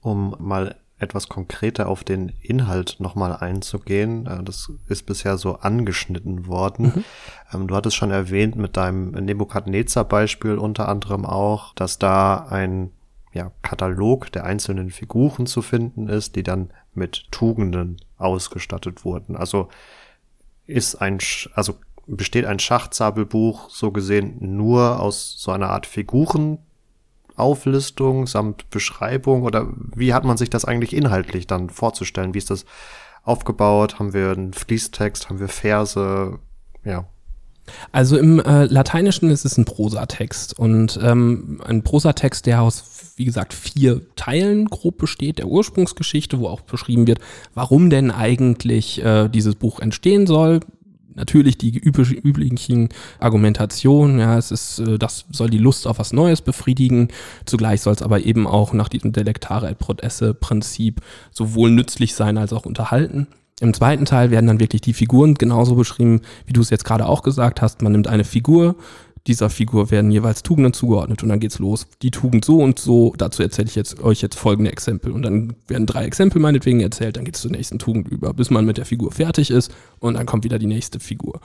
Um 0.00 0.36
mal 0.38 0.76
etwas 0.98 1.28
konkreter 1.28 1.88
auf 1.88 2.04
den 2.04 2.32
Inhalt 2.40 2.96
nochmal 3.00 3.36
einzugehen. 3.36 4.26
Äh, 4.26 4.42
das 4.42 4.72
ist 4.88 5.04
bisher 5.06 5.36
so 5.36 5.56
angeschnitten 5.56 6.46
worden. 6.46 6.86
Mhm. 6.94 7.04
Ähm, 7.52 7.66
du 7.68 7.74
hattest 7.76 7.96
schon 7.96 8.10
erwähnt 8.10 8.56
mit 8.56 8.76
deinem 8.76 9.10
Nebukadnezar-Beispiel 9.10 10.56
unter 10.56 10.88
anderem 10.88 11.26
auch, 11.26 11.74
dass 11.74 11.98
da 11.98 12.46
ein 12.48 12.90
ja, 13.36 13.52
Katalog 13.60 14.32
der 14.32 14.44
einzelnen 14.44 14.90
Figuren 14.90 15.46
zu 15.46 15.60
finden 15.60 16.08
ist, 16.08 16.36
die 16.36 16.42
dann 16.42 16.70
mit 16.94 17.30
Tugenden 17.30 17.98
ausgestattet 18.16 19.04
wurden. 19.04 19.36
Also 19.36 19.68
ist 20.66 20.94
ein, 20.96 21.18
also 21.54 21.74
besteht 22.06 22.46
ein 22.46 22.58
Schachzabelbuch 22.58 23.68
so 23.68 23.92
gesehen 23.92 24.56
nur 24.56 25.00
aus 25.00 25.34
so 25.36 25.52
einer 25.52 25.68
Art 25.68 25.84
Figurenauflistung 25.84 28.26
samt 28.26 28.70
Beschreibung 28.70 29.42
oder 29.42 29.68
wie 29.94 30.14
hat 30.14 30.24
man 30.24 30.38
sich 30.38 30.48
das 30.48 30.64
eigentlich 30.64 30.96
inhaltlich 30.96 31.46
dann 31.46 31.68
vorzustellen? 31.68 32.32
Wie 32.32 32.38
ist 32.38 32.50
das 32.50 32.64
aufgebaut? 33.22 33.98
Haben 33.98 34.14
wir 34.14 34.30
einen 34.30 34.54
Fließtext? 34.54 35.28
Haben 35.28 35.40
wir 35.40 35.48
Verse? 35.48 36.38
Ja. 36.84 37.06
Also 37.92 38.16
im 38.16 38.40
äh, 38.40 38.66
Lateinischen 38.66 39.30
ist 39.30 39.44
es 39.44 39.58
ein 39.58 39.64
Prosatext 39.64 40.58
und 40.58 40.98
ähm, 41.02 41.60
ein 41.64 41.82
Prosatext, 41.82 42.46
der 42.46 42.62
aus, 42.62 43.12
wie 43.16 43.24
gesagt, 43.24 43.54
vier 43.54 44.02
Teilen 44.16 44.66
grob 44.66 44.98
besteht, 44.98 45.38
der 45.38 45.48
Ursprungsgeschichte, 45.48 46.38
wo 46.38 46.48
auch 46.48 46.60
beschrieben 46.62 47.06
wird, 47.06 47.20
warum 47.54 47.90
denn 47.90 48.10
eigentlich 48.10 49.02
äh, 49.04 49.28
dieses 49.28 49.54
Buch 49.54 49.80
entstehen 49.80 50.26
soll. 50.26 50.60
Natürlich 51.14 51.56
die 51.56 51.78
üblichen 51.78 52.90
Argumentationen, 53.18 54.18
ja, 54.18 54.36
es 54.36 54.50
ist, 54.50 54.80
äh, 54.80 54.98
das 54.98 55.24
soll 55.30 55.48
die 55.48 55.58
Lust 55.58 55.86
auf 55.86 55.98
was 55.98 56.12
Neues 56.12 56.42
befriedigen. 56.42 57.08
Zugleich 57.46 57.80
soll 57.80 57.94
es 57.94 58.02
aber 58.02 58.20
eben 58.20 58.46
auch 58.46 58.74
nach 58.74 58.90
diesem 58.90 59.12
Delectare 59.12 59.70
et 59.70 59.78
Prodesse 59.78 60.34
Prinzip 60.34 61.00
sowohl 61.30 61.70
nützlich 61.70 62.14
sein 62.14 62.36
als 62.36 62.52
auch 62.52 62.66
unterhalten. 62.66 63.28
Im 63.60 63.72
zweiten 63.72 64.04
Teil 64.04 64.30
werden 64.30 64.46
dann 64.46 64.60
wirklich 64.60 64.82
die 64.82 64.92
Figuren 64.92 65.34
genauso 65.34 65.76
beschrieben, 65.76 66.20
wie 66.44 66.52
du 66.52 66.60
es 66.60 66.70
jetzt 66.70 66.84
gerade 66.84 67.06
auch 67.06 67.22
gesagt 67.22 67.62
hast. 67.62 67.80
Man 67.80 67.92
nimmt 67.92 68.06
eine 68.06 68.24
Figur, 68.24 68.76
dieser 69.26 69.50
Figur 69.50 69.90
werden 69.90 70.10
jeweils 70.10 70.42
Tugenden 70.42 70.72
zugeordnet 70.72 71.22
und 71.22 71.28
dann 71.28 71.40
geht's 71.40 71.58
los. 71.58 71.86
Die 72.02 72.10
Tugend 72.10 72.44
so 72.44 72.58
und 72.58 72.78
so, 72.78 73.12
dazu 73.18 73.42
erzähle 73.42 73.68
ich 73.68 73.74
jetzt 73.74 74.00
euch 74.00 74.22
jetzt 74.22 74.38
folgende 74.38 74.70
Exempel. 74.70 75.10
Und 75.10 75.22
dann 75.22 75.54
werden 75.66 75.86
drei 75.86 76.04
Exempel 76.04 76.40
meinetwegen 76.40 76.80
erzählt, 76.80 77.16
dann 77.16 77.24
geht's 77.24 77.40
zur 77.40 77.50
nächsten 77.50 77.78
Tugend 77.78 78.08
über, 78.08 78.32
bis 78.34 78.50
man 78.50 78.64
mit 78.64 78.78
der 78.78 78.86
Figur 78.86 79.10
fertig 79.10 79.50
ist 79.50 79.74
und 79.98 80.14
dann 80.14 80.26
kommt 80.26 80.44
wieder 80.44 80.58
die 80.58 80.66
nächste 80.66 81.00
Figur. 81.00 81.40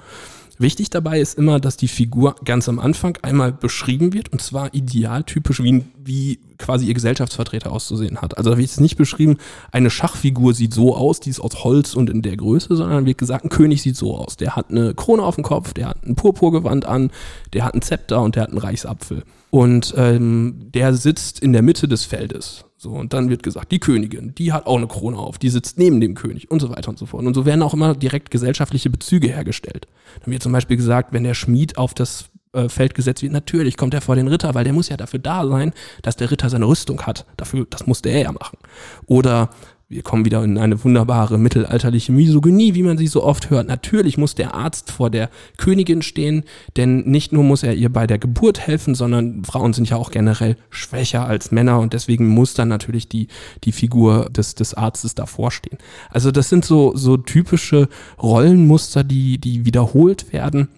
Wichtig 0.62 0.92
dabei 0.92 1.20
ist 1.20 1.40
immer, 1.40 1.60
dass 1.60 1.76
die 1.76 1.88
Figur 1.88 2.36
ganz 2.46 2.70
am 2.70 2.78
Anfang 2.78 3.18
einmal 3.24 3.52
beschrieben 3.52 4.14
wird 4.14 4.32
und 4.32 4.44
zwar 4.44 4.76
idealtypisch, 4.76 5.64
wie, 5.64 5.86
wie 5.98 6.38
quasi 6.60 6.86
ihr 6.86 6.94
Gesellschaftsvertreter 6.94 7.72
auszusehen 7.72 8.22
hat. 8.22 8.38
Also 8.38 8.52
da 8.52 8.58
wird 8.58 8.70
jetzt 8.70 8.80
nicht 8.80 8.96
beschrieben, 8.96 9.38
eine 9.72 9.90
Schachfigur 9.90 10.54
sieht 10.54 10.76
so 10.76 10.96
aus, 10.96 11.20
die 11.20 11.32
ist 11.32 11.40
aus 11.40 11.64
Holz 11.64 11.96
und 11.96 12.12
in 12.12 12.22
der 12.22 12.38
Größe, 12.38 12.76
sondern 12.76 13.08
wird 13.08 13.18
gesagt, 13.18 13.44
ein 13.44 13.50
König 13.50 13.82
sieht 13.82 13.96
so 13.96 14.16
aus. 14.16 14.38
Der 14.38 14.56
hat 14.56 14.70
eine 14.70 14.94
Krone 14.94 15.24
auf 15.24 15.34
dem 15.34 15.44
Kopf, 15.44 15.74
der 15.74 15.88
hat 15.88 16.06
ein 16.06 16.14
Purpurgewand 16.14 16.86
an, 16.86 17.10
der 17.54 17.66
hat 17.66 17.74
ein 17.74 17.82
Zepter 17.82 18.22
und 18.22 18.36
der 18.36 18.44
hat 18.44 18.50
einen 18.50 18.60
Reichsapfel. 18.60 19.24
Und 19.50 19.96
ähm, 19.98 20.68
der 20.76 20.94
sitzt 20.94 21.40
in 21.40 21.54
der 21.54 21.64
Mitte 21.64 21.88
des 21.88 22.06
Feldes. 22.06 22.66
So, 22.82 22.90
und 22.90 23.14
dann 23.14 23.30
wird 23.30 23.44
gesagt, 23.44 23.72
die 23.72 23.80
Königin, 23.80 24.34
die 24.34 24.54
hat 24.54 24.66
auch 24.66 24.78
eine 24.78 24.88
Krone 24.88 25.16
auf, 25.16 25.38
die 25.38 25.50
sitzt 25.50 25.78
neben 25.78 26.02
dem 26.02 26.16
König 26.16 26.50
und 26.50 26.62
so 26.62 26.72
weiter 26.72 26.90
und 26.90 26.98
so 26.98 27.06
fort. 27.06 27.24
Und 27.24 27.36
so 27.36 27.46
werden 27.46 27.62
auch 27.62 27.76
immer 27.76 27.94
direkt 27.94 28.32
gesellschaftliche 28.32 28.90
Bezüge 28.90 29.28
hergestellt. 29.28 29.88
Dann 30.24 30.34
wird 30.34 30.42
zum 30.42 30.52
Beispiel 30.52 30.78
gesagt, 30.78 31.14
wenn 31.14 31.24
der 31.24 31.36
Schmied 31.36 31.78
auf 31.78 31.94
das 31.94 32.32
äh, 32.54 32.70
Feld 32.70 32.96
gesetzt 32.96 33.22
wird, 33.22 33.34
natürlich 33.34 33.78
kommt 33.78 33.94
er 33.94 34.02
vor 34.02 34.16
den 34.16 34.28
Ritter, 34.28 34.56
weil 34.56 34.64
der 34.64 34.74
muss 34.74 34.90
ja 34.90 34.98
dafür 34.98 35.20
da 35.20 35.46
sein, 35.46 35.74
dass 36.02 36.16
der 36.16 36.32
Ritter 36.32 36.50
seine 36.50 36.66
Rüstung 36.66 37.04
hat. 37.04 37.28
Dafür, 37.38 37.68
das 37.70 37.86
musste 37.86 38.10
er 38.10 38.22
ja 38.24 38.32
machen. 38.32 38.58
Oder 39.06 39.52
wir 39.92 40.04
kommen 40.04 40.24
wieder 40.24 40.42
in 40.44 40.58
eine 40.58 40.82
wunderbare 40.84 41.38
mittelalterliche 41.38 42.14
Misogynie, 42.14 42.76
wie 42.76 42.84
man 42.84 42.98
sie 42.98 43.08
so 43.08 43.24
oft 43.24 43.50
hört. 43.50 43.68
Natürlich 43.68 44.18
muss 44.18 44.36
der 44.36 44.56
Arzt 44.56 44.90
vor 44.90 45.10
der 45.10 45.30
Königin 45.58 46.02
stehen, 46.02 46.46
denn 46.78 47.02
nicht 47.02 47.34
nur 47.34 47.44
muss 47.44 47.62
er 47.62 47.74
ihr 47.74 47.92
bei 47.92 48.08
der 48.08 48.18
Geburt 48.18 48.60
helfen, 48.60 48.96
sondern 48.96 49.44
Frauen 49.44 49.74
sind 49.74 49.90
ja 49.90 49.98
auch 49.98 50.12
generell 50.12 50.56
schwächer 50.70 51.28
als 51.28 51.52
Männer 51.52 51.80
und 51.80 51.92
deswegen 51.92 52.28
muss 52.28 52.54
dann 52.54 52.70
natürlich 52.70 53.10
die, 53.10 53.28
die 53.66 53.74
Figur 53.74 54.30
des, 54.30 54.56
des 54.56 54.74
Arztes 54.74 55.14
davor 55.14 55.52
stehen. 55.52 55.78
Also 56.10 56.32
das 56.32 56.48
sind 56.48 56.64
so, 56.64 56.96
so 56.96 57.18
typische 57.18 57.90
Rollenmuster, 58.22 59.04
die, 59.04 59.40
die 59.40 59.66
wiederholt 59.66 60.32
werden, 60.32 60.70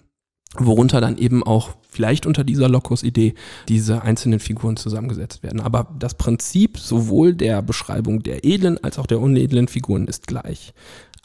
worunter 0.58 1.00
dann 1.00 1.18
eben 1.18 1.44
auch 1.44 1.76
vielleicht 1.94 2.26
unter 2.26 2.44
dieser 2.44 2.68
Locus-Idee 2.68 3.34
diese 3.68 4.02
einzelnen 4.02 4.40
Figuren 4.40 4.76
zusammengesetzt 4.76 5.42
werden. 5.42 5.60
Aber 5.60 5.94
das 5.98 6.14
Prinzip 6.14 6.78
sowohl 6.78 7.34
der 7.34 7.62
Beschreibung 7.62 8.22
der 8.22 8.44
edlen 8.44 8.82
als 8.82 8.98
auch 8.98 9.06
der 9.06 9.20
unedlen 9.20 9.68
Figuren 9.68 10.06
ist 10.06 10.26
gleich. 10.26 10.74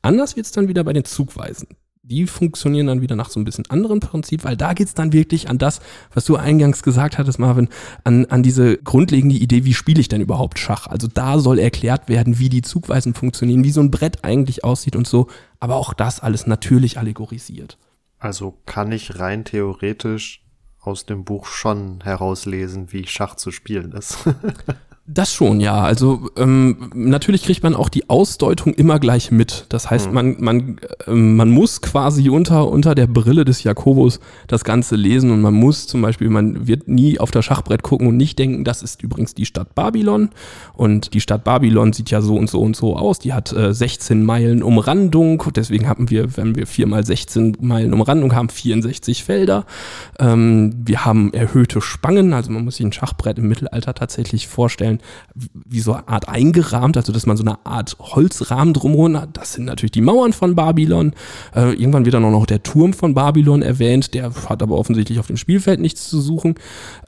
Anders 0.01 0.35
wird 0.35 0.45
es 0.45 0.51
dann 0.51 0.67
wieder 0.67 0.83
bei 0.83 0.93
den 0.93 1.05
Zugweisen 1.05 1.67
die 2.09 2.25
funktionieren 2.25 2.87
dann 2.87 3.01
wieder 3.01 3.15
nach 3.15 3.29
so 3.29 3.39
ein 3.39 3.45
bisschen 3.45 3.69
anderen 3.69 3.99
Prinzip, 3.99 4.43
weil 4.43 4.57
da 4.57 4.73
geht's 4.73 4.95
dann 4.95 5.13
wirklich 5.13 5.47
an 5.47 5.59
das, 5.59 5.79
was 6.13 6.25
du 6.25 6.35
eingangs 6.35 6.81
gesagt 6.81 7.17
hattest, 7.17 7.37
Marvin, 7.39 7.69
an, 8.03 8.25
an 8.25 8.41
diese 8.41 8.77
grundlegende 8.77 9.35
Idee, 9.35 9.63
wie 9.63 9.75
spiele 9.75 10.01
ich 10.01 10.07
denn 10.07 10.21
überhaupt 10.21 10.57
Schach? 10.57 10.87
Also 10.87 11.07
da 11.07 11.37
soll 11.39 11.59
erklärt 11.59 12.09
werden, 12.09 12.39
wie 12.39 12.49
die 12.49 12.63
Zugweisen 12.63 13.13
funktionieren, 13.13 13.63
wie 13.63 13.71
so 13.71 13.81
ein 13.81 13.91
Brett 13.91 14.23
eigentlich 14.23 14.63
aussieht 14.63 14.95
und 14.95 15.07
so, 15.07 15.27
aber 15.59 15.75
auch 15.75 15.93
das 15.93 16.19
alles 16.19 16.47
natürlich 16.47 16.97
allegorisiert. 16.97 17.77
Also 18.17 18.57
kann 18.65 18.91
ich 18.91 19.19
rein 19.19 19.45
theoretisch 19.45 20.43
aus 20.81 21.05
dem 21.05 21.25
Buch 21.25 21.45
schon 21.45 22.01
herauslesen, 22.03 22.91
wie 22.91 23.05
Schach 23.05 23.35
zu 23.35 23.51
spielen 23.51 23.91
ist. 23.91 24.17
Das 25.11 25.33
schon, 25.33 25.59
ja. 25.59 25.81
Also 25.81 26.29
ähm, 26.37 26.91
natürlich 26.93 27.41
kriegt 27.41 27.63
man 27.63 27.73
auch 27.73 27.89
die 27.89 28.11
Ausdeutung 28.11 28.75
immer 28.75 28.99
gleich 28.99 29.31
mit. 29.31 29.65
Das 29.69 29.89
heißt, 29.89 30.09
mhm. 30.09 30.13
man, 30.13 30.35
man, 30.37 30.77
äh, 31.07 31.11
man 31.11 31.49
muss 31.49 31.81
quasi 31.81 32.29
unter, 32.29 32.67
unter 32.67 32.93
der 32.93 33.07
Brille 33.07 33.43
des 33.43 33.63
Jakobus 33.63 34.19
das 34.45 34.63
Ganze 34.63 34.95
lesen 34.95 35.31
und 35.31 35.41
man 35.41 35.55
muss 35.55 35.87
zum 35.87 36.03
Beispiel, 36.03 36.29
man 36.29 36.67
wird 36.67 36.87
nie 36.87 37.19
auf 37.19 37.31
das 37.31 37.43
Schachbrett 37.43 37.81
gucken 37.81 38.05
und 38.05 38.17
nicht 38.17 38.37
denken, 38.37 38.63
das 38.63 38.83
ist 38.83 39.01
übrigens 39.01 39.33
die 39.33 39.47
Stadt 39.47 39.73
Babylon. 39.73 40.29
Und 40.73 41.15
die 41.15 41.21
Stadt 41.21 41.43
Babylon 41.43 41.91
sieht 41.91 42.11
ja 42.11 42.21
so 42.21 42.35
und 42.35 42.47
so 42.47 42.61
und 42.61 42.75
so 42.75 42.95
aus. 42.95 43.17
Die 43.17 43.33
hat 43.33 43.51
äh, 43.51 43.73
16 43.73 44.23
Meilen 44.23 44.61
Umrandung. 44.61 45.41
Deswegen 45.55 45.89
haben 45.89 46.11
wir, 46.11 46.37
wenn 46.37 46.55
wir 46.55 46.67
4 46.67 46.85
mal 46.85 47.03
16 47.03 47.57
Meilen 47.61 47.95
Umrandung 47.95 48.35
haben, 48.35 48.49
64 48.49 49.23
Felder. 49.23 49.65
Ähm, 50.19 50.75
wir 50.85 51.03
haben 51.03 51.33
erhöhte 51.33 51.81
Spangen. 51.81 52.33
Also 52.33 52.51
man 52.51 52.63
muss 52.63 52.75
sich 52.75 52.85
ein 52.85 52.93
Schachbrett 52.93 53.39
im 53.39 53.47
Mittelalter 53.47 53.95
tatsächlich 53.95 54.47
vorstellen 54.47 54.98
wie 55.53 55.79
so 55.79 55.93
eine 55.93 56.07
Art 56.07 56.29
eingerahmt, 56.29 56.97
also 56.97 57.11
dass 57.11 57.25
man 57.25 57.37
so 57.37 57.43
eine 57.43 57.65
Art 57.65 57.97
Holzrahmen 57.99 58.73
drumherum 58.73 59.19
hat. 59.19 59.37
Das 59.37 59.53
sind 59.53 59.65
natürlich 59.65 59.91
die 59.91 60.01
Mauern 60.01 60.33
von 60.33 60.55
Babylon. 60.55 61.13
Äh, 61.55 61.73
irgendwann 61.73 62.05
wird 62.05 62.15
dann 62.15 62.25
auch 62.25 62.31
noch 62.31 62.45
der 62.45 62.63
Turm 62.63 62.93
von 62.93 63.13
Babylon 63.13 63.61
erwähnt, 63.61 64.13
der 64.13 64.31
hat 64.49 64.61
aber 64.61 64.77
offensichtlich 64.77 65.19
auf 65.19 65.27
dem 65.27 65.37
Spielfeld 65.37 65.79
nichts 65.79 66.09
zu 66.09 66.19
suchen. 66.19 66.55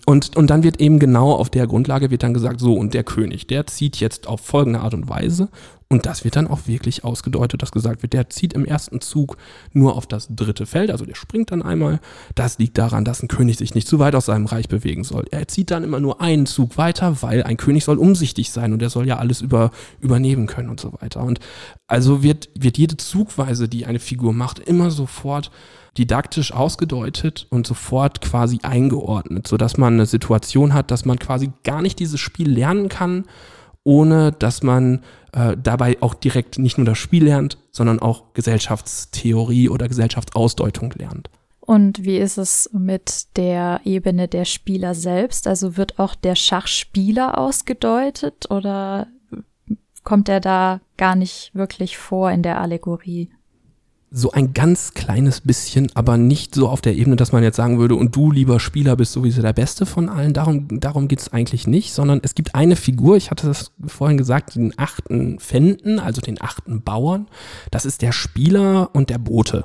Und, 0.05 0.35
und 0.35 0.49
dann 0.49 0.63
wird 0.63 0.79
eben 0.79 0.99
genau 0.99 1.33
auf 1.33 1.49
der 1.49 1.67
Grundlage 1.67 2.11
wird 2.11 2.23
dann 2.23 2.33
gesagt, 2.33 2.59
so, 2.59 2.73
und 2.73 2.93
der 2.93 3.03
König, 3.03 3.47
der 3.47 3.67
zieht 3.67 3.97
jetzt 3.97 4.27
auf 4.27 4.41
folgende 4.41 4.79
Art 4.79 4.93
und 4.93 5.09
Weise 5.09 5.49
und 5.91 6.05
das 6.05 6.23
wird 6.23 6.37
dann 6.37 6.47
auch 6.47 6.67
wirklich 6.67 7.03
ausgedeutet, 7.03 7.61
dass 7.61 7.73
gesagt 7.73 8.01
wird, 8.01 8.13
der 8.13 8.29
zieht 8.29 8.53
im 8.53 8.63
ersten 8.63 9.01
Zug 9.01 9.35
nur 9.73 9.97
auf 9.97 10.07
das 10.07 10.29
dritte 10.33 10.65
Feld, 10.65 10.89
also 10.89 11.05
der 11.05 11.15
springt 11.15 11.51
dann 11.51 11.61
einmal. 11.61 11.99
Das 12.33 12.57
liegt 12.59 12.77
daran, 12.77 13.03
dass 13.03 13.21
ein 13.21 13.27
König 13.27 13.57
sich 13.57 13.75
nicht 13.75 13.89
zu 13.89 13.99
weit 13.99 14.15
aus 14.15 14.27
seinem 14.27 14.45
Reich 14.45 14.69
bewegen 14.69 15.03
soll. 15.03 15.25
Er 15.31 15.49
zieht 15.49 15.69
dann 15.69 15.83
immer 15.83 15.99
nur 15.99 16.21
einen 16.21 16.45
Zug 16.45 16.77
weiter, 16.77 17.21
weil 17.21 17.43
ein 17.43 17.57
König 17.57 17.83
soll 17.83 17.97
umsichtig 17.97 18.51
sein 18.51 18.71
und 18.71 18.81
er 18.81 18.89
soll 18.89 19.05
ja 19.05 19.17
alles 19.17 19.41
über, 19.41 19.71
übernehmen 19.99 20.47
können 20.47 20.69
und 20.69 20.79
so 20.79 20.93
weiter. 21.01 21.23
Und 21.23 21.41
also 21.87 22.23
wird, 22.23 22.47
wird 22.57 22.77
jede 22.77 22.95
Zugweise, 22.95 23.67
die 23.67 23.85
eine 23.85 23.99
Figur 23.99 24.31
macht, 24.31 24.59
immer 24.59 24.91
sofort 24.91 25.51
didaktisch 25.97 26.53
ausgedeutet 26.53 27.47
und 27.49 27.67
sofort 27.67 28.21
quasi 28.21 28.59
eingeordnet, 28.63 29.45
sodass 29.45 29.77
man 29.77 29.95
eine 29.95 30.05
Situation 30.05 30.73
hat, 30.73 30.89
dass 30.89 31.03
man 31.03 31.19
quasi 31.19 31.51
gar 31.65 31.81
nicht 31.81 31.99
dieses 31.99 32.21
Spiel 32.21 32.49
lernen 32.49 32.87
kann, 32.87 33.25
ohne 33.84 34.32
dass 34.32 34.63
man 34.63 35.03
äh, 35.34 35.55
dabei 35.61 35.97
auch 36.01 36.13
direkt 36.13 36.59
nicht 36.59 36.77
nur 36.77 36.86
das 36.86 36.97
Spiel 36.97 37.25
lernt, 37.25 37.57
sondern 37.71 37.99
auch 37.99 38.34
Gesellschaftstheorie 38.34 39.69
oder 39.69 39.88
Gesellschaftsausdeutung 39.88 40.93
lernt. 40.97 41.29
Und 41.59 42.03
wie 42.03 42.17
ist 42.17 42.38
es 42.38 42.69
mit 42.73 43.38
der 43.38 43.82
Ebene 43.86 44.27
der 44.27 44.45
Spieler 44.45 44.93
selbst? 44.93 45.47
Also 45.47 45.77
wird 45.77 45.99
auch 45.99 46.15
der 46.15 46.36
Schachspieler 46.36 47.38
ausgedeutet 47.38 48.49
oder 48.49 49.07
kommt 50.03 50.27
er 50.27 50.39
da 50.39 50.82
gar 50.97 51.15
nicht 51.15 51.51
wirklich 51.53 51.97
vor 51.97 52.32
in 52.32 52.43
der 52.43 52.59
Allegorie? 52.59 53.29
So 54.14 54.32
ein 54.32 54.51
ganz 54.51 54.93
kleines 54.93 55.39
bisschen, 55.39 55.89
aber 55.95 56.18
nicht 56.18 56.53
so 56.53 56.68
auf 56.68 56.82
der 56.82 56.95
Ebene, 56.95 57.16
dass 57.16 57.32
man 57.32 57.43
jetzt 57.43 57.55
sagen 57.55 57.80
würde, 57.80 57.95
und 57.95 58.14
du, 58.14 58.30
lieber 58.30 58.59
Spieler, 58.59 58.97
bist 58.97 59.14
sowieso 59.14 59.41
der 59.41 59.53
Beste 59.53 59.86
von 59.86 60.09
allen. 60.09 60.34
Darum, 60.34 60.68
darum 60.82 61.07
geht 61.07 61.22
es 61.22 61.32
eigentlich 61.32 61.66
nicht, 61.66 61.93
sondern 61.93 62.20
es 62.22 62.36
gibt 62.36 62.53
eine 62.53 62.76
Figur, 62.76 63.16
ich 63.16 63.32
hatte 63.32 63.47
das 63.47 63.72
vorhin 63.88 64.18
gesagt, 64.18 64.55
den 64.55 64.74
achten 64.76 65.39
Fenden, 65.39 65.97
also 65.97 66.20
den 66.20 66.41
achten 66.41 66.82
Bauern. 66.82 67.28
Das 67.72 67.86
ist 67.86 68.01
der 68.01 68.12
Spieler 68.12 68.89
und 68.91 69.09
der 69.09 69.18
Bote. 69.18 69.64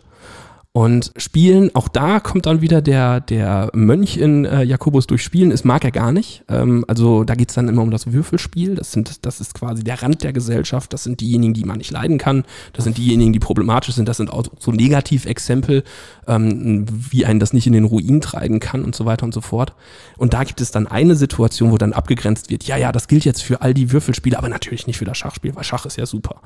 Und 0.76 1.10
Spielen, 1.16 1.74
auch 1.74 1.88
da 1.88 2.20
kommt 2.20 2.44
dann 2.44 2.60
wieder 2.60 2.82
der, 2.82 3.20
der 3.20 3.70
Mönch 3.72 4.18
in 4.18 4.44
äh, 4.44 4.62
Jakobus 4.62 5.06
durch 5.06 5.22
Spielen, 5.22 5.48
das 5.48 5.64
mag 5.64 5.82
er 5.84 5.90
gar 5.90 6.12
nicht. 6.12 6.44
Ähm, 6.50 6.84
also 6.86 7.24
da 7.24 7.34
geht's 7.34 7.54
dann 7.54 7.70
immer 7.70 7.80
um 7.80 7.90
das 7.90 8.12
Würfelspiel. 8.12 8.74
Das, 8.74 8.92
sind, 8.92 9.24
das 9.24 9.40
ist 9.40 9.54
quasi 9.54 9.84
der 9.84 10.02
Rand 10.02 10.22
der 10.22 10.34
Gesellschaft. 10.34 10.92
Das 10.92 11.04
sind 11.04 11.22
diejenigen, 11.22 11.54
die 11.54 11.64
man 11.64 11.78
nicht 11.78 11.92
leiden 11.92 12.18
kann. 12.18 12.44
Das 12.74 12.84
sind 12.84 12.98
diejenigen, 12.98 13.32
die 13.32 13.38
problematisch 13.38 13.94
sind. 13.94 14.06
Das 14.06 14.18
sind 14.18 14.30
auch 14.30 14.44
so 14.58 14.70
Negativexempel, 14.70 15.82
ähm, 16.26 16.84
wie 16.90 17.24
einen 17.24 17.40
das 17.40 17.54
nicht 17.54 17.66
in 17.66 17.72
den 17.72 17.86
Ruin 17.86 18.20
treiben 18.20 18.60
kann 18.60 18.84
und 18.84 18.94
so 18.94 19.06
weiter 19.06 19.24
und 19.24 19.32
so 19.32 19.40
fort. 19.40 19.72
Und 20.18 20.34
da 20.34 20.44
gibt 20.44 20.60
es 20.60 20.72
dann 20.72 20.86
eine 20.86 21.16
Situation, 21.16 21.72
wo 21.72 21.78
dann 21.78 21.94
abgegrenzt 21.94 22.50
wird, 22.50 22.64
ja, 22.64 22.76
ja, 22.76 22.92
das 22.92 23.08
gilt 23.08 23.24
jetzt 23.24 23.42
für 23.42 23.62
all 23.62 23.72
die 23.72 23.92
Würfelspiele, 23.92 24.36
aber 24.36 24.50
natürlich 24.50 24.86
nicht 24.86 24.98
für 24.98 25.06
das 25.06 25.16
Schachspiel, 25.16 25.56
weil 25.56 25.64
Schach 25.64 25.86
ist 25.86 25.96
ja 25.96 26.04
super. 26.04 26.42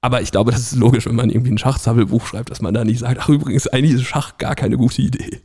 Aber 0.00 0.22
ich 0.22 0.30
glaube, 0.30 0.52
das 0.52 0.60
ist 0.60 0.76
logisch, 0.76 1.06
wenn 1.06 1.16
man 1.16 1.30
irgendwie 1.30 1.50
ein 1.50 1.58
Schachzappelbuch 1.58 2.26
schreibt, 2.26 2.50
dass 2.50 2.62
man 2.62 2.74
da 2.74 2.84
nicht 2.84 3.00
sagt, 3.00 3.20
ach 3.20 3.28
übrigens, 3.28 3.66
eigentlich 3.66 3.94
ist 3.94 4.04
Schach 4.04 4.38
gar 4.38 4.54
keine 4.54 4.76
gute 4.76 5.02
Idee. 5.02 5.40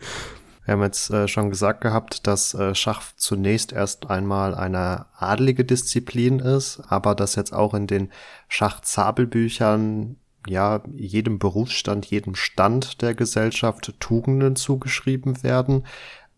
Wir 0.66 0.74
haben 0.74 0.84
jetzt 0.84 1.10
äh, 1.10 1.28
schon 1.28 1.50
gesagt 1.50 1.82
gehabt, 1.82 2.28
dass 2.28 2.54
äh, 2.54 2.76
Schach 2.76 3.02
zunächst 3.16 3.74
erst 3.74 4.10
einmal 4.10 4.54
eine 4.54 5.08
adlige 5.18 5.66
Disziplin 5.66 6.40
ist, 6.40 6.82
aber 6.88 7.16
dass 7.16 7.36
jetzt 7.36 7.54
auch 7.54 7.74
in 7.74 7.88
den 7.88 8.10
Schachzabelbüchern 8.48 10.18
ja 10.48 10.82
jedem 10.96 11.40
Berufsstand, 11.40 12.06
jedem 12.06 12.36
Stand 12.36 13.02
der 13.02 13.14
Gesellschaft 13.16 13.94
Tugenden 14.00 14.56
zugeschrieben 14.56 15.44
werden. 15.44 15.84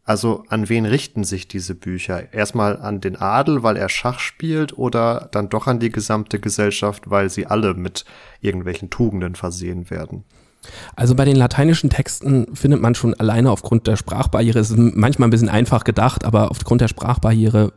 Also 0.05 0.43
an 0.49 0.67
wen 0.67 0.85
richten 0.85 1.23
sich 1.23 1.47
diese 1.47 1.75
Bücher? 1.75 2.33
Erstmal 2.33 2.77
an 2.77 2.99
den 2.99 3.15
Adel, 3.15 3.63
weil 3.63 3.77
er 3.77 3.87
Schach 3.87 4.19
spielt, 4.19 4.77
oder 4.77 5.29
dann 5.31 5.49
doch 5.49 5.67
an 5.67 5.79
die 5.79 5.91
gesamte 5.91 6.39
Gesellschaft, 6.39 7.09
weil 7.09 7.29
sie 7.29 7.47
alle 7.47 7.73
mit 7.73 8.03
irgendwelchen 8.41 8.89
Tugenden 8.89 9.35
versehen 9.35 9.89
werden? 9.89 10.25
Also 10.95 11.15
bei 11.15 11.25
den 11.25 11.35
lateinischen 11.35 11.89
Texten 11.89 12.55
findet 12.55 12.81
man 12.81 12.95
schon 12.95 13.13
alleine 13.13 13.51
aufgrund 13.51 13.87
der 13.87 13.97
Sprachbarriere, 13.97 14.59
es 14.59 14.71
ist 14.71 14.77
manchmal 14.77 15.27
ein 15.27 15.31
bisschen 15.31 15.49
einfach 15.49 15.83
gedacht, 15.83 16.23
aber 16.23 16.51
aufgrund 16.51 16.81
der 16.81 16.87
Sprachbarriere 16.87 17.73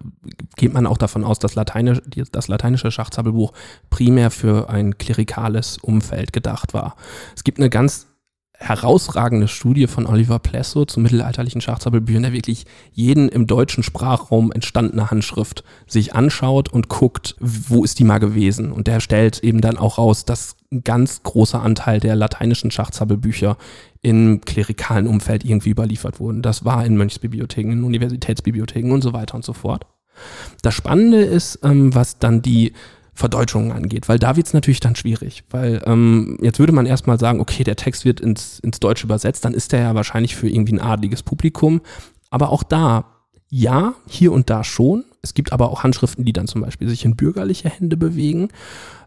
geht 0.56 0.72
man 0.72 0.86
auch 0.86 0.98
davon 0.98 1.24
aus, 1.24 1.38
dass 1.38 1.54
Lateinisch, 1.54 2.00
das 2.30 2.48
lateinische 2.48 2.90
Schachzabelbuch 2.90 3.52
primär 3.90 4.30
für 4.30 4.68
ein 4.70 4.98
klerikales 4.98 5.78
Umfeld 5.78 6.32
gedacht 6.32 6.74
war. 6.74 6.96
Es 7.34 7.44
gibt 7.44 7.58
eine 7.58 7.70
ganz 7.70 8.05
herausragende 8.58 9.48
Studie 9.48 9.86
von 9.86 10.06
Oliver 10.06 10.38
Plesso 10.38 10.86
zum 10.86 11.02
mittelalterlichen 11.02 11.60
Schachzabelbüchern, 11.60 12.22
der 12.22 12.32
wirklich 12.32 12.64
jeden 12.92 13.28
im 13.28 13.46
deutschen 13.46 13.82
Sprachraum 13.82 14.50
entstandene 14.50 15.10
Handschrift 15.10 15.62
sich 15.86 16.14
anschaut 16.14 16.70
und 16.70 16.88
guckt, 16.88 17.36
wo 17.38 17.84
ist 17.84 17.98
die 17.98 18.04
mal 18.04 18.18
gewesen. 18.18 18.72
Und 18.72 18.86
der 18.86 19.00
stellt 19.00 19.40
eben 19.40 19.60
dann 19.60 19.76
auch 19.76 19.98
raus, 19.98 20.24
dass 20.24 20.56
ein 20.72 20.84
ganz 20.84 21.22
großer 21.22 21.62
Anteil 21.62 22.00
der 22.00 22.16
lateinischen 22.16 22.70
Schachzabelbücher 22.70 23.56
im 24.02 24.40
klerikalen 24.40 25.06
Umfeld 25.06 25.44
irgendwie 25.44 25.70
überliefert 25.70 26.18
wurden. 26.18 26.42
Das 26.42 26.64
war 26.64 26.84
in 26.84 26.96
Mönchsbibliotheken, 26.96 27.72
in 27.72 27.84
Universitätsbibliotheken 27.84 28.90
und 28.90 29.02
so 29.02 29.12
weiter 29.12 29.34
und 29.34 29.44
so 29.44 29.52
fort. 29.52 29.86
Das 30.62 30.74
Spannende 30.74 31.22
ist, 31.22 31.60
ähm, 31.62 31.94
was 31.94 32.18
dann 32.18 32.40
die 32.40 32.72
Verdeutschungen 33.16 33.72
angeht, 33.72 34.08
weil 34.08 34.18
da 34.18 34.36
wird 34.36 34.46
es 34.46 34.52
natürlich 34.52 34.80
dann 34.80 34.94
schwierig, 34.94 35.42
weil 35.50 35.82
ähm, 35.86 36.38
jetzt 36.42 36.58
würde 36.58 36.72
man 36.72 36.84
erstmal 36.84 37.18
sagen, 37.18 37.40
okay, 37.40 37.64
der 37.64 37.76
Text 37.76 38.04
wird 38.04 38.20
ins, 38.20 38.58
ins 38.60 38.78
Deutsche 38.78 39.06
übersetzt, 39.06 39.44
dann 39.44 39.54
ist 39.54 39.72
der 39.72 39.80
ja 39.80 39.94
wahrscheinlich 39.94 40.36
für 40.36 40.48
irgendwie 40.48 40.74
ein 40.74 40.80
adliges 40.80 41.22
Publikum, 41.22 41.80
aber 42.30 42.50
auch 42.50 42.62
da, 42.62 43.06
ja, 43.48 43.94
hier 44.06 44.32
und 44.32 44.50
da 44.50 44.64
schon. 44.64 45.04
Es 45.22 45.32
gibt 45.32 45.52
aber 45.52 45.70
auch 45.70 45.82
Handschriften, 45.82 46.24
die 46.24 46.32
dann 46.32 46.46
zum 46.46 46.60
Beispiel 46.60 46.88
sich 46.88 47.04
in 47.04 47.16
bürgerliche 47.16 47.70
Hände 47.70 47.96
bewegen. 47.96 48.48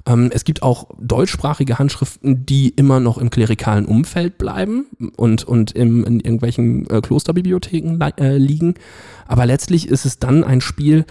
Ähm, 0.07 0.31
es 0.33 0.43
gibt 0.43 0.63
auch 0.63 0.89
deutschsprachige 0.99 1.77
Handschriften, 1.77 2.45
die 2.45 2.69
immer 2.69 2.99
noch 2.99 3.19
im 3.19 3.29
klerikalen 3.29 3.85
Umfeld 3.85 4.37
bleiben 4.37 4.87
und, 5.17 5.43
und 5.43 5.73
im, 5.73 6.03
in 6.03 6.19
irgendwelchen 6.19 6.89
äh, 6.89 7.01
Klosterbibliotheken 7.01 7.99
äh, 8.17 8.37
liegen. 8.37 8.73
Aber 9.27 9.45
letztlich 9.45 9.87
ist 9.87 10.05
es 10.05 10.17
dann 10.17 10.43
ein 10.43 10.61
Spiel, 10.61 11.05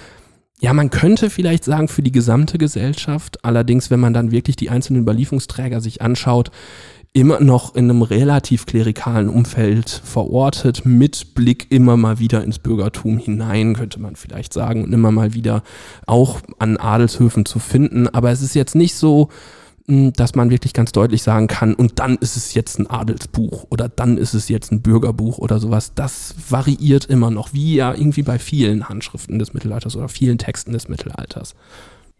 ja, 0.60 0.72
man 0.72 0.90
könnte 0.90 1.30
vielleicht 1.30 1.64
sagen 1.64 1.88
für 1.88 2.02
die 2.02 2.12
gesamte 2.12 2.58
Gesellschaft, 2.58 3.44
allerdings, 3.44 3.90
wenn 3.90 4.00
man 4.00 4.12
dann 4.12 4.32
wirklich 4.32 4.56
die 4.56 4.70
einzelnen 4.70 5.02
Überlieferungsträger 5.02 5.80
sich 5.80 6.02
anschaut, 6.02 6.50
immer 7.12 7.40
noch 7.40 7.74
in 7.74 7.84
einem 7.90 8.02
relativ 8.02 8.66
klerikalen 8.66 9.28
Umfeld 9.28 9.88
verortet, 9.88 10.84
mit 10.84 11.34
Blick 11.34 11.70
immer 11.70 11.96
mal 11.96 12.18
wieder 12.18 12.44
ins 12.44 12.58
Bürgertum 12.58 13.18
hinein, 13.18 13.74
könnte 13.74 14.00
man 14.00 14.16
vielleicht 14.16 14.52
sagen, 14.52 14.84
und 14.84 14.92
immer 14.92 15.10
mal 15.10 15.34
wieder 15.34 15.62
auch 16.06 16.40
an 16.58 16.76
Adelshöfen 16.76 17.46
zu 17.46 17.58
finden. 17.60 18.08
Aber 18.08 18.30
es 18.30 18.42
ist 18.42 18.54
jetzt 18.54 18.74
nicht 18.74 18.94
so, 18.94 19.30
dass 19.88 20.34
man 20.34 20.50
wirklich 20.50 20.74
ganz 20.74 20.92
deutlich 20.92 21.22
sagen 21.22 21.46
kann, 21.46 21.74
und 21.74 21.98
dann 21.98 22.16
ist 22.18 22.36
es 22.36 22.52
jetzt 22.52 22.78
ein 22.78 22.88
Adelsbuch 22.88 23.66
oder 23.70 23.88
dann 23.88 24.18
ist 24.18 24.34
es 24.34 24.50
jetzt 24.50 24.70
ein 24.70 24.82
Bürgerbuch 24.82 25.38
oder 25.38 25.58
sowas. 25.58 25.94
Das 25.94 26.34
variiert 26.50 27.06
immer 27.06 27.30
noch, 27.30 27.54
wie 27.54 27.76
ja 27.76 27.94
irgendwie 27.94 28.22
bei 28.22 28.38
vielen 28.38 28.90
Handschriften 28.90 29.38
des 29.38 29.54
Mittelalters 29.54 29.96
oder 29.96 30.08
vielen 30.08 30.36
Texten 30.36 30.72
des 30.72 30.88
Mittelalters. 30.88 31.54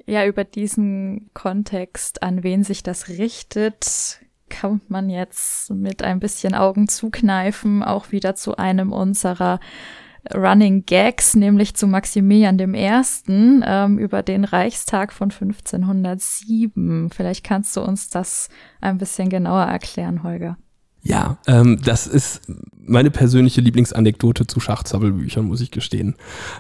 Ja, 0.07 0.25
über 0.25 0.45
diesen 0.45 1.29
Kontext, 1.35 2.23
an 2.23 2.43
wen 2.43 2.65
sich 2.65 2.83
das 2.83 3.09
richtet, 3.09 4.21
kommt 4.49 4.89
man 4.89 5.11
jetzt 5.11 5.71
mit 5.71 6.03
ein 6.03 6.21
bisschen 6.21 6.55
Augen 6.55 6.89
zukneifen 6.89 7.83
auch 7.83 8.13
wieder 8.13 8.35
zu 8.35 8.57
einem 8.57 8.93
unserer 8.93 9.61
Running 10.35 10.85
Gags, 10.85 11.35
nämlich 11.35 11.75
zu 11.75 11.87
Maximilian 11.87 12.59
I. 12.59 13.03
Ähm, 13.29 13.99
über 13.99 14.23
den 14.23 14.45
Reichstag 14.45 15.13
von 15.13 15.31
1507. 15.31 17.11
Vielleicht 17.11 17.45
kannst 17.45 17.77
du 17.77 17.81
uns 17.81 18.11
das 18.11 18.49
ein 18.81 18.99
bisschen 18.99 19.29
genauer 19.29 19.65
erklären, 19.65 20.23
Holger. 20.23 20.57
Ja, 21.09 21.39
ähm, 21.47 21.81
das 21.83 22.07
ist 22.07 22.43
meine 22.89 23.11
persönliche 23.11 23.63
Lieblingsanekdote 23.63 24.47
zu 24.47 24.61
Schachzappelbüchern, 24.61 25.47
muss 25.47 25.63
ich 25.63 25.71
gestehen. 25.71 26.17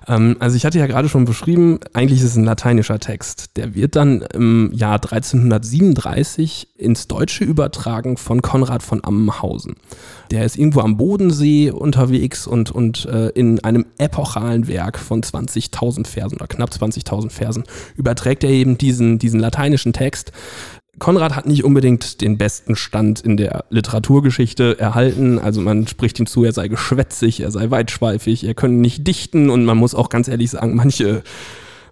Ähm, 0.07 0.37
also 0.39 0.57
ich 0.57 0.65
hatte 0.65 0.79
ja 0.79 0.87
gerade 0.87 1.11
schon 1.11 1.27
beschrieben, 1.27 1.81
eigentlich 1.93 2.21
ist 2.21 2.31
es 2.31 2.37
ein 2.37 2.45
lateinischer 2.45 2.99
Text. 2.99 3.57
Der 3.57 3.75
wird 3.75 3.95
dann 3.95 4.23
im 4.33 4.71
Jahr 4.73 4.95
1337 4.95 6.69
ins 6.79 7.09
Deutsche 7.09 7.45
übertragen 7.45 8.17
von 8.17 8.41
Konrad 8.41 8.83
von 8.83 9.05
Ammenhausen. 9.05 9.77
Der 10.31 10.47
ist 10.47 10.57
irgendwo 10.57 10.81
am 10.81 10.97
Bodensee 10.97 11.71
unterwegs 11.71 12.47
und, 12.47 12.71
und 12.71 13.05
äh, 13.05 13.29
in 13.29 13.63
einem 13.65 13.85
epochalen 13.99 14.67
Werk 14.67 14.99
von 14.99 15.23
20.000 15.23 16.07
Versen 16.07 16.37
oder 16.37 16.47
knapp 16.47 16.71
20.000 16.71 17.29
Versen 17.29 17.65
überträgt 17.97 18.45
er 18.45 18.51
eben 18.51 18.79
diesen, 18.79 19.19
diesen 19.19 19.41
lateinischen 19.41 19.93
Text 19.93 20.33
Konrad 20.99 21.35
hat 21.37 21.47
nicht 21.47 21.65
unbedingt 21.65 22.21
den 22.21 22.39
besten 22.39 22.77
Stand 22.77 23.21
in 23.21 23.37
der 23.37 23.65
Literaturgeschichte 23.71 24.79
erhalten. 24.79 25.39
Also 25.39 25.61
man 25.61 25.87
spricht 25.87 26.19
ihm 26.19 26.27
zu, 26.27 26.45
er 26.45 26.53
sei 26.53 26.69
geschwätzig, 26.69 27.41
er 27.41 27.51
sei 27.51 27.71
weitschweifig, 27.71 28.45
er 28.45 28.55
könne 28.55 28.75
nicht 28.75 29.07
dichten 29.07 29.51
und 29.51 29.65
man 29.65 29.79
muss 29.79 29.95
auch 29.95 30.09
ganz 30.09 30.29
ehrlich 30.29 30.51
sagen, 30.51 30.75
manche, 30.75 31.23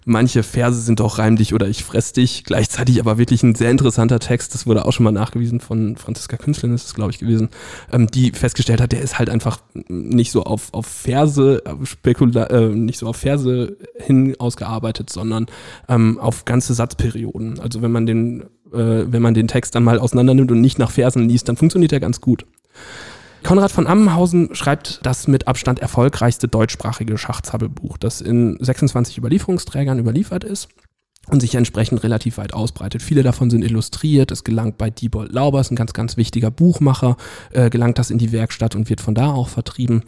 manche 0.05 0.41
Verse 0.41 0.81
sind 0.81 0.99
doch 0.99 1.19
reimlich 1.19 1.53
oder 1.53 1.67
ich 1.67 1.83
fress 1.83 2.13
dich. 2.13 2.43
Gleichzeitig 2.45 2.99
aber 2.99 3.17
wirklich 3.17 3.43
ein 3.43 3.55
sehr 3.55 3.71
interessanter 3.71 4.19
Text, 4.19 4.53
das 4.53 4.65
wurde 4.65 4.85
auch 4.85 4.93
schon 4.93 5.03
mal 5.03 5.11
nachgewiesen 5.11 5.59
von 5.59 5.97
Franziska 5.97 6.37
Künstlerin, 6.37 6.75
ist 6.75 6.87
es 6.87 6.93
glaube 6.93 7.11
ich 7.11 7.19
gewesen, 7.19 7.49
ähm, 7.91 8.07
die 8.07 8.31
festgestellt 8.31 8.81
hat, 8.81 8.93
der 8.93 9.01
ist 9.01 9.19
halt 9.19 9.29
einfach 9.29 9.59
nicht 9.89 10.31
so 10.31 10.43
auf, 10.43 10.73
auf 10.73 10.87
Verse, 10.87 11.61
spekula 11.83 12.45
äh, 12.45 12.69
nicht 12.69 12.99
so 12.99 13.07
auf 13.07 13.17
Verse 13.17 13.77
hin 13.97 14.35
ausgearbeitet, 14.39 15.09
sondern 15.09 15.47
ähm, 15.89 16.19
auf 16.19 16.45
ganze 16.45 16.73
Satzperioden. 16.73 17.59
Also 17.59 17.81
wenn 17.81 17.91
man 17.91 18.05
den 18.05 18.45
äh, 18.73 19.11
wenn 19.11 19.21
man 19.21 19.33
den 19.33 19.47
Text 19.47 19.75
dann 19.75 19.83
mal 19.83 19.99
auseinander 19.99 20.33
nimmt 20.33 20.51
und 20.51 20.61
nicht 20.61 20.79
nach 20.79 20.91
Versen 20.91 21.27
liest, 21.27 21.49
dann 21.49 21.57
funktioniert 21.57 21.93
er 21.93 21.99
ganz 21.99 22.21
gut. 22.21 22.45
Konrad 23.43 23.71
von 23.71 23.87
Ammenhausen 23.87 24.55
schreibt 24.55 24.99
das 25.05 25.27
mit 25.27 25.47
Abstand 25.47 25.79
erfolgreichste 25.79 26.47
deutschsprachige 26.47 27.17
Schachzappelbuch, 27.17 27.97
das 27.97 28.19
in 28.19 28.57
26 28.59 29.17
Überlieferungsträgern 29.17 29.99
überliefert 29.99 30.43
ist 30.43 30.69
und 31.29 31.41
sich 31.41 31.55
entsprechend 31.55 32.03
relativ 32.03 32.37
weit 32.37 32.53
ausbreitet. 32.53 33.01
Viele 33.01 33.23
davon 33.23 33.49
sind 33.49 33.63
illustriert. 33.63 34.31
Es 34.31 34.43
gelangt 34.43 34.77
bei 34.77 34.89
Diebold 34.89 35.31
Laubers, 35.31 35.71
ein 35.71 35.75
ganz, 35.75 35.93
ganz 35.93 36.17
wichtiger 36.17 36.51
Buchmacher, 36.51 37.17
äh, 37.51 37.69
gelangt 37.69 37.97
das 37.99 38.11
in 38.11 38.17
die 38.17 38.31
Werkstatt 38.31 38.75
und 38.75 38.89
wird 38.89 39.01
von 39.01 39.15
da 39.15 39.31
auch 39.31 39.49
vertrieben. 39.49 40.03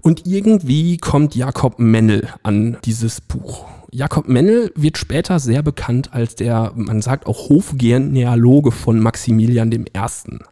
Und 0.00 0.26
irgendwie 0.26 0.98
kommt 0.98 1.34
Jakob 1.34 1.78
Mennel 1.78 2.28
an 2.42 2.78
dieses 2.84 3.20
Buch 3.20 3.66
Jakob 3.92 4.28
Mennel 4.28 4.72
wird 4.74 4.98
später 4.98 5.38
sehr 5.38 5.62
bekannt 5.62 6.12
als 6.12 6.34
der, 6.34 6.72
man 6.74 7.02
sagt 7.02 7.26
auch 7.26 7.48
Hofgenealoge 7.48 8.72
von 8.72 9.00
Maximilian 9.00 9.72
I. 9.72 9.86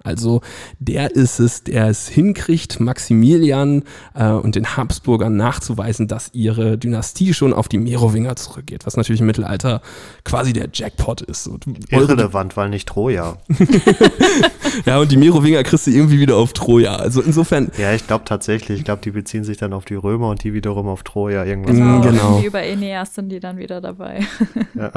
Also 0.03 0.41
der 0.79 1.15
ist 1.15 1.41
es, 1.41 1.65
der 1.65 1.89
es 1.89 2.09
hinkriegt, 2.09 2.81
Maximilian 2.81 3.83
äh, 4.15 4.31
und 4.31 4.55
den 4.55 4.77
Habsburgern 4.77 5.37
nachzuweisen, 5.37 6.09
dass 6.09 6.31
ihre 6.33 6.79
Dynastie 6.79 7.35
schon 7.35 7.53
auf 7.53 7.69
die 7.69 7.79
Merowinger 7.79 8.37
zurückgeht, 8.37 8.87
was 8.87 8.97
natürlich 8.97 9.21
im 9.21 9.27
Mittelalter 9.27 9.83
quasi 10.25 10.53
der 10.53 10.69
Jackpot 10.73 11.21
ist. 11.21 11.47
Und 11.47 11.65
Irrelevant, 11.91 12.57
weil 12.57 12.69
nicht 12.69 12.89
Troja. 12.89 13.39
ja, 14.87 14.99
und 14.99 15.11
die 15.11 15.17
Merowinger 15.17 15.63
kriegst 15.63 15.87
du 15.87 15.91
irgendwie 15.91 16.21
wieder 16.21 16.37
auf 16.37 16.53
Troja. 16.53 16.97
Also 16.97 17.21
insofern. 17.21 17.71
Ja, 17.79 17.93
ich 17.95 18.07
glaube 18.07 18.25
tatsächlich, 18.25 18.79
ich 18.79 18.85
glaube, 18.85 19.03
die 19.03 19.11
beziehen 19.11 19.45
sich 19.45 19.57
dann 19.57 19.73
auf 19.73 19.85
die 19.85 19.95
Römer 19.95 20.29
und 20.29 20.43
die 20.45 20.55
wiederum 20.55 20.89
auf 20.89 21.03
Troja 21.03 21.45
irgendwas. 21.45 21.75
Genau, 21.75 22.01
genau. 22.01 22.43
über 22.45 22.59
Aeneas 22.59 23.13
sind 23.25 23.31
die 23.31 23.41
dann 23.41 23.59
wieder 23.59 23.81
dabei. 23.81 24.27
Ja. 24.75 24.93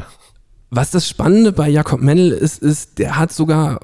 Was 0.70 0.92
das 0.92 1.08
Spannende 1.08 1.54
bei 1.54 1.70
Jakob 1.70 2.02
Mennel 2.02 2.32
ist, 2.32 2.62
ist, 2.62 3.00
der 3.00 3.18
hat 3.18 3.32
sogar 3.32 3.80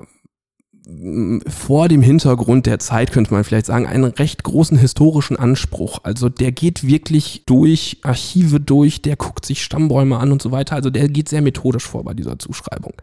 mm, 0.86 1.40
vor 1.48 1.88
dem 1.88 2.02
Hintergrund 2.02 2.66
der 2.66 2.80
Zeit, 2.80 3.14
könnte 3.14 3.34
man 3.34 3.46
vielleicht 3.46 3.68
sagen, 3.68 3.86
einen 3.86 4.04
recht 4.04 4.44
großen 4.44 4.78
historischen 4.78 5.38
Anspruch. 5.38 6.00
Also 6.04 6.28
der 6.28 6.52
geht 6.52 6.86
wirklich 6.86 7.44
durch 7.46 8.00
Archive 8.02 8.60
durch, 8.60 9.02
der 9.02 9.16
guckt 9.16 9.46
sich 9.46 9.64
Stammbäume 9.64 10.18
an 10.18 10.34
und 10.34 10.42
so 10.42 10.52
weiter. 10.52 10.76
Also 10.76 10.90
der 10.90 11.08
geht 11.08 11.30
sehr 11.30 11.42
methodisch 11.42 11.86
vor 11.86 12.04
bei 12.04 12.14
dieser 12.14 12.38
Zuschreibung. 12.38 12.94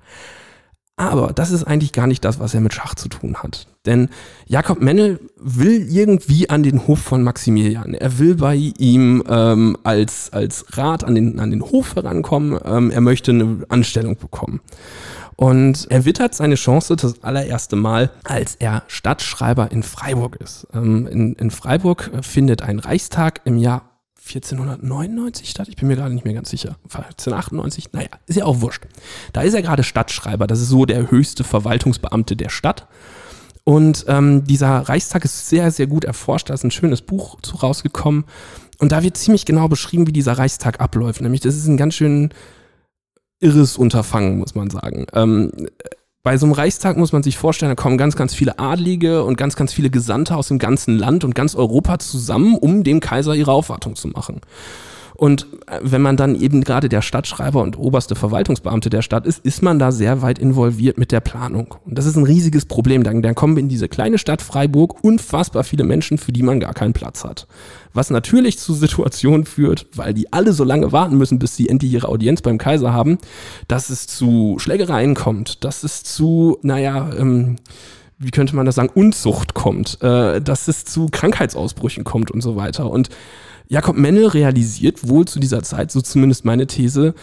Aber 0.96 1.32
das 1.32 1.50
ist 1.50 1.64
eigentlich 1.64 1.92
gar 1.92 2.06
nicht 2.06 2.24
das, 2.24 2.38
was 2.38 2.52
er 2.52 2.60
mit 2.60 2.74
Schach 2.74 2.96
zu 2.96 3.08
tun 3.08 3.36
hat. 3.36 3.66
Denn 3.86 4.10
Jakob 4.46 4.80
Mennel 4.80 5.20
will 5.36 5.86
irgendwie 5.90 6.50
an 6.50 6.62
den 6.62 6.86
Hof 6.86 6.98
von 6.98 7.22
Maximilian. 7.22 7.94
Er 7.94 8.18
will 8.18 8.34
bei 8.34 8.54
ihm 8.54 9.24
ähm, 9.28 9.76
als, 9.84 10.32
als 10.32 10.66
Rat 10.76 11.02
an 11.04 11.14
den, 11.14 11.40
an 11.40 11.50
den 11.50 11.62
Hof 11.62 11.96
herankommen. 11.96 12.58
Ähm, 12.64 12.90
er 12.90 13.00
möchte 13.00 13.30
eine 13.30 13.64
Anstellung 13.70 14.16
bekommen. 14.16 14.60
Und 15.36 15.86
er 15.90 16.04
wittert 16.04 16.34
seine 16.34 16.56
Chance 16.56 16.96
das 16.96 17.22
allererste 17.24 17.74
Mal, 17.74 18.10
als 18.24 18.56
er 18.56 18.82
Stadtschreiber 18.88 19.72
in 19.72 19.82
Freiburg 19.82 20.36
ist. 20.36 20.66
Ähm, 20.74 21.06
in, 21.06 21.32
in 21.32 21.50
Freiburg 21.50 22.10
findet 22.20 22.60
ein 22.60 22.78
Reichstag 22.78 23.40
im 23.46 23.56
Jahr 23.56 23.90
1499 24.18 25.48
statt. 25.48 25.68
Ich 25.68 25.76
bin 25.76 25.88
mir 25.88 25.96
gerade 25.96 26.12
nicht 26.12 26.26
mehr 26.26 26.34
ganz 26.34 26.50
sicher. 26.50 26.76
1498, 26.84 27.92
naja, 27.92 28.08
ist 28.26 28.36
ja 28.36 28.44
auch 28.44 28.60
wurscht. 28.60 28.86
Da 29.32 29.40
ist 29.40 29.54
er 29.54 29.62
gerade 29.62 29.82
Stadtschreiber. 29.82 30.46
Das 30.46 30.60
ist 30.60 30.68
so 30.68 30.84
der 30.84 31.10
höchste 31.10 31.42
Verwaltungsbeamte 31.42 32.36
der 32.36 32.50
Stadt. 32.50 32.86
Und 33.70 34.06
ähm, 34.08 34.42
dieser 34.42 34.80
Reichstag 34.80 35.24
ist 35.24 35.48
sehr, 35.48 35.70
sehr 35.70 35.86
gut 35.86 36.02
erforscht. 36.04 36.50
Da 36.50 36.54
ist 36.54 36.64
ein 36.64 36.72
schönes 36.72 37.02
Buch 37.02 37.40
zu 37.40 37.54
rausgekommen. 37.54 38.24
Und 38.78 38.90
da 38.90 39.04
wird 39.04 39.16
ziemlich 39.16 39.44
genau 39.44 39.68
beschrieben, 39.68 40.08
wie 40.08 40.12
dieser 40.12 40.32
Reichstag 40.32 40.80
abläuft. 40.80 41.20
Nämlich, 41.20 41.40
das 41.40 41.54
ist 41.54 41.68
ein 41.68 41.76
ganz 41.76 41.94
schön 41.94 42.30
irres 43.38 43.76
Unterfangen, 43.76 44.38
muss 44.38 44.56
man 44.56 44.70
sagen. 44.70 45.06
Ähm, 45.12 45.68
bei 46.24 46.36
so 46.36 46.46
einem 46.46 46.52
Reichstag 46.52 46.96
muss 46.96 47.12
man 47.12 47.22
sich 47.22 47.38
vorstellen, 47.38 47.70
da 47.70 47.80
kommen 47.80 47.96
ganz, 47.96 48.16
ganz 48.16 48.34
viele 48.34 48.58
Adlige 48.58 49.22
und 49.22 49.36
ganz, 49.38 49.54
ganz 49.54 49.72
viele 49.72 49.88
Gesandte 49.90 50.34
aus 50.34 50.48
dem 50.48 50.58
ganzen 50.58 50.98
Land 50.98 51.22
und 51.22 51.36
ganz 51.36 51.54
Europa 51.54 52.00
zusammen, 52.00 52.56
um 52.56 52.82
dem 52.82 52.98
Kaiser 52.98 53.36
ihre 53.36 53.52
Aufwartung 53.52 53.94
zu 53.94 54.08
machen. 54.08 54.40
Und 55.20 55.46
äh, 55.66 55.80
wenn 55.82 56.00
man 56.00 56.16
dann 56.16 56.34
eben 56.34 56.62
gerade 56.62 56.88
der 56.88 57.02
Stadtschreiber 57.02 57.60
und 57.60 57.78
oberste 57.78 58.14
Verwaltungsbeamte 58.14 58.88
der 58.88 59.02
Stadt 59.02 59.26
ist, 59.26 59.44
ist 59.44 59.60
man 59.62 59.78
da 59.78 59.92
sehr 59.92 60.22
weit 60.22 60.38
involviert 60.38 60.96
mit 60.96 61.12
der 61.12 61.20
Planung. 61.20 61.74
Und 61.84 61.98
das 61.98 62.06
ist 62.06 62.16
ein 62.16 62.24
riesiges 62.24 62.64
Problem. 62.64 63.02
Dann, 63.02 63.20
dann 63.20 63.34
kommen 63.34 63.58
in 63.58 63.68
diese 63.68 63.86
kleine 63.86 64.16
Stadt 64.16 64.40
Freiburg 64.40 65.04
unfassbar 65.04 65.62
viele 65.62 65.84
Menschen, 65.84 66.16
für 66.16 66.32
die 66.32 66.42
man 66.42 66.58
gar 66.58 66.72
keinen 66.72 66.94
Platz 66.94 67.22
hat. 67.22 67.46
Was 67.92 68.08
natürlich 68.08 68.58
zu 68.58 68.72
Situationen 68.72 69.44
führt, 69.44 69.88
weil 69.94 70.14
die 70.14 70.32
alle 70.32 70.54
so 70.54 70.64
lange 70.64 70.90
warten 70.90 71.18
müssen, 71.18 71.38
bis 71.38 71.54
sie 71.54 71.68
endlich 71.68 71.92
ihre 71.92 72.08
Audienz 72.08 72.40
beim 72.40 72.56
Kaiser 72.56 72.94
haben, 72.94 73.18
dass 73.68 73.90
es 73.90 74.06
zu 74.06 74.56
Schlägereien 74.58 75.14
kommt, 75.14 75.64
dass 75.64 75.84
es 75.84 76.02
zu, 76.02 76.56
naja, 76.62 77.10
ähm, 77.18 77.56
wie 78.16 78.30
könnte 78.30 78.56
man 78.56 78.64
das 78.64 78.76
sagen, 78.76 78.88
Unzucht 78.94 79.52
kommt, 79.52 80.00
äh, 80.00 80.40
dass 80.40 80.66
es 80.66 80.86
zu 80.86 81.08
Krankheitsausbrüchen 81.12 82.04
kommt 82.04 82.30
und 82.30 82.40
so 82.40 82.56
weiter. 82.56 82.90
Und 82.90 83.10
Jakob 83.70 83.96
Mennel 83.96 84.26
realisiert 84.26 85.08
wohl 85.08 85.26
zu 85.26 85.38
dieser 85.38 85.62
Zeit, 85.62 85.92
so 85.92 86.00
zumindest 86.00 86.44
meine 86.44 86.66
These, 86.66 87.14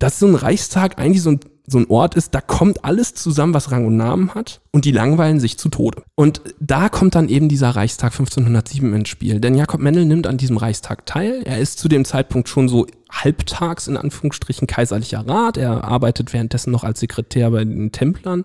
dass 0.00 0.18
so 0.18 0.26
ein 0.26 0.34
Reichstag 0.34 0.98
eigentlich 0.98 1.22
so 1.22 1.30
ein, 1.30 1.40
so 1.64 1.78
ein 1.78 1.88
Ort 1.88 2.16
ist, 2.16 2.34
da 2.34 2.40
kommt 2.40 2.84
alles 2.84 3.14
zusammen, 3.14 3.54
was 3.54 3.70
Rang 3.70 3.86
und 3.86 3.96
Namen 3.96 4.34
hat 4.34 4.62
und 4.72 4.84
die 4.84 4.90
langweilen 4.90 5.38
sich 5.38 5.58
zu 5.58 5.68
Tode. 5.68 6.02
Und 6.16 6.40
da 6.58 6.88
kommt 6.88 7.14
dann 7.14 7.28
eben 7.28 7.48
dieser 7.48 7.70
Reichstag 7.70 8.10
1507 8.14 8.92
ins 8.94 9.08
Spiel. 9.10 9.38
Denn 9.38 9.54
Jakob 9.54 9.80
Mennel 9.80 10.04
nimmt 10.04 10.26
an 10.26 10.38
diesem 10.38 10.56
Reichstag 10.56 11.06
teil. 11.06 11.42
Er 11.44 11.60
ist 11.60 11.78
zu 11.78 11.86
dem 11.86 12.04
Zeitpunkt 12.04 12.48
schon 12.48 12.68
so 12.68 12.88
halbtags 13.08 13.86
in 13.86 13.96
Anführungsstrichen 13.96 14.66
kaiserlicher 14.66 15.24
Rat. 15.28 15.56
Er 15.56 15.84
arbeitet 15.84 16.32
währenddessen 16.32 16.72
noch 16.72 16.82
als 16.82 16.98
Sekretär 16.98 17.48
bei 17.52 17.64
den 17.64 17.92
Templern. 17.92 18.42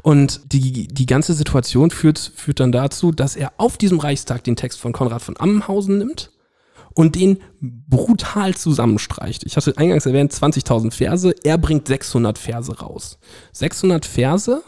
Und 0.00 0.40
die, 0.54 0.88
die 0.88 1.06
ganze 1.06 1.34
Situation 1.34 1.90
führt, 1.90 2.32
führt 2.34 2.60
dann 2.60 2.72
dazu, 2.72 3.12
dass 3.12 3.36
er 3.36 3.52
auf 3.58 3.76
diesem 3.76 4.00
Reichstag 4.00 4.42
den 4.44 4.56
Text 4.56 4.80
von 4.80 4.94
Konrad 4.94 5.20
von 5.20 5.38
Ammenhausen 5.38 5.98
nimmt 5.98 6.30
und 6.94 7.16
den 7.16 7.38
brutal 7.60 8.54
zusammenstreicht. 8.54 9.44
Ich 9.44 9.56
hatte 9.56 9.76
eingangs 9.76 10.06
erwähnt, 10.06 10.32
20.000 10.32 10.92
Verse, 10.92 11.34
er 11.42 11.58
bringt 11.58 11.88
600 11.88 12.38
Verse 12.38 12.78
raus. 12.78 13.18
600 13.52 14.06
Verse 14.06 14.62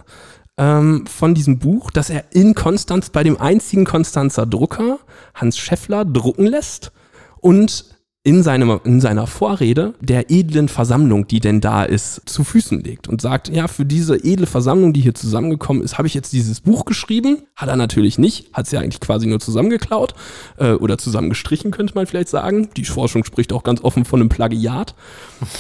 ähm, 0.59 1.07
von 1.07 1.35
diesem 1.35 1.59
Buch, 1.59 1.91
das 1.91 2.11
er 2.11 2.25
in 2.33 2.55
Konstanz 2.55 3.11
bei 3.11 3.23
dem 3.23 3.41
einzigen 3.41 3.85
Konstanzer 3.85 4.47
Drucker, 4.47 4.99
Hans 5.35 5.57
Scheffler, 5.59 6.05
drucken 6.05 6.47
lässt 6.47 6.93
und 7.41 7.96
in, 8.27 8.43
seinem, 8.43 8.81
in 8.83 9.01
seiner 9.01 9.29
Vorrede 9.29 9.95
der 10.01 10.33
edlen 10.33 10.69
Versammlung, 10.69 11.29
die 11.29 11.39
denn 11.39 11.61
da 11.61 11.85
ist, 11.85 12.23
zu 12.27 12.43
Füßen 12.43 12.83
legt 12.83 13.07
und 13.07 13.21
sagt, 13.21 13.49
ja, 13.49 13.69
für 13.69 13.87
diese 13.87 14.17
edle 14.17 14.47
Versammlung, 14.47 14.93
die 14.93 15.01
hier 15.01 15.15
zusammengekommen 15.15 15.81
ist, 15.81 15.97
habe 15.97 16.09
ich 16.09 16.15
jetzt 16.15 16.33
dieses 16.33 16.61
Buch 16.61 16.87
geschrieben. 16.87 17.45
Hat 17.55 17.69
er 17.69 17.77
natürlich 17.77 18.19
nicht, 18.19 18.53
hat 18.53 18.67
es 18.67 18.73
ja 18.73 18.81
eigentlich 18.81 18.99
quasi 18.99 19.29
nur 19.29 19.39
zusammengeklaut 19.39 20.15
äh, 20.57 20.73
oder 20.73 20.99
zusammengestrichen, 20.99 21.71
könnte 21.71 21.95
man 21.95 22.09
vielleicht 22.09 22.29
sagen. 22.29 22.69
Die 22.77 22.85
Forschung 22.85 23.23
spricht 23.23 23.53
auch 23.53 23.63
ganz 23.63 23.85
offen 23.85 24.05
von 24.05 24.19
einem 24.19 24.29
Plagiat. 24.29 24.97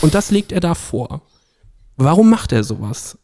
Und 0.02 0.16
das 0.16 0.32
legt 0.32 0.50
er 0.50 0.58
da 0.58 0.74
vor. 0.74 1.22
Warum 1.96 2.28
macht 2.30 2.50
er 2.50 2.64
sowas? 2.64 3.16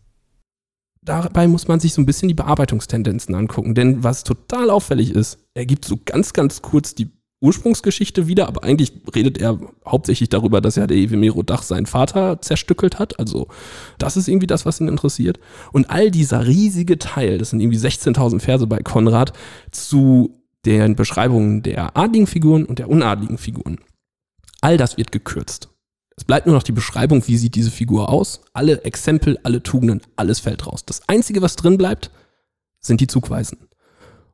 Dabei 1.03 1.49
muss 1.49 1.67
man 1.67 1.81
sich 1.81 1.95
so 1.95 2.01
ein 2.01 2.07
bisschen 2.07 2.29
die 2.29 2.35
Bearbeitungstendenzen 2.35 3.35
angucken, 3.35 3.75
denn 3.75 4.05
was 4.05 4.23
total 4.23 4.71
auffällig 4.71 5.11
ist, 5.11 5.41
er 5.53 5.67
gibt 5.67 5.85
so 5.85 5.99
ganz, 6.05 6.33
ganz 6.33 6.63
kurz 6.63 6.95
die 6.95 7.11
Ursprungsgeschichte 7.43 8.29
wieder, 8.29 8.47
aber 8.49 8.65
eigentlich 8.65 8.93
redet 9.15 9.39
er 9.39 9.59
hauptsächlich 9.87 10.29
darüber, 10.29 10.61
dass 10.61 10.77
ja 10.77 10.87
der 10.87 10.97
Evemero 10.97 11.43
Dach 11.43 11.63
seinen 11.63 11.87
Vater 11.87 12.41
zerstückelt 12.41 12.99
hat. 12.99 13.19
Also 13.19 13.49
das 13.99 14.17
ist 14.17 14.29
irgendwie 14.29 14.47
das, 14.47 14.65
was 14.65 14.81
ihn 14.81 14.89
interessiert. 14.89 15.41
Und 15.73 15.91
all 15.91 16.11
dieser 16.11 16.47
riesige 16.47 16.99
Teil, 16.99 17.39
das 17.39 17.51
sind 17.51 17.61
irgendwie 17.61 17.79
16.000 17.79 18.41
Verse 18.41 18.67
bei 18.67 18.79
Konrad, 18.79 19.33
zu 19.73 20.39
den 20.65 20.95
Beschreibungen 20.95 21.63
der 21.63 21.97
adligen 21.97 22.29
Figuren 22.29 22.65
und 22.65 22.79
der 22.79 22.89
unadligen 22.89 23.39
Figuren. 23.39 23.79
All 24.61 24.77
das 24.77 24.97
wird 24.97 25.11
gekürzt. 25.11 25.69
Es 26.17 26.25
bleibt 26.25 26.47
nur 26.47 26.55
noch 26.55 26.63
die 26.63 26.73
Beschreibung, 26.73 27.27
wie 27.27 27.37
sieht 27.37 27.57
diese 27.57 27.71
Figur 27.71 28.09
aus. 28.09 28.43
Alle 28.53 28.85
Exempel, 28.85 29.39
alle 29.43 29.63
Tugenden, 29.63 30.03
alles 30.15 30.41
fällt 30.41 30.67
raus. 30.67 30.85
Das 30.85 31.09
Einzige, 31.09 31.43
was 31.43 31.57
drin 31.57 31.79
bleibt, 31.79 32.13
sind 32.79 33.01
die 33.01 33.07
Zugweisen. 33.07 33.59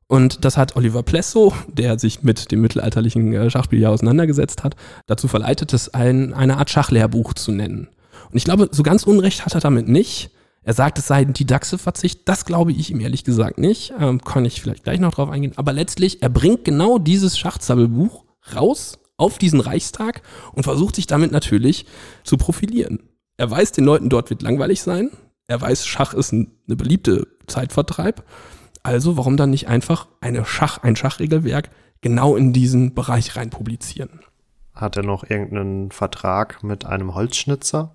Und 0.08 0.44
das 0.46 0.56
hat 0.56 0.74
Oliver 0.74 1.02
Plesso, 1.02 1.52
der 1.68 1.98
sich 1.98 2.22
mit 2.22 2.50
dem 2.50 2.62
mittelalterlichen 2.62 3.32
äh, 3.34 3.50
Schachspiel 3.50 3.78
ja 3.78 3.90
auseinandergesetzt 3.90 4.64
hat, 4.64 4.74
dazu 5.06 5.28
verleitet, 5.28 5.74
es 5.74 5.92
ein, 5.92 6.32
eine 6.32 6.56
Art 6.56 6.70
Schachlehrbuch 6.70 7.34
zu 7.34 7.52
nennen. 7.52 7.88
Und 8.30 8.36
ich 8.36 8.44
glaube, 8.44 8.68
so 8.72 8.82
ganz 8.82 9.04
Unrecht 9.04 9.44
hat 9.44 9.54
er 9.54 9.60
damit 9.60 9.86
nicht. 9.86 10.30
Er 10.62 10.74
sagt, 10.74 10.98
es 10.98 11.06
sei 11.06 11.20
ein 11.20 11.34
Didaxe-Verzicht. 11.34 12.26
Das 12.26 12.46
glaube 12.46 12.72
ich 12.72 12.90
ihm 12.90 13.00
ehrlich 13.00 13.24
gesagt 13.24 13.58
nicht. 13.58 13.92
Ähm, 14.00 14.22
kann 14.24 14.46
ich 14.46 14.60
vielleicht 14.60 14.84
gleich 14.84 14.98
noch 14.98 15.14
drauf 15.14 15.28
eingehen. 15.28 15.52
Aber 15.56 15.72
letztlich, 15.74 16.22
er 16.22 16.30
bringt 16.30 16.64
genau 16.64 16.98
dieses 16.98 17.38
Schachzabbelbuch 17.38 18.24
raus 18.54 18.98
auf 19.18 19.36
diesen 19.36 19.60
Reichstag 19.60 20.22
und 20.52 20.62
versucht 20.62 20.96
sich 20.96 21.06
damit 21.06 21.32
natürlich 21.32 21.84
zu 22.24 22.38
profilieren. 22.38 23.00
Er 23.36 23.50
weiß, 23.50 23.72
den 23.72 23.84
Leuten 23.84 24.08
dort 24.08 24.30
wird 24.30 24.42
langweilig 24.42 24.80
sein. 24.80 25.10
Er 25.48 25.60
weiß, 25.60 25.86
Schach 25.86 26.14
ist 26.14 26.32
ein, 26.32 26.50
eine 26.66 26.76
beliebte 26.76 27.26
Zeitvertreib. 27.46 28.24
Also 28.82 29.16
warum 29.16 29.36
dann 29.36 29.50
nicht 29.50 29.68
einfach 29.68 30.06
eine 30.20 30.44
Schach, 30.44 30.78
ein 30.82 30.96
Schachregelwerk 30.96 31.70
genau 32.00 32.36
in 32.36 32.52
diesen 32.52 32.94
Bereich 32.94 33.36
rein 33.36 33.50
publizieren? 33.50 34.20
Hat 34.74 34.96
er 34.96 35.02
noch 35.02 35.28
irgendeinen 35.28 35.90
Vertrag 35.90 36.62
mit 36.62 36.86
einem 36.86 37.14
Holzschnitzer? 37.14 37.94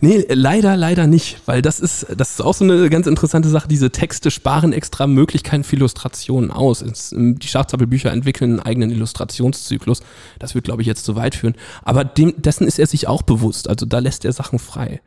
Nee, 0.00 0.24
leider, 0.28 0.76
leider 0.76 1.06
nicht, 1.06 1.42
weil 1.46 1.60
das 1.60 1.80
ist, 1.80 2.06
das 2.16 2.30
ist 2.30 2.40
auch 2.40 2.54
so 2.54 2.64
eine 2.64 2.88
ganz 2.88 3.06
interessante 3.06 3.48
Sache. 3.48 3.68
Diese 3.68 3.90
Texte 3.90 4.30
sparen 4.30 4.72
extra 4.72 5.06
Möglichkeiten 5.06 5.64
für 5.64 5.76
Illustrationen 5.76 6.50
aus. 6.50 6.82
Die 7.12 7.46
Schachzappelbücher 7.46 8.10
entwickeln 8.10 8.52
einen 8.52 8.60
eigenen 8.60 8.90
Illustrationszyklus. 8.90 10.00
Das 10.38 10.54
wird, 10.54 10.64
glaube 10.64 10.82
ich, 10.82 10.88
jetzt 10.88 11.04
zu 11.04 11.14
weit 11.14 11.34
führen. 11.34 11.56
Aber 11.82 12.04
dem, 12.04 12.40
dessen 12.40 12.66
ist 12.66 12.78
er 12.78 12.86
sich 12.86 13.06
auch 13.06 13.22
bewusst. 13.22 13.68
Also 13.68 13.84
da 13.84 13.98
lässt 13.98 14.24
er 14.24 14.32
Sachen 14.32 14.58
frei. 14.58 15.00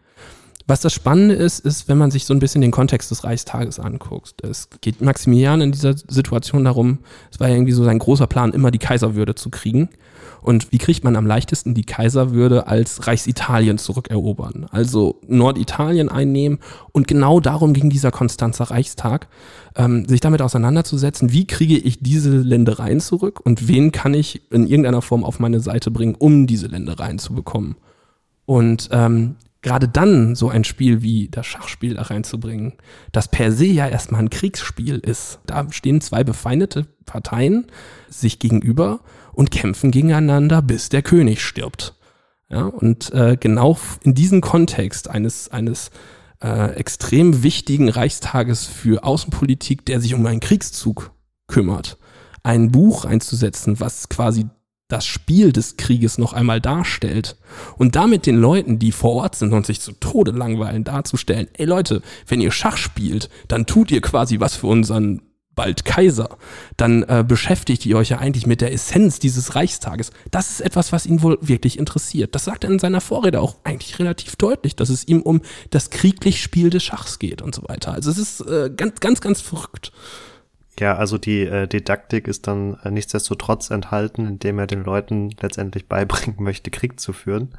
Was 0.66 0.82
das 0.82 0.94
Spannende 0.94 1.36
ist, 1.36 1.60
ist, 1.60 1.90
wenn 1.90 1.98
man 1.98 2.12
sich 2.12 2.26
so 2.26 2.34
ein 2.34 2.40
bisschen 2.40 2.62
den 2.62 2.72
Kontext 2.72 3.12
des 3.12 3.24
Reichstages 3.26 3.80
anguckt. 3.80 4.44
Es 4.44 4.70
geht 4.80 5.02
Maximilian 5.02 5.60
in 5.60 5.72
dieser 5.74 5.96
Situation 5.98 6.64
darum, 6.64 7.00
es 7.32 7.40
war 7.40 7.50
ja 7.50 7.56
irgendwie 7.56 7.74
so 7.74 7.84
sein 7.84 8.00
großer 8.00 8.28
Plan, 8.28 8.54
immer 8.54 8.72
die 8.72 8.80
Kaiserwürde 8.80 9.36
zu 9.36 9.50
kriegen. 9.50 9.90
Und 10.42 10.72
wie 10.74 10.78
kriegt 10.78 11.04
man 11.06 11.16
am 11.16 11.26
leichtesten 11.26 11.74
die 11.74 11.86
Kaiserwürde 11.86 12.68
als 12.68 13.08
Reichsitalien 13.08 13.78
zurückerobern? 13.78 14.68
Also 14.72 15.20
Norditalien 15.26 16.10
einnehmen. 16.10 16.60
Und 16.92 17.08
genau 17.08 17.40
darum 17.40 17.74
ging 17.74 17.90
dieser 17.90 18.12
Konstanzer 18.12 18.66
Reichstag, 18.66 19.28
ähm, 19.76 20.06
sich 20.06 20.20
damit 20.20 20.42
auseinanderzusetzen, 20.42 21.32
wie 21.32 21.48
kriege 21.48 21.78
ich 21.78 22.02
diese 22.02 22.38
Ländereien 22.38 23.00
zurück 23.00 23.40
und 23.44 23.70
wen 23.70 23.94
kann 23.94 24.14
ich 24.14 24.42
in 24.52 24.68
irgendeiner 24.68 25.02
Form 25.02 25.24
auf 25.24 25.40
meine 25.40 25.62
Seite 25.62 25.92
bringen, 25.92 26.16
um 26.16 26.46
diese 26.46 26.68
Ländereien 26.68 27.20
zu 27.20 27.34
bekommen. 27.34 27.78
Und 28.46 28.90
ähm, 28.92 29.36
gerade 29.64 29.88
dann 29.88 30.36
so 30.36 30.50
ein 30.50 30.64
Spiel 30.64 31.02
wie 31.02 31.30
das 31.30 31.48
Schachspiel 31.48 31.96
da 31.96 32.04
reinzubringen, 32.04 32.74
das 33.12 33.30
per 33.30 33.52
se 33.52 33.66
ja 33.66 33.88
erstmal 33.88 34.22
ein 34.22 34.30
Kriegsspiel 34.30 35.00
ist. 35.00 35.40
Da 35.46 35.66
stehen 35.72 36.02
zwei 36.02 36.24
befeindete 36.24 36.86
Parteien 37.06 37.68
sich 38.10 38.40
gegenüber 38.40 39.00
und 39.32 39.50
kämpfen 39.50 39.90
gegeneinander, 39.90 40.62
bis 40.62 40.90
der 40.90 41.02
König 41.02 41.42
stirbt. 41.42 41.96
Ja, 42.50 42.66
und 42.66 43.12
äh, 43.14 43.36
genau 43.40 43.80
in 44.04 44.14
diesem 44.14 44.42
Kontext 44.42 45.10
eines, 45.10 45.50
eines 45.50 45.90
äh, 46.44 46.76
extrem 46.76 47.42
wichtigen 47.42 47.90
Reichstages 47.90 48.66
für 48.66 49.04
Außenpolitik, 49.04 49.86
der 49.86 50.00
sich 50.00 50.14
um 50.14 50.26
einen 50.26 50.40
Kriegszug 50.40 51.12
kümmert, 51.48 51.98
ein 52.44 52.72
Buch 52.72 53.06
einzusetzen, 53.06 53.80
was 53.80 54.10
quasi 54.10 54.46
das 54.94 55.08
Spiel 55.08 55.52
des 55.52 55.76
Krieges 55.76 56.20
noch 56.20 56.34
einmal 56.34 56.62
darstellt 56.62 57.36
und 57.78 57.96
damit 57.96 58.28
den 58.28 58.38
Leuten, 58.38 58.78
die 58.78 58.92
vor 58.92 59.14
Ort 59.14 59.36
sind 59.36 59.52
und 59.52 59.66
sich 59.66 59.82
zu 59.82 59.92
Tode 59.94 60.32
langweilen, 60.32 60.84
darzustellen, 60.84 61.48
ey 61.54 61.66
Leute, 61.66 62.04
wenn 62.28 62.42
ihr 62.42 62.52
Schach 62.52 62.78
spielt, 62.78 63.30
dann 63.48 63.66
tut 63.66 63.92
ihr 63.92 64.02
quasi 64.02 64.40
was 64.40 64.56
für 64.56 64.68
unseren 64.68 65.22
bald 65.56 65.84
Kaiser, 65.84 66.38
dann 66.78 67.04
äh, 67.04 67.24
beschäftigt 67.28 67.86
ihr 67.88 67.98
euch 67.98 68.10
ja 68.10 68.20
eigentlich 68.20 68.46
mit 68.46 68.62
der 68.62 68.72
Essenz 68.72 69.18
dieses 69.20 69.56
Reichstages. 69.56 70.12
Das 70.32 70.52
ist 70.52 70.62
etwas, 70.62 70.92
was 70.92 71.06
ihn 71.06 71.22
wohl 71.24 71.38
wirklich 71.42 71.80
interessiert. 71.80 72.36
Das 72.36 72.46
sagt 72.46 72.64
er 72.64 72.72
in 72.72 72.80
seiner 72.80 73.02
Vorrede 73.02 73.40
auch 73.42 73.58
eigentlich 73.64 73.98
relativ 74.00 74.36
deutlich, 74.36 74.76
dass 74.76 74.90
es 74.90 75.08
ihm 75.08 75.22
um 75.22 75.42
das 75.72 75.90
krieglich 75.90 76.42
Spiel 76.42 76.70
des 76.70 76.84
Schachs 76.84 77.20
geht 77.20 77.42
und 77.42 77.56
so 77.56 77.64
weiter. 77.68 77.94
Also 77.94 78.12
es 78.12 78.18
ist 78.18 78.42
äh, 78.42 78.72
ganz, 78.76 79.00
ganz, 79.00 79.22
ganz 79.22 79.42
verrückt. 79.42 79.92
Ja, 80.80 80.96
also 80.96 81.20
die 81.20 81.42
äh, 81.42 81.68
Didaktik 81.68 82.28
ist 82.28 82.48
dann 82.48 82.78
äh, 82.84 82.90
nichtsdestotrotz 82.90 83.70
enthalten, 83.70 84.26
indem 84.28 84.58
er 84.58 84.66
den 84.66 84.84
Leuten 84.84 85.30
letztendlich 85.40 85.88
beibringen 85.88 86.38
möchte, 86.44 86.72
Krieg 86.72 87.00
zu 87.00 87.14
führen. 87.14 87.50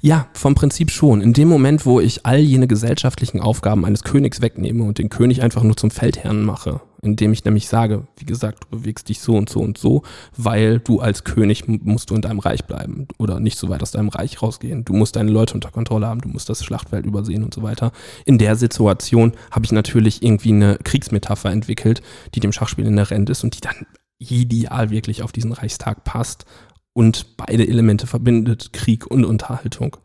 Ja, 0.00 0.26
vom 0.32 0.54
Prinzip 0.54 0.90
schon. 0.90 1.20
In 1.20 1.32
dem 1.32 1.48
Moment, 1.48 1.86
wo 1.86 2.00
ich 2.00 2.26
all 2.26 2.38
jene 2.38 2.66
gesellschaftlichen 2.66 3.40
Aufgaben 3.40 3.84
eines 3.84 4.02
Königs 4.02 4.42
wegnehme 4.42 4.82
und 4.82 4.98
den 4.98 5.08
König 5.08 5.42
einfach 5.42 5.62
nur 5.62 5.76
zum 5.76 5.92
Feldherrn 5.92 6.42
mache, 6.42 6.80
indem 7.02 7.32
ich 7.32 7.44
nämlich 7.44 7.68
sage, 7.68 8.06
wie 8.16 8.24
gesagt, 8.24 8.64
du 8.64 8.78
bewegst 8.78 9.08
dich 9.08 9.20
so 9.20 9.36
und 9.36 9.48
so 9.48 9.60
und 9.60 9.78
so, 9.78 10.02
weil 10.36 10.78
du 10.80 11.00
als 11.00 11.24
König 11.24 11.68
musst 11.68 12.10
du 12.10 12.14
in 12.14 12.22
deinem 12.22 12.38
Reich 12.38 12.64
bleiben 12.64 13.08
oder 13.18 13.40
nicht 13.40 13.58
so 13.58 13.68
weit 13.68 13.82
aus 13.82 13.90
deinem 13.90 14.08
Reich 14.08 14.42
rausgehen. 14.42 14.84
Du 14.84 14.92
musst 14.92 15.16
deine 15.16 15.30
Leute 15.30 15.54
unter 15.54 15.70
Kontrolle 15.70 16.06
haben, 16.06 16.20
du 16.20 16.28
musst 16.28 16.48
das 16.48 16.64
Schlachtfeld 16.64 17.06
übersehen 17.06 17.44
und 17.44 17.54
so 17.54 17.62
weiter. 17.62 17.92
In 18.24 18.38
der 18.38 18.56
Situation 18.56 19.32
habe 19.50 19.64
ich 19.64 19.72
natürlich 19.72 20.22
irgendwie 20.22 20.52
eine 20.52 20.78
Kriegsmetapher 20.82 21.50
entwickelt, 21.50 22.02
die 22.34 22.40
dem 22.40 22.52
Schachspiel 22.52 22.86
inhärent 22.86 23.30
ist 23.30 23.44
und 23.44 23.56
die 23.56 23.60
dann 23.60 23.86
ideal 24.18 24.90
wirklich 24.90 25.22
auf 25.22 25.32
diesen 25.32 25.52
Reichstag 25.52 26.04
passt 26.04 26.44
und 26.92 27.36
beide 27.36 27.66
Elemente 27.66 28.06
verbindet, 28.06 28.72
Krieg 28.72 29.06
und 29.06 29.24
Unterhaltung. 29.24 29.96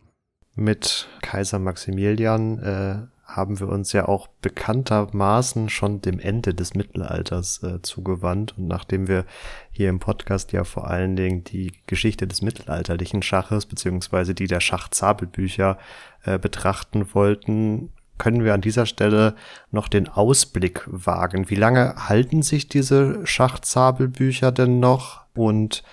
Mit 0.55 1.07
Kaiser 1.21 1.57
Maximilian 1.57 2.59
äh, 2.59 2.95
haben 3.35 3.59
wir 3.59 3.67
uns 3.67 3.93
ja 3.93 4.07
auch 4.07 4.27
bekanntermaßen 4.41 5.69
schon 5.69 6.01
dem 6.01 6.19
Ende 6.19 6.53
des 6.53 6.75
Mittelalters 6.75 7.61
äh, 7.63 7.81
zugewandt. 7.81 8.57
Und 8.57 8.67
nachdem 8.67 9.07
wir 9.07 9.25
hier 9.71 9.89
im 9.89 9.99
Podcast 9.99 10.51
ja 10.51 10.63
vor 10.63 10.89
allen 10.89 11.15
Dingen 11.15 11.43
die 11.43 11.73
Geschichte 11.87 12.27
des 12.27 12.41
mittelalterlichen 12.41 13.21
Schaches 13.21 13.65
beziehungsweise 13.65 14.35
die 14.35 14.47
der 14.47 14.59
Schachzabelbücher 14.59 15.77
äh, 16.23 16.37
betrachten 16.37 17.13
wollten, 17.13 17.89
können 18.17 18.43
wir 18.43 18.53
an 18.53 18.61
dieser 18.61 18.85
Stelle 18.85 19.35
noch 19.71 19.87
den 19.87 20.07
Ausblick 20.07 20.83
wagen. 20.85 21.49
Wie 21.49 21.55
lange 21.55 21.95
halten 22.07 22.41
sich 22.41 22.69
diese 22.69 23.25
Schachzabelbücher 23.25 24.51
denn 24.51 24.79
noch? 24.79 25.23
Und 25.35 25.83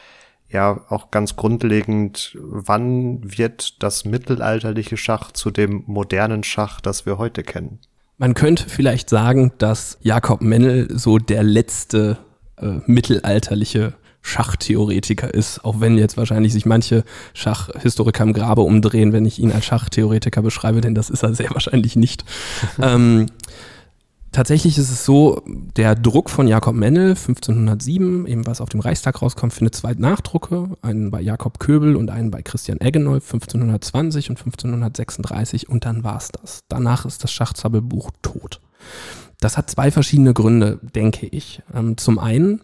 ja 0.51 0.81
auch 0.89 1.11
ganz 1.11 1.37
grundlegend, 1.37 2.37
wann 2.41 3.21
wird 3.23 3.83
das 3.83 4.05
mittelalterliche 4.05 4.97
Schach 4.97 5.33
zu 5.33 5.51
dem 5.51 5.85
modernen 5.87 6.43
Schach, 6.43 6.81
das 6.81 7.07
wir 7.07 7.19
heute 7.19 7.43
kennen? 7.43 7.79
Man 8.19 8.35
könnte 8.35 8.69
vielleicht 8.69 9.09
sagen, 9.09 9.53
dass 9.59 9.99
Jakob 10.03 10.43
Mennel 10.43 10.89
so 10.91 11.19
der 11.19 11.43
letzte 11.43 12.19
äh, 12.59 12.81
mittelalterliche 12.87 13.95
Schachtheoretiker 14.23 15.33
ist, 15.33 15.65
auch 15.65 15.81
wenn 15.81 15.97
jetzt 15.97 16.17
wahrscheinlich 16.19 16.53
sich 16.53 16.67
manche 16.67 17.05
Schachhistoriker 17.33 18.23
im 18.23 18.35
Grabe 18.35 18.61
umdrehen, 18.61 19.15
wenn 19.15 19.25
ich 19.25 19.39
ihn 19.39 19.53
als 19.53 19.65
Schachtheoretiker 19.65 20.43
beschreibe, 20.43 20.83
denn 20.83 20.95
das 20.95 21.09
ist 21.09 21.23
er 21.23 21.35
sehr 21.35 21.51
wahrscheinlich 21.51 21.97
nicht. 21.97 22.25
ähm, 22.83 23.27
Tatsächlich 24.33 24.79
ist 24.79 24.91
es 24.91 25.05
so, 25.05 25.43
der 25.77 25.97
Druck 25.97 26.31
von 26.31 26.47
Jakob 26.47 26.77
Mennel 26.77 27.11
1507, 27.11 28.27
eben 28.27 28.47
was 28.47 28.61
auf 28.61 28.69
dem 28.69 28.79
Reichstag 28.79 29.23
rauskommt, 29.23 29.53
findet 29.53 29.75
zwei 29.75 29.95
Nachdrucke, 29.95 30.77
einen 30.83 31.11
bei 31.11 31.21
Jakob 31.21 31.59
Köbel 31.59 31.97
und 31.97 32.11
einen 32.11 32.31
bei 32.31 32.41
Christian 32.41 32.81
Eggenolf 32.81 33.25
1520 33.25 34.31
und 34.31 34.39
1536 34.39 35.69
und 35.69 35.85
dann 35.85 36.05
war's 36.05 36.29
das. 36.31 36.61
Danach 36.69 37.07
ist 37.07 37.25
das 37.25 37.33
Schachzabbelbuch 37.33 38.13
tot. 38.23 38.61
Das 39.41 39.59
hat 39.59 39.69
zwei 39.69 39.91
verschiedene 39.91 40.33
Gründe, 40.33 40.79
denke 40.95 41.27
ich. 41.27 41.63
Ähm, 41.75 41.97
zum 41.97 42.21
einen, 42.21 42.61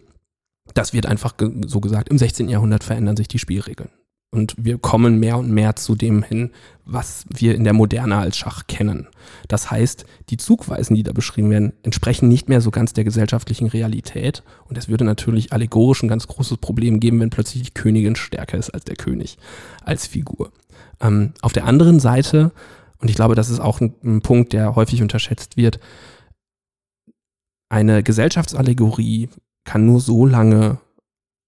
das 0.73 0.93
wird 0.93 1.05
einfach 1.05 1.33
so 1.65 1.81
gesagt, 1.81 2.07
im 2.07 2.17
16. 2.17 2.47
Jahrhundert 2.47 2.85
verändern 2.85 3.17
sich 3.17 3.27
die 3.27 3.39
Spielregeln. 3.39 3.89
Und 4.29 4.55
wir 4.57 4.77
kommen 4.77 5.19
mehr 5.19 5.37
und 5.37 5.49
mehr 5.49 5.77
zu 5.77 5.95
dem 5.95 6.21
hin, 6.21 6.51
was 6.83 7.25
wir 7.29 7.55
in 7.55 7.63
der 7.63 7.73
Moderne 7.73 8.17
als 8.17 8.37
Schach 8.37 8.67
kennen. 8.67 9.07
Das 9.47 9.71
heißt, 9.71 10.05
die 10.29 10.37
Zugweisen, 10.37 10.95
die 10.95 11.03
da 11.03 11.13
beschrieben 11.13 11.49
werden, 11.49 11.73
entsprechen 11.83 12.27
nicht 12.27 12.49
mehr 12.49 12.59
so 12.59 12.69
ganz 12.69 12.91
der 12.93 13.05
gesellschaftlichen 13.05 13.67
Realität. 13.67 14.43
Und 14.65 14.77
es 14.77 14.89
würde 14.89 15.05
natürlich 15.05 15.53
allegorisch 15.53 16.03
ein 16.03 16.09
ganz 16.09 16.27
großes 16.27 16.57
Problem 16.57 16.99
geben, 16.99 17.19
wenn 17.21 17.29
plötzlich 17.29 17.63
die 17.63 17.73
Königin 17.73 18.15
stärker 18.17 18.57
ist 18.57 18.69
als 18.71 18.83
der 18.83 18.95
König 18.95 19.37
als 19.83 20.07
Figur. 20.07 20.51
Ähm, 20.99 21.33
auf 21.41 21.53
der 21.53 21.65
anderen 21.65 21.99
Seite, 21.99 22.51
und 22.99 23.09
ich 23.09 23.15
glaube, 23.15 23.35
das 23.35 23.49
ist 23.49 23.59
auch 23.59 23.79
ein, 23.79 23.93
ein 24.03 24.21
Punkt, 24.21 24.51
der 24.51 24.75
häufig 24.75 25.01
unterschätzt 25.01 25.55
wird, 25.55 25.79
eine 27.69 28.03
Gesellschaftsallegorie 28.03 29.29
kann 29.63 29.85
nur 29.85 29.99
so 29.99 30.25
lange 30.25 30.79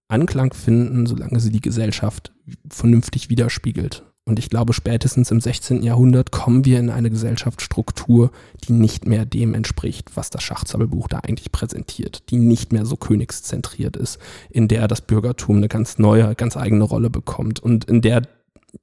Anklang 0.10 0.54
finden, 0.54 1.06
solange 1.06 1.40
sie 1.40 1.52
die 1.52 1.62
Gesellschaft 1.62 2.34
vernünftig 2.70 3.30
widerspiegelt. 3.30 4.04
Und 4.26 4.38
ich 4.38 4.50
glaube, 4.50 4.74
spätestens 4.74 5.32
im 5.32 5.42
16. 5.42 5.82
Jahrhundert 5.82 6.32
kommen 6.32 6.64
wir 6.64 6.80
in 6.80 6.92
eine 6.92 7.10
Gesellschaftsstruktur, 7.10 8.30
die 8.64 8.74
nicht 8.74 9.08
mehr 9.08 9.26
dem 9.26 9.56
entspricht, 9.56 10.16
was 10.16 10.30
das 10.30 10.44
Schachzauberbuch 10.44 11.08
da 11.08 11.20
eigentlich 11.20 11.52
präsentiert, 11.52 12.30
die 12.30 12.38
nicht 12.38 12.72
mehr 12.72 12.86
so 12.86 12.96
königszentriert 12.96 13.98
ist, 13.98 14.20
in 14.52 14.68
der 14.68 14.88
das 14.88 15.02
Bürgertum 15.02 15.58
eine 15.58 15.68
ganz 15.68 15.98
neue, 15.98 16.36
ganz 16.36 16.58
eigene 16.58 16.84
Rolle 16.84 17.10
bekommt 17.10 17.60
und 17.60 17.86
in 17.86 18.02
der 18.02 18.22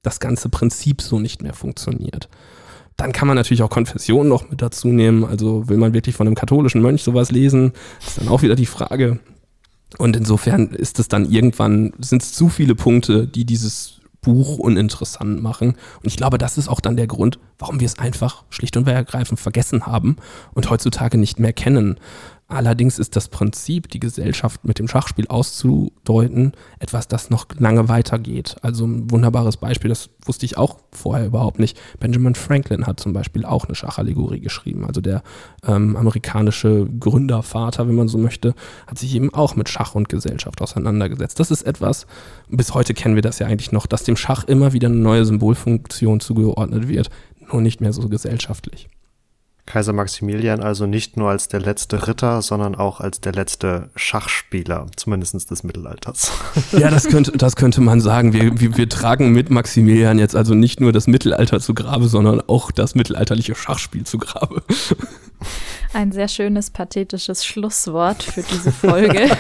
das 0.02 0.18
ganze 0.18 0.48
Prinzip 0.48 1.00
so 1.00 1.20
nicht 1.20 1.42
mehr 1.42 1.54
funktioniert. 1.54 2.28
Dann 2.96 3.12
kann 3.12 3.28
man 3.28 3.36
natürlich 3.36 3.62
auch 3.62 3.70
Konfessionen 3.70 4.28
noch 4.28 4.50
mit 4.50 4.62
dazu 4.62 4.88
nehmen. 4.88 5.24
Also 5.24 5.68
will 5.68 5.76
man 5.76 5.94
wirklich 5.94 6.16
von 6.16 6.26
einem 6.26 6.34
katholischen 6.34 6.82
Mönch 6.82 7.04
sowas 7.04 7.30
lesen, 7.30 7.72
ist 8.04 8.18
dann 8.18 8.28
auch 8.28 8.42
wieder 8.42 8.56
die 8.56 8.66
Frage. 8.66 9.20
Und 9.98 10.16
insofern 10.16 10.68
ist 10.68 10.98
es 10.98 11.08
dann 11.08 11.30
irgendwann, 11.30 11.92
sind 11.98 12.22
es 12.22 12.32
zu 12.32 12.48
viele 12.48 12.74
Punkte, 12.74 13.26
die 13.26 13.44
dieses 13.44 14.00
Buch 14.20 14.58
uninteressant 14.58 15.40
machen. 15.40 15.76
Und 16.02 16.06
ich 16.06 16.16
glaube, 16.16 16.36
das 16.36 16.58
ist 16.58 16.68
auch 16.68 16.80
dann 16.80 16.96
der 16.96 17.06
Grund, 17.06 17.38
warum 17.58 17.78
wir 17.78 17.86
es 17.86 17.98
einfach 18.00 18.42
schlicht 18.50 18.76
und 18.76 18.88
ergreifend 18.88 19.38
vergessen 19.38 19.86
haben 19.86 20.16
und 20.52 20.68
heutzutage 20.68 21.16
nicht 21.16 21.38
mehr 21.38 21.52
kennen. 21.52 22.00
Allerdings 22.48 23.00
ist 23.00 23.16
das 23.16 23.26
Prinzip, 23.28 23.88
die 23.88 23.98
Gesellschaft 23.98 24.64
mit 24.64 24.78
dem 24.78 24.86
Schachspiel 24.86 25.26
auszudeuten, 25.26 26.52
etwas, 26.78 27.08
das 27.08 27.28
noch 27.28 27.46
lange 27.58 27.88
weitergeht. 27.88 28.54
Also 28.62 28.86
ein 28.86 29.10
wunderbares 29.10 29.56
Beispiel, 29.56 29.88
das 29.88 30.10
wusste 30.24 30.46
ich 30.46 30.56
auch 30.56 30.78
vorher 30.92 31.26
überhaupt 31.26 31.58
nicht. 31.58 31.76
Benjamin 31.98 32.36
Franklin 32.36 32.86
hat 32.86 33.00
zum 33.00 33.12
Beispiel 33.12 33.44
auch 33.44 33.64
eine 33.64 33.74
Schachallegorie 33.74 34.38
geschrieben. 34.38 34.84
Also 34.84 35.00
der 35.00 35.24
ähm, 35.66 35.96
amerikanische 35.96 36.86
Gründervater, 37.00 37.88
wenn 37.88 37.96
man 37.96 38.06
so 38.06 38.18
möchte, 38.18 38.54
hat 38.86 38.98
sich 38.98 39.16
eben 39.16 39.34
auch 39.34 39.56
mit 39.56 39.68
Schach 39.68 39.96
und 39.96 40.08
Gesellschaft 40.08 40.62
auseinandergesetzt. 40.62 41.40
Das 41.40 41.50
ist 41.50 41.62
etwas, 41.62 42.06
bis 42.48 42.74
heute 42.74 42.94
kennen 42.94 43.16
wir 43.16 43.22
das 43.22 43.40
ja 43.40 43.48
eigentlich 43.48 43.72
noch, 43.72 43.86
dass 43.86 44.04
dem 44.04 44.16
Schach 44.16 44.44
immer 44.44 44.72
wieder 44.72 44.86
eine 44.86 44.96
neue 44.96 45.24
Symbolfunktion 45.24 46.20
zugeordnet 46.20 46.86
wird, 46.86 47.10
nur 47.50 47.60
nicht 47.60 47.80
mehr 47.80 47.92
so 47.92 48.08
gesellschaftlich. 48.08 48.88
Kaiser 49.66 49.92
Maximilian 49.92 50.60
also 50.60 50.86
nicht 50.86 51.16
nur 51.16 51.30
als 51.30 51.48
der 51.48 51.60
letzte 51.60 52.06
Ritter, 52.06 52.40
sondern 52.40 52.76
auch 52.76 53.00
als 53.00 53.20
der 53.20 53.32
letzte 53.32 53.90
Schachspieler, 53.96 54.86
zumindest 54.94 55.50
des 55.50 55.64
Mittelalters. 55.64 56.32
Ja, 56.72 56.90
das 56.90 57.04
könnte, 57.08 57.32
das 57.32 57.56
könnte 57.56 57.80
man 57.80 58.00
sagen. 58.00 58.32
Wir, 58.32 58.60
wir, 58.60 58.76
wir 58.76 58.88
tragen 58.88 59.32
mit 59.32 59.50
Maximilian 59.50 60.18
jetzt 60.18 60.36
also 60.36 60.54
nicht 60.54 60.80
nur 60.80 60.92
das 60.92 61.06
Mittelalter 61.06 61.60
zu 61.60 61.74
Grabe, 61.74 62.08
sondern 62.08 62.42
auch 62.46 62.70
das 62.70 62.94
mittelalterliche 62.94 63.54
Schachspiel 63.54 64.04
zu 64.04 64.18
Grabe. 64.18 64.62
Ein 65.92 66.12
sehr 66.12 66.28
schönes, 66.28 66.70
pathetisches 66.70 67.44
Schlusswort 67.44 68.22
für 68.22 68.42
diese 68.42 68.72
Folge. 68.72 69.30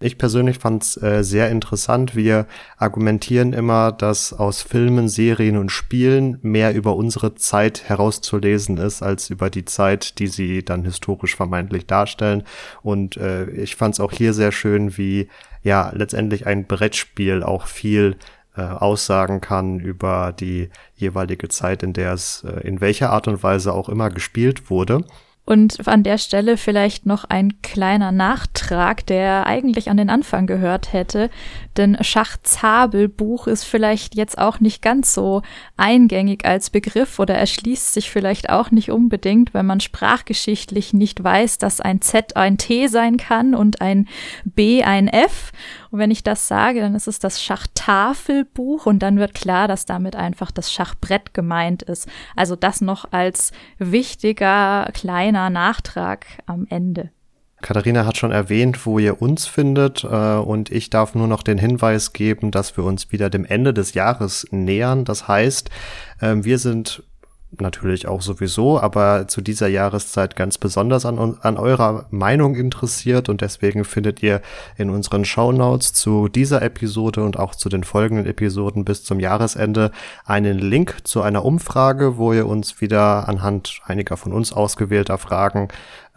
Ich 0.00 0.16
persönlich 0.16 0.58
fand 0.58 0.82
es 0.82 1.02
äh, 1.02 1.22
sehr 1.22 1.50
interessant. 1.50 2.16
Wir 2.16 2.46
argumentieren 2.78 3.52
immer, 3.52 3.92
dass 3.92 4.32
aus 4.32 4.62
Filmen, 4.62 5.08
Serien 5.08 5.58
und 5.58 5.70
Spielen 5.70 6.38
mehr 6.40 6.74
über 6.74 6.96
unsere 6.96 7.34
Zeit 7.34 7.88
herauszulesen 7.88 8.78
ist, 8.78 9.02
als 9.02 9.28
über 9.28 9.50
die 9.50 9.66
Zeit, 9.66 10.18
die 10.18 10.28
sie 10.28 10.64
dann 10.64 10.84
historisch 10.84 11.36
vermeintlich 11.36 11.86
darstellen. 11.86 12.42
Und 12.82 13.18
äh, 13.18 13.50
ich 13.50 13.76
fand 13.76 13.94
es 13.94 14.00
auch 14.00 14.12
hier 14.12 14.32
sehr 14.32 14.52
schön, 14.52 14.96
wie 14.96 15.28
ja 15.62 15.92
letztendlich 15.94 16.46
ein 16.46 16.66
Brettspiel 16.66 17.42
auch 17.42 17.66
viel 17.66 18.16
äh, 18.56 18.62
aussagen 18.62 19.40
kann 19.40 19.80
über 19.80 20.32
die 20.32 20.70
jeweilige 20.96 21.48
Zeit, 21.48 21.82
in 21.82 21.92
der 21.92 22.12
es 22.12 22.44
äh, 22.44 22.66
in 22.66 22.80
welcher 22.80 23.10
Art 23.10 23.28
und 23.28 23.42
Weise 23.42 23.72
auch 23.72 23.88
immer 23.88 24.10
gespielt 24.10 24.70
wurde. 24.70 25.04
Und 25.48 25.86
an 25.86 26.02
der 26.02 26.18
Stelle 26.18 26.56
vielleicht 26.56 27.06
noch 27.06 27.22
ein 27.22 27.62
kleiner 27.62 28.10
Nachtrag, 28.10 29.06
der 29.06 29.46
eigentlich 29.46 29.88
an 29.88 29.96
den 29.96 30.10
Anfang 30.10 30.48
gehört 30.48 30.92
hätte. 30.92 31.30
Denn 31.76 31.96
Schachzabelbuch 32.00 33.46
ist 33.46 33.62
vielleicht 33.62 34.16
jetzt 34.16 34.38
auch 34.38 34.58
nicht 34.58 34.82
ganz 34.82 35.14
so 35.14 35.42
eingängig 35.76 36.44
als 36.44 36.70
Begriff 36.70 37.20
oder 37.20 37.36
erschließt 37.36 37.94
sich 37.94 38.10
vielleicht 38.10 38.50
auch 38.50 38.72
nicht 38.72 38.90
unbedingt, 38.90 39.54
wenn 39.54 39.66
man 39.66 39.78
sprachgeschichtlich 39.78 40.92
nicht 40.92 41.22
weiß, 41.22 41.58
dass 41.58 41.80
ein 41.80 42.00
Z 42.00 42.36
ein 42.36 42.58
T 42.58 42.88
sein 42.88 43.16
kann 43.16 43.54
und 43.54 43.80
ein 43.80 44.08
B 44.44 44.82
ein 44.82 45.06
F. 45.06 45.52
Und 45.90 45.98
wenn 45.98 46.10
ich 46.10 46.22
das 46.22 46.48
sage, 46.48 46.80
dann 46.80 46.94
ist 46.94 47.08
es 47.08 47.18
das 47.18 47.42
Schachtafelbuch 47.42 48.86
und 48.86 49.00
dann 49.00 49.18
wird 49.18 49.34
klar, 49.34 49.68
dass 49.68 49.84
damit 49.84 50.16
einfach 50.16 50.50
das 50.50 50.72
Schachbrett 50.72 51.34
gemeint 51.34 51.82
ist. 51.82 52.08
Also 52.34 52.56
das 52.56 52.80
noch 52.80 53.12
als 53.12 53.52
wichtiger 53.78 54.88
kleiner 54.92 55.50
Nachtrag 55.50 56.26
am 56.46 56.66
Ende. 56.68 57.10
Katharina 57.62 58.04
hat 58.04 58.18
schon 58.18 58.32
erwähnt, 58.32 58.84
wo 58.84 58.98
ihr 58.98 59.22
uns 59.22 59.46
findet 59.46 60.04
äh, 60.04 60.36
und 60.36 60.70
ich 60.70 60.90
darf 60.90 61.14
nur 61.14 61.26
noch 61.26 61.42
den 61.42 61.58
Hinweis 61.58 62.12
geben, 62.12 62.50
dass 62.50 62.76
wir 62.76 62.84
uns 62.84 63.12
wieder 63.12 63.30
dem 63.30 63.44
Ende 63.44 63.72
des 63.72 63.94
Jahres 63.94 64.46
nähern. 64.50 65.04
Das 65.04 65.26
heißt, 65.26 65.70
äh, 66.20 66.34
wir 66.36 66.58
sind 66.58 67.02
natürlich 67.58 68.08
auch 68.08 68.22
sowieso, 68.22 68.80
aber 68.80 69.28
zu 69.28 69.40
dieser 69.40 69.68
Jahreszeit 69.68 70.36
ganz 70.36 70.58
besonders 70.58 71.06
an, 71.06 71.38
an 71.40 71.56
eurer 71.56 72.06
Meinung 72.10 72.54
interessiert 72.54 73.28
und 73.28 73.40
deswegen 73.40 73.84
findet 73.84 74.22
ihr 74.22 74.42
in 74.76 74.90
unseren 74.90 75.24
Show 75.24 75.52
Notes 75.52 75.92
zu 75.92 76.28
dieser 76.28 76.62
Episode 76.62 77.22
und 77.22 77.38
auch 77.38 77.54
zu 77.54 77.68
den 77.68 77.84
folgenden 77.84 78.26
Episoden 78.26 78.84
bis 78.84 79.04
zum 79.04 79.20
Jahresende 79.20 79.90
einen 80.24 80.58
Link 80.58 80.98
zu 81.04 81.22
einer 81.22 81.44
Umfrage, 81.44 82.16
wo 82.16 82.32
ihr 82.32 82.46
uns 82.46 82.80
wieder 82.80 83.28
anhand 83.28 83.80
einiger 83.86 84.16
von 84.16 84.32
uns 84.32 84.52
ausgewählter 84.52 85.18
Fragen 85.18 85.68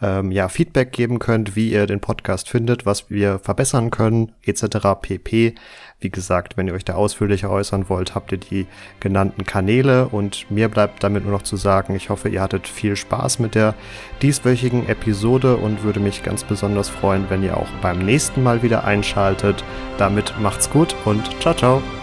ähm, 0.02 0.32
ja, 0.32 0.48
Feedback 0.48 0.92
geben 0.92 1.18
könnt, 1.18 1.56
wie 1.56 1.70
ihr 1.70 1.86
den 1.86 2.00
Podcast 2.00 2.48
findet, 2.48 2.86
was 2.86 3.10
wir 3.10 3.38
verbessern 3.38 3.90
können, 3.90 4.32
etc. 4.42 4.78
pp. 5.00 5.54
Wie 6.00 6.10
gesagt, 6.10 6.56
wenn 6.56 6.66
ihr 6.66 6.72
euch 6.72 6.84
da 6.84 6.94
ausführlicher 6.94 7.50
äußern 7.50 7.90
wollt, 7.90 8.14
habt 8.14 8.32
ihr 8.32 8.38
die 8.38 8.66
genannten 9.00 9.44
Kanäle 9.44 10.08
und 10.08 10.50
mir 10.50 10.70
bleibt 10.70 11.02
damit 11.04 11.24
nur 11.24 11.32
noch 11.32 11.42
zu 11.42 11.56
sagen, 11.56 11.94
ich 11.94 12.08
hoffe, 12.08 12.30
ihr 12.30 12.40
hattet 12.40 12.66
viel 12.66 12.96
Spaß 12.96 13.38
mit 13.38 13.54
der 13.54 13.74
dieswöchigen 14.22 14.88
Episode 14.88 15.56
und 15.56 15.82
würde 15.82 16.00
mich 16.00 16.22
ganz 16.22 16.42
besonders 16.42 16.88
freuen, 16.88 17.26
wenn 17.28 17.42
ihr 17.42 17.56
auch 17.56 17.68
beim 17.82 17.98
nächsten 17.98 18.42
Mal 18.42 18.62
wieder 18.62 18.84
einschaltet. 18.84 19.62
Damit 19.98 20.34
macht's 20.40 20.70
gut 20.70 20.96
und 21.04 21.38
ciao, 21.40 21.54
ciao. 21.54 21.99